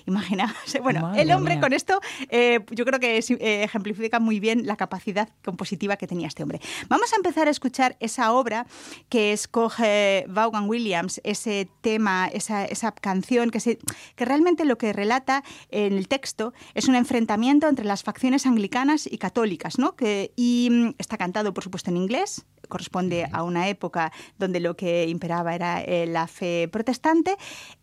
Imaginaos. 0.05 0.53
Bueno, 0.81 1.01
Madre 1.01 1.21
el 1.21 1.31
hombre 1.31 1.55
mía. 1.55 1.61
con 1.61 1.73
esto 1.73 1.99
eh, 2.29 2.59
yo 2.71 2.85
creo 2.85 2.99
que 2.99 3.17
eh, 3.17 3.63
ejemplifica 3.63 4.19
muy 4.19 4.39
bien 4.39 4.65
la 4.67 4.75
capacidad 4.75 5.29
compositiva 5.43 5.97
que 5.97 6.07
tenía 6.07 6.27
este 6.27 6.43
hombre. 6.43 6.59
Vamos 6.89 7.11
a 7.13 7.15
empezar 7.15 7.47
a 7.47 7.51
escuchar 7.51 7.95
esa 7.99 8.33
obra 8.33 8.65
que 9.09 9.31
escoge 9.33 10.25
Vaughan 10.27 10.67
Williams, 10.69 11.21
ese 11.23 11.69
tema, 11.81 12.02
esa, 12.33 12.65
esa 12.65 12.91
canción 12.91 13.49
que, 13.49 13.59
se, 13.59 13.79
que 14.15 14.25
realmente 14.25 14.65
lo 14.65 14.77
que 14.77 14.93
relata 14.93 15.43
en 15.69 15.93
el 15.93 16.07
texto 16.07 16.53
es 16.73 16.87
un 16.87 16.95
enfrentamiento 16.95 17.67
entre 17.67 17.85
las 17.85 18.03
facciones 18.03 18.45
anglicanas 18.45 19.07
y 19.11 19.17
católicas, 19.17 19.79
¿no? 19.79 19.95
Que, 19.95 20.31
y 20.35 20.69
mm, 20.71 20.95
está 20.97 21.17
cantado, 21.17 21.53
por 21.53 21.63
supuesto, 21.63 21.89
en 21.89 21.97
inglés, 21.97 22.45
corresponde 22.69 23.27
a 23.31 23.43
una 23.43 23.67
época 23.67 24.11
donde 24.37 24.59
lo 24.59 24.75
que 24.75 25.07
imperaba 25.07 25.55
era 25.55 25.81
eh, 25.81 26.05
la 26.07 26.27
fe 26.27 26.67
protestante, 26.71 27.35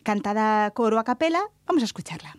cantada 0.03 0.67
a 0.67 0.71
coro 0.73 0.99
a 0.99 1.05
capela. 1.05 1.43
Vamos 1.67 1.83
a 1.83 1.87
escucharla. 1.87 2.37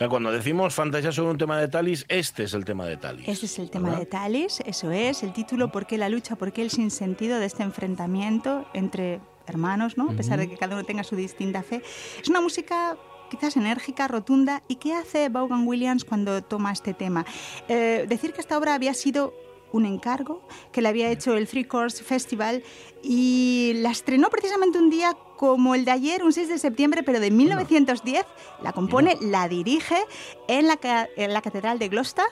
Sea, 0.00 0.08
cuando 0.08 0.32
decimos 0.32 0.72
fantasía 0.72 1.12
sobre 1.12 1.32
un 1.32 1.36
tema 1.36 1.58
de 1.58 1.68
Talis, 1.68 2.06
este 2.08 2.44
es 2.44 2.54
el 2.54 2.64
tema 2.64 2.86
de 2.86 2.96
Talis. 2.96 3.28
Este 3.28 3.44
es 3.44 3.58
el 3.58 3.70
tema 3.70 3.90
¿verdad? 3.90 4.00
de 4.00 4.06
Talis, 4.06 4.60
eso 4.64 4.90
es, 4.90 5.22
el 5.22 5.34
título 5.34 5.70
¿Por 5.70 5.86
qué 5.86 5.98
la 5.98 6.08
lucha? 6.08 6.36
¿Por 6.36 6.52
qué 6.52 6.62
el 6.62 6.70
sinsentido 6.70 7.38
de 7.38 7.44
este 7.44 7.62
enfrentamiento 7.64 8.64
entre 8.72 9.20
hermanos, 9.46 9.98
¿no? 9.98 10.10
a 10.10 10.14
pesar 10.14 10.38
de 10.38 10.48
que 10.48 10.56
cada 10.56 10.74
uno 10.74 10.84
tenga 10.84 11.04
su 11.04 11.16
distinta 11.16 11.62
fe? 11.62 11.82
Es 12.18 12.30
una 12.30 12.40
música 12.40 12.96
quizás 13.30 13.58
enérgica, 13.58 14.08
rotunda. 14.08 14.62
¿Y 14.68 14.76
qué 14.76 14.94
hace 14.94 15.28
Vaughan 15.28 15.68
Williams 15.68 16.06
cuando 16.06 16.42
toma 16.42 16.72
este 16.72 16.94
tema? 16.94 17.26
Eh, 17.68 18.06
decir 18.08 18.32
que 18.32 18.40
esta 18.40 18.56
obra 18.56 18.72
había 18.72 18.94
sido 18.94 19.34
un 19.72 19.84
encargo 19.84 20.42
que 20.72 20.80
le 20.80 20.88
había 20.88 21.10
hecho 21.10 21.36
el 21.36 21.46
Three 21.46 21.64
Course 21.64 22.02
Festival 22.02 22.62
y 23.02 23.72
la 23.76 23.90
estrenó 23.90 24.30
precisamente 24.30 24.78
un 24.78 24.88
día 24.88 25.14
como 25.40 25.74
el 25.74 25.86
de 25.86 25.90
ayer, 25.90 26.22
un 26.22 26.34
6 26.34 26.50
de 26.50 26.58
septiembre, 26.58 27.02
pero 27.02 27.18
de 27.18 27.30
1910. 27.30 28.26
La 28.62 28.74
compone, 28.74 29.16
la 29.22 29.48
dirige 29.48 29.96
en 30.48 30.66
la, 30.66 30.78
en 31.16 31.32
la 31.32 31.40
Catedral 31.40 31.78
de 31.78 31.88
Gloucester. 31.88 32.26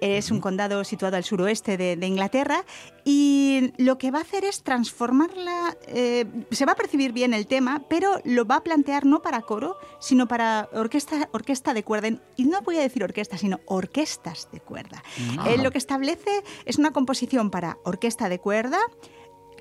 Es 0.00 0.30
un 0.30 0.40
condado 0.40 0.82
situado 0.82 1.18
al 1.18 1.24
suroeste 1.24 1.76
de, 1.76 1.96
de 1.96 2.06
Inglaterra 2.06 2.64
y 3.04 3.74
lo 3.76 3.98
que 3.98 4.10
va 4.10 4.20
a 4.20 4.22
hacer 4.22 4.46
es 4.46 4.62
transformarla. 4.62 5.76
eh, 5.88 6.24
se 6.50 6.64
va 6.64 6.72
a 6.72 6.76
percibir 6.76 7.12
bien 7.12 7.34
el 7.34 7.46
tema, 7.46 7.82
pero 7.90 8.22
lo 8.24 8.46
va 8.46 8.56
a 8.56 8.64
plantear 8.64 9.04
no 9.04 9.20
para 9.20 9.42
coro, 9.42 9.76
sino 10.00 10.26
para 10.26 10.70
orquesta, 10.72 11.28
orquesta 11.32 11.74
de 11.74 11.84
cuerda. 11.84 12.08
Y 12.36 12.44
no 12.44 12.62
voy 12.62 12.78
a 12.78 12.80
decir 12.80 13.04
orquesta, 13.04 13.36
sino 13.36 13.60
orquestas 13.66 14.48
de 14.50 14.60
cuerda. 14.60 15.02
Él 15.46 15.62
lo 15.62 15.70
que 15.72 15.78
establece 15.78 16.42
es 16.64 16.78
una 16.78 16.92
composición 16.92 17.50
para 17.50 17.76
orquesta 17.84 18.30
de 18.30 18.38
cuerda. 18.38 18.78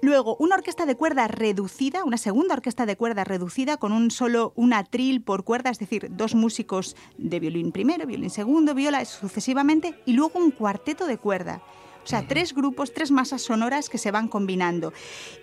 Luego, 0.06 0.36
una 0.40 0.54
orquesta 0.54 0.86
de 0.86 0.94
cuerda 0.96 1.28
reducida, 1.28 2.04
una 2.04 2.18
segunda 2.18 2.54
orquesta 2.54 2.86
de 2.86 2.96
cuerda 2.96 3.24
reducida 3.24 3.78
con 3.78 3.92
un 3.92 4.12
solo 4.12 4.54
un 4.56 4.72
atril 4.72 5.24
por 5.24 5.44
cuerda, 5.44 5.72
es 5.72 5.80
decir, 5.80 6.10
dos 6.12 6.36
músicos 6.36 6.96
de 7.18 7.40
violín 7.40 7.72
primero, 7.72 8.06
violín 8.06 8.30
segundo, 8.30 8.76
viola 8.76 9.04
sucesivamente, 9.04 10.00
y 10.06 10.14
luego 10.14 10.38
un 10.38 10.52
cuarteto 10.52 11.08
de 11.08 11.18
cuerda. 11.18 11.64
O 12.04 12.08
sea, 12.08 12.28
tres 12.28 12.54
grupos, 12.54 12.94
tres 12.94 13.10
masas 13.10 13.42
sonoras 13.42 13.90
que 13.90 13.98
se 13.98 14.12
van 14.12 14.28
combinando. 14.28 14.94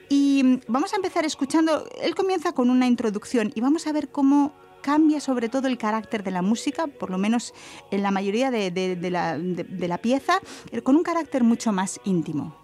Y 0.09 0.43
mm, 0.45 0.61
vamos 0.69 0.93
a 0.93 0.97
empezar 0.97 1.25
escuchando, 1.25 1.85
él 2.01 2.15
comienza 2.15 2.53
con 2.53 2.71
una 2.71 2.87
introducción 2.87 3.51
y 3.57 3.61
vamos 3.61 3.89
a 3.89 3.93
ver 3.93 4.11
cómo 4.11 4.53
cambia 4.81 5.19
sobre 5.19 5.49
todo 5.49 5.67
el 5.67 5.77
carácter 5.77 6.23
de 6.23 6.31
la 6.31 6.41
música, 6.43 6.87
por 6.87 7.11
lo 7.11 7.19
menos 7.19 7.53
en 7.91 8.05
la 8.05 8.13
mayoría 8.13 8.53
de, 8.53 8.71
de- 8.71 8.95
de 8.95 9.11
la, 9.11 9.37
de- 9.41 9.65
de 9.65 9.89
la 9.89 9.99
pieza, 9.99 10.39
con 10.85 10.95
un 10.95 11.03
carácter 11.03 11.43
mucho 11.43 11.73
más 11.73 11.99
íntimo. 12.05 12.62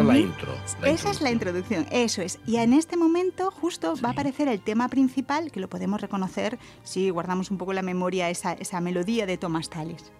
es 0.00 0.06
la 0.06 0.18
intro. 0.18 0.52
la 0.80 0.88
Esa 0.88 1.10
es 1.10 1.20
la 1.20 1.30
introducción, 1.30 1.86
eso 1.90 2.22
es. 2.22 2.38
Y 2.46 2.56
en 2.56 2.72
este 2.72 2.96
momento 2.96 3.50
justo 3.50 3.94
va 4.04 4.10
a 4.10 4.12
aparecer 4.12 4.48
el 4.48 4.60
tema 4.60 4.88
principal, 4.88 5.50
que 5.50 5.60
lo 5.60 5.68
podemos 5.68 6.00
reconocer 6.00 6.58
si 6.82 7.10
guardamos 7.10 7.50
un 7.50 7.58
poco 7.58 7.72
la 7.72 7.82
memoria 7.82 8.30
esa, 8.30 8.52
esa 8.52 8.80
melodía 8.80 9.26
de 9.26 9.38
Thomas 9.38 9.70
Tallis. 9.70 10.12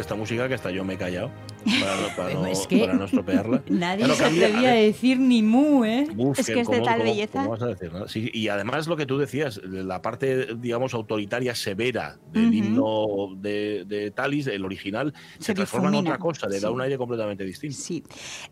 Esta 0.00 0.14
música 0.14 0.48
que 0.48 0.54
hasta 0.54 0.70
yo 0.70 0.84
me 0.84 0.94
he 0.94 0.98
callado 0.98 1.30
para 1.64 1.96
no, 2.00 2.16
para 2.16 2.34
no- 2.34 2.46
Es 2.46 2.66
que 2.66 2.78
para 2.80 2.94
no 2.94 3.04
estropearla. 3.04 3.62
Nadie 3.68 4.04
Claro, 4.04 4.14
se 4.14 4.22
cambia, 4.24 4.46
atrevía 4.46 4.70
a 4.70 4.74
ver, 4.74 4.84
decir 4.84 5.18
ni 5.20 5.42
mu, 5.42 5.84
¿eh? 5.84 6.06
Uf, 6.16 6.38
Es 6.38 6.46
que 6.46 6.60
es 6.60 6.68
de 6.68 6.76
¿cómo- 6.76 6.82
tal 6.84 6.98
cómo- 6.98 7.10
belleza. 7.10 7.32
cómo 7.38 7.50
vas 7.50 7.62
a 7.62 7.66
decir, 7.66 7.92
no? 7.92 8.08
Sí, 8.08 8.30
y 8.32 8.48
además 8.48 8.86
lo 8.86 8.96
que 8.96 9.06
tú 9.06 9.18
decías, 9.18 9.60
la 9.64 10.02
parte, 10.02 10.54
digamos, 10.56 10.94
autoritaria, 10.94 11.54
severa 11.54 12.18
del 12.32 12.46
Ujú. 12.46 12.54
himno 12.54 13.06
de, 13.36 13.84
de 13.86 14.10
Talis, 14.10 14.46
el 14.46 14.64
original, 14.64 15.12
se, 15.38 15.46
Se 15.46 15.54
transforma 15.54 15.88
en 15.88 15.92
difumina, 15.92 16.10
otra 16.14 16.18
cosa, 16.22 16.46
le 16.48 16.60
da 16.60 16.68
sí. 16.68 16.74
un 16.74 16.80
aire 16.80 16.96
completamente 16.98 17.44
distinto. 17.44 17.76
Sí. 17.76 18.02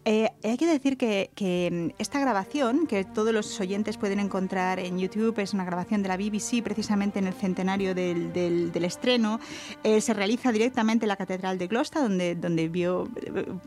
Eh, 0.05 0.29
hay 0.45 0.57
que 0.57 0.67
decir 0.67 0.97
que, 0.97 1.31
que, 1.35 1.91
mm, 1.97 2.01
esta 2.01 2.21
grabación, 2.21 2.87
que 2.87 3.05
todos 3.05 3.33
los 3.33 3.59
oyentes 3.61 3.97
pueden 3.97 4.21
encontrar 4.21 4.79
en 4.79 4.99
YouTube, 4.99 5.39
es 5.39 5.55
una 5.55 5.65
grabación 5.65 6.03
de 6.03 6.09
la 6.09 6.17
BBC 6.17 6.63
precisamente 6.63 7.19
en 7.19 7.27
el 7.27 7.35
centenario 7.35 7.95
del, 7.95 8.33
del- 8.33 8.73
del 8.73 8.85
estreno, 8.85 9.41
eh, 9.85 10.01
se 10.01 10.15
realiza 10.15 10.53
directamente 10.53 11.05
en 11.05 11.09
la 11.09 11.17
Catedral 11.17 11.59
de 11.59 11.67
Gloucester, 11.67 12.03
donde, 12.03 12.35
donde 12.35 12.69
vio 12.69 12.97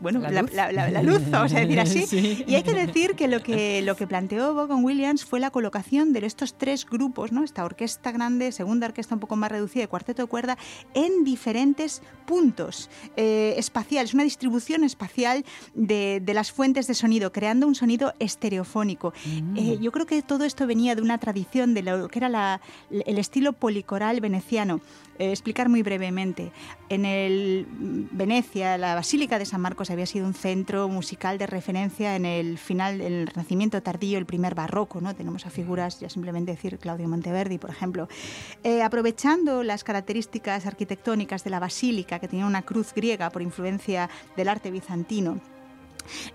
bueno, 0.00 0.20
La 0.20 0.42
luz. 0.42 0.52
la- 0.52 0.72
la- 0.72 0.90
la 0.90 1.02
luz, 1.02 1.20
vamos 1.30 1.52
a 1.54 1.60
decir 1.60 1.80
así. 1.80 2.06
Sí. 2.12 2.44
Y 2.46 2.54
hay 2.56 2.62
que 2.62 2.74
decir 2.74 3.14
que 3.14 3.28
lo 3.28 3.42
que, 3.42 3.80
lo 3.82 3.96
que 3.96 4.06
planteó 4.06 4.54
Vaughan 4.54 4.84
Williams 4.84 5.24
fue 5.24 5.40
la 5.40 5.50
colocación 5.50 6.12
de 6.12 6.26
estos 6.26 6.54
tres 6.54 6.84
grupos, 6.86 7.32
¿no? 7.32 7.42
esta 7.44 7.64
orquesta 7.64 8.12
grande, 8.12 8.52
segunda 8.52 8.86
orquesta 8.86 9.14
un 9.14 9.20
poco 9.20 9.36
más 9.36 9.50
reducida 9.50 9.84
y 9.84 9.86
cuarteto 9.86 10.22
de 10.22 10.28
cuerda, 10.28 10.58
en 10.94 11.24
diferentes 11.24 12.02
puntos 12.26 12.90
eh, 13.16 13.54
espaciales, 13.56 14.14
una 14.14 14.24
distribución 14.24 14.84
espacial 14.84 15.44
de, 15.74 16.20
de 16.22 16.34
las 16.34 16.52
fuentes 16.52 16.86
de 16.86 16.94
sonido, 16.94 17.32
creando 17.32 17.66
un 17.66 17.74
sonido 17.74 18.14
estereofónico. 18.18 19.12
Eh, 19.56 19.78
yo 19.80 19.92
creo 19.92 20.06
que 20.06 20.22
todo 20.22 20.44
esto 20.44 20.66
venía 20.66 20.94
de 20.94 21.02
una 21.02 21.18
tradición 21.18 21.74
de 21.74 21.82
lo 21.82 22.08
que 22.08 22.18
era 22.18 22.60
el 22.90 23.18
estilo 23.18 23.52
policoral 23.52 24.20
veneciano. 24.20 24.80
Eh, 25.22 25.30
explicar 25.30 25.68
muy 25.68 25.84
brevemente. 25.84 26.50
En 26.88 27.02
mm, 27.02 28.08
Venecia, 28.10 28.76
la 28.76 28.96
Basílica 28.96 29.38
de 29.38 29.46
San 29.46 29.60
Marcos 29.60 29.88
había 29.92 30.04
sido 30.04 30.26
un 30.26 30.34
centro 30.34 30.88
musical 30.88 31.38
de 31.38 31.46
referencia 31.46 32.16
en 32.16 32.24
el 32.24 32.58
final, 32.58 33.00
en 33.00 33.12
el 33.12 33.26
Renacimiento 33.28 33.80
tardío, 33.84 34.18
el 34.18 34.26
primer 34.26 34.56
barroco. 34.56 35.00
¿no? 35.00 35.14
Tenemos 35.14 35.46
a 35.46 35.50
figuras, 35.50 36.00
ya 36.00 36.08
simplemente 36.08 36.50
decir 36.50 36.76
Claudio 36.78 37.06
Monteverdi, 37.06 37.58
por 37.58 37.70
ejemplo. 37.70 38.08
Eh, 38.64 38.82
aprovechando 38.82 39.62
las 39.62 39.84
características 39.84 40.66
arquitectónicas 40.66 41.44
de 41.44 41.50
la 41.50 41.60
basílica, 41.60 42.18
que 42.18 42.26
tenía 42.26 42.46
una 42.46 42.62
cruz 42.62 42.92
griega 42.92 43.30
por 43.30 43.42
influencia 43.42 44.10
del 44.36 44.48
arte 44.48 44.72
bizantino, 44.72 45.40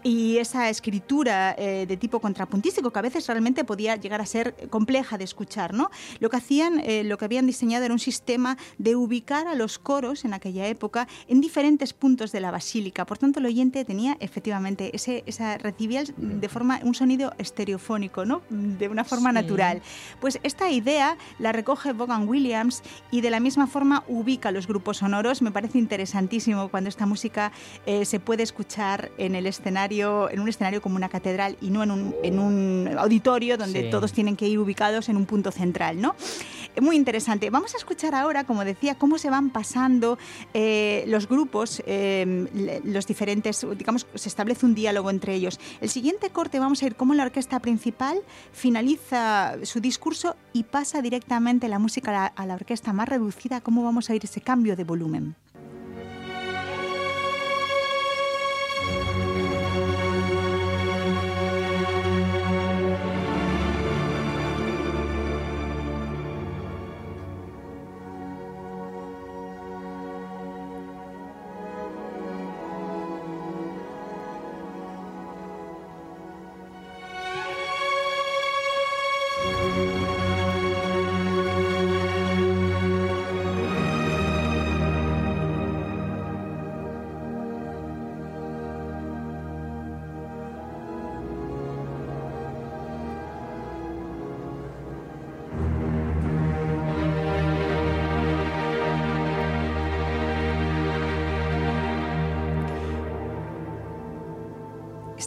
y 0.03 0.37
esa 0.37 0.69
escritura 0.69 1.55
eh, 1.57 1.85
de 1.87 1.97
tipo 1.97 2.19
contrapuntístico 2.19 2.91
que 2.91 2.99
a 2.99 3.01
veces 3.01 3.27
realmente 3.27 3.63
podía 3.63 3.95
llegar 3.95 4.21
a 4.21 4.25
ser 4.25 4.55
compleja 4.69 5.17
de 5.17 5.23
escuchar, 5.23 5.73
¿no? 5.73 5.89
Lo 6.19 6.29
que 6.29 6.37
hacían, 6.37 6.79
eh, 6.79 7.03
lo 7.03 7.17
que 7.17 7.25
habían 7.25 7.47
diseñado 7.47 7.85
era 7.85 7.93
un 7.93 7.99
sistema 7.99 8.57
de 8.77 8.95
ubicar 8.95 9.47
a 9.47 9.55
los 9.55 9.79
coros 9.79 10.25
en 10.25 10.33
aquella 10.33 10.67
época 10.67 11.07
en 11.27 11.41
diferentes 11.41 11.93
puntos 11.93 12.31
de 12.31 12.39
la 12.39 12.51
basílica. 12.51 13.05
Por 13.05 13.17
tanto, 13.17 13.39
el 13.39 13.45
oyente 13.45 13.83
tenía 13.85 14.17
efectivamente 14.19 14.91
ese, 14.95 15.23
esa 15.25 15.57
recibía 15.57 16.03
de 16.17 16.49
forma 16.49 16.79
un 16.83 16.93
sonido 16.95 17.33
estereofónico, 17.37 18.25
¿no? 18.25 18.41
De 18.49 18.87
una 18.87 19.03
forma 19.03 19.29
Sí. 19.29 19.35
natural. 19.35 19.81
Pues 20.21 20.39
esta 20.43 20.69
idea 20.71 21.17
la 21.39 21.51
recoge 21.51 21.93
Vaughan 21.93 22.27
Williams 22.27 22.81
y 23.11 23.21
de 23.21 23.29
la 23.29 23.39
misma 23.39 23.67
forma 23.67 24.03
ubica 24.07 24.51
los 24.51 24.67
grupos 24.67 24.97
sonoros. 24.97 25.41
Me 25.41 25.51
parece 25.51 25.77
interesantísimo 25.79 26.69
cuando 26.69 26.89
esta 26.89 27.05
música 27.05 27.51
eh, 27.85 28.05
se 28.05 28.19
puede 28.19 28.43
escuchar 28.43 29.11
en 29.17 29.35
el 29.35 29.47
escenario, 29.57 30.29
en 30.29 30.39
un 30.39 30.47
escenario 30.47 30.81
como 30.81 30.95
una 30.95 31.09
catedral 31.09 31.57
y 31.61 31.69
no 31.69 31.83
en 31.83 31.91
un, 31.91 32.15
en 32.23 32.39
un 32.39 32.89
auditorio 32.97 33.57
donde 33.57 33.83
Sí. 33.83 33.89
todos 33.89 34.13
tienen 34.13 34.35
que 34.35 34.47
ir 34.47 34.59
ubicados 34.59 35.09
en 35.09 35.17
un 35.17 35.25
punto 35.25 35.51
central, 35.51 35.99
¿no? 36.01 36.15
Eh, 36.75 36.81
Muy 36.81 36.95
interesante. 36.95 37.49
Vamos 37.49 37.73
a 37.73 37.77
escuchar 37.77 38.13
ahora, 38.15 38.43
como 38.45 38.63
decía, 38.63 38.95
cómo 38.95 39.17
se 39.17 39.29
van 39.29 39.49
pasando 39.49 40.17
eh, 40.53 41.03
los 41.07 41.27
grupos, 41.27 41.81
eh, 41.85 42.47
le- 42.53 42.81
los 42.83 43.05
diferentes, 43.07 43.65
digamos, 43.77 44.05
se 44.15 44.29
establece 44.29 44.65
un 44.65 44.75
diálogo 44.75 45.09
entre 45.09 45.33
ellos. 45.33 45.59
El 45.81 45.89
siguiente 45.89 46.29
corte 46.29 46.59
vamos 46.59 46.81
a 46.81 46.85
ir 46.87 46.95
cómo 46.95 47.13
la 47.13 47.23
orquesta 47.23 47.59
principal 47.59 48.19
finaliza 48.53 49.55
su 49.63 49.79
discurso 49.79 50.35
y 50.53 50.63
pasa 50.63 51.01
directamente 51.01 51.67
la 51.67 51.79
música 51.79 52.11
a 52.11 52.13
la, 52.13 52.25
a 52.27 52.45
la 52.45 52.53
orquesta 52.55 52.93
más 52.93 53.09
reducida, 53.09 53.61
cómo 53.61 53.83
vamos 53.83 54.09
a 54.09 54.13
oír 54.13 54.23
ese 54.23 54.41
cambio 54.41 54.75
de 54.75 54.83
volumen. 54.83 55.35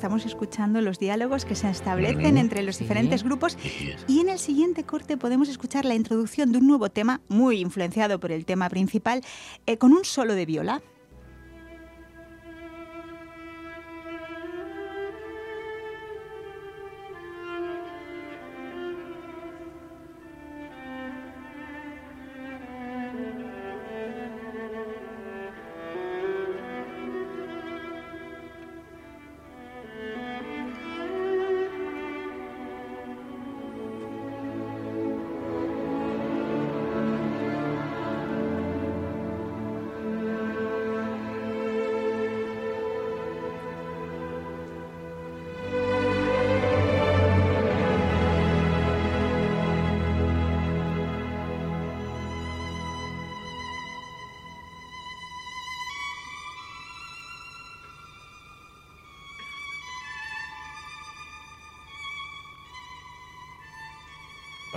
Estamos 0.00 0.24
escuchando 0.24 0.80
los 0.80 0.98
diálogos 0.98 1.44
que 1.44 1.54
se 1.54 1.68
establecen 1.68 2.38
entre 2.38 2.62
los 2.62 2.78
diferentes 2.78 3.22
grupos. 3.22 3.58
Y 4.08 4.20
en 4.20 4.30
el 4.30 4.38
siguiente 4.38 4.82
corte 4.84 5.18
podemos 5.18 5.50
escuchar 5.50 5.84
la 5.84 5.94
introducción 5.94 6.52
de 6.52 6.56
un 6.56 6.66
nuevo 6.66 6.88
tema, 6.88 7.20
muy 7.28 7.60
influenciado 7.60 8.18
por 8.18 8.32
el 8.32 8.46
tema 8.46 8.70
principal, 8.70 9.20
eh, 9.66 9.76
con 9.76 9.92
un 9.92 10.06
solo 10.06 10.34
de 10.34 10.46
viola. 10.46 10.80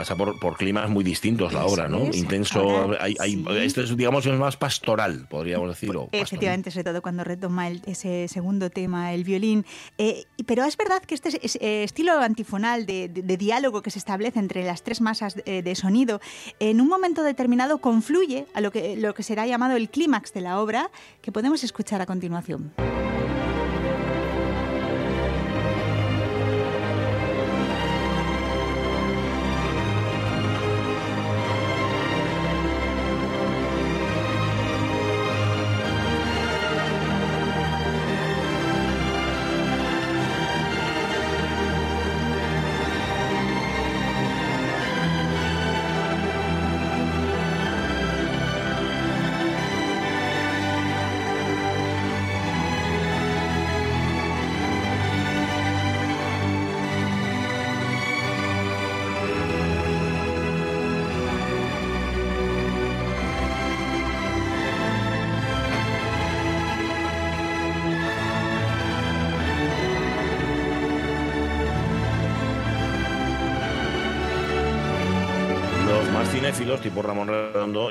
Pasa 0.04 0.18
por, 0.18 0.38
por 0.38 0.58
climas 0.58 0.90
muy 0.90 1.02
distintos 1.02 1.54
la 1.54 1.66
obra, 1.66 1.88
¿no? 1.88 2.00
es. 2.08 2.18
Intenso. 2.18 2.94
Hay, 3.00 3.16
hay- 3.22 3.36
sí. 3.36 3.46
Esto 3.60 3.82
es, 3.84 3.96
digamos, 3.96 4.26
es 4.26 4.38
más 4.38 4.58
pastoral, 4.58 5.28
podríamos 5.30 5.70
decirlo. 5.70 6.02
pastoril. 6.08 6.22
Efectivamente, 6.24 6.72
sobre 6.72 6.84
todo 6.84 7.02
cuando 7.02 7.24
retoma 7.24 7.70
el- 7.70 7.82
ese 7.86 8.28
segundo 8.28 8.70
tema, 8.70 9.14
el 9.14 9.24
violín. 9.24 9.66
Eh, 9.98 10.26
pero 10.46 10.66
es 10.66 10.76
verdad 10.76 11.02
que 11.04 11.16
este 11.16 11.30
es- 11.42 11.56
eh, 11.62 11.86
estilo 11.86 12.20
antifonal 12.20 12.86
de, 12.86 13.08
de- 13.08 13.22
de 13.22 13.38
diálogo 13.38 13.82
que 13.82 13.92
se 13.92 14.00
establece 14.00 14.40
entre 14.40 14.66
las 14.66 14.84
tres 14.84 15.00
masas 15.00 15.38
eh, 15.46 15.62
de 15.62 15.74
sonido, 15.76 16.20
en 16.60 16.82
un 16.82 16.90
momento 16.90 17.24
determinado 17.24 17.78
confluye 17.78 18.46
a 18.54 18.60
lo 18.60 18.72
que, 18.74 18.98
lo 18.98 19.14
que 19.14 19.24
será 19.24 19.48
llamado 19.48 19.78
el 19.78 19.90
clímax 19.90 20.34
de 20.34 20.42
la 20.42 20.60
obra, 20.60 20.92
que 21.22 21.32
podemos 21.32 21.64
escuchar 21.64 22.02
a 22.02 22.06
continuación. 22.06 22.74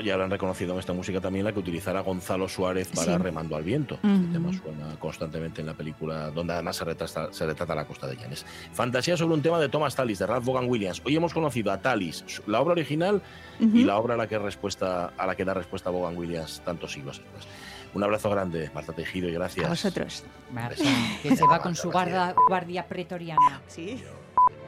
Ya 0.03 0.13
habrán 0.15 0.29
reconocido 0.31 0.73
en 0.73 0.79
esta 0.79 0.91
música 0.93 1.21
también 1.21 1.45
la 1.45 1.51
que 1.53 1.59
utilizará 1.59 2.01
Gonzalo 2.01 2.49
Suárez 2.49 2.89
para 2.93 3.15
Sí. 3.15 3.23
Remando 3.23 3.55
al 3.55 3.63
Viento. 3.63 3.95
Ujú. 4.03 4.07
El 4.07 4.31
tema 4.33 4.51
suena 4.53 4.95
constantemente 4.99 5.61
en 5.61 5.67
la 5.67 5.73
película, 5.73 6.29
donde 6.31 6.53
además 6.53 6.75
se 6.75 6.83
retrata, 6.85 7.31
se 7.31 7.45
retrata 7.45 7.73
la 7.73 7.85
costa 7.85 8.07
de 8.07 8.17
Llanes. 8.17 8.45
Fantasía 8.73 9.15
sobre 9.15 9.35
un 9.35 9.41
tema 9.41 9.59
de 9.59 9.69
Thomas 9.69 9.95
Tallis, 9.95 10.19
de 10.19 10.27
Ralph 10.27 10.45
Vaughan 10.45 10.69
Williams. 10.69 11.01
Hoy 11.05 11.15
hemos 11.15 11.33
conocido 11.33 11.71
a 11.71 11.81
Tallis, 11.81 12.23
la 12.47 12.59
obra 12.61 12.73
original 12.73 13.21
y 13.59 13.65
Ujú. 13.65 13.77
la 13.85 13.97
obra 13.97 14.15
a 14.15 14.17
la 14.17 14.27
que, 14.27 14.37
respuesta, 14.37 15.13
a 15.17 15.25
la 15.25 15.35
que 15.35 15.45
da 15.45 15.53
respuesta 15.53 15.89
Vaughan 15.89 16.17
Williams 16.17 16.61
tantos 16.65 16.91
siglos 16.91 17.19
después. 17.19 17.47
Un 17.93 18.03
abrazo 18.03 18.29
grande, 18.29 18.71
Marta 18.73 18.91
Tejido, 18.91 19.29
y 19.29 19.33
gracias. 19.33 19.65
A 19.67 19.69
vosotros. 19.69 20.23
Marta, 20.51 20.83
que 21.21 21.35
se 21.35 21.45
va 21.45 21.59
con 21.59 21.75
su 21.75 21.91
guarda- 21.91 22.33
guardia 22.49 22.87
pretoriana. 22.87 23.61
Sí. 23.67 24.01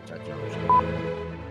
Chao, 0.07 0.17
chao. 0.19 1.45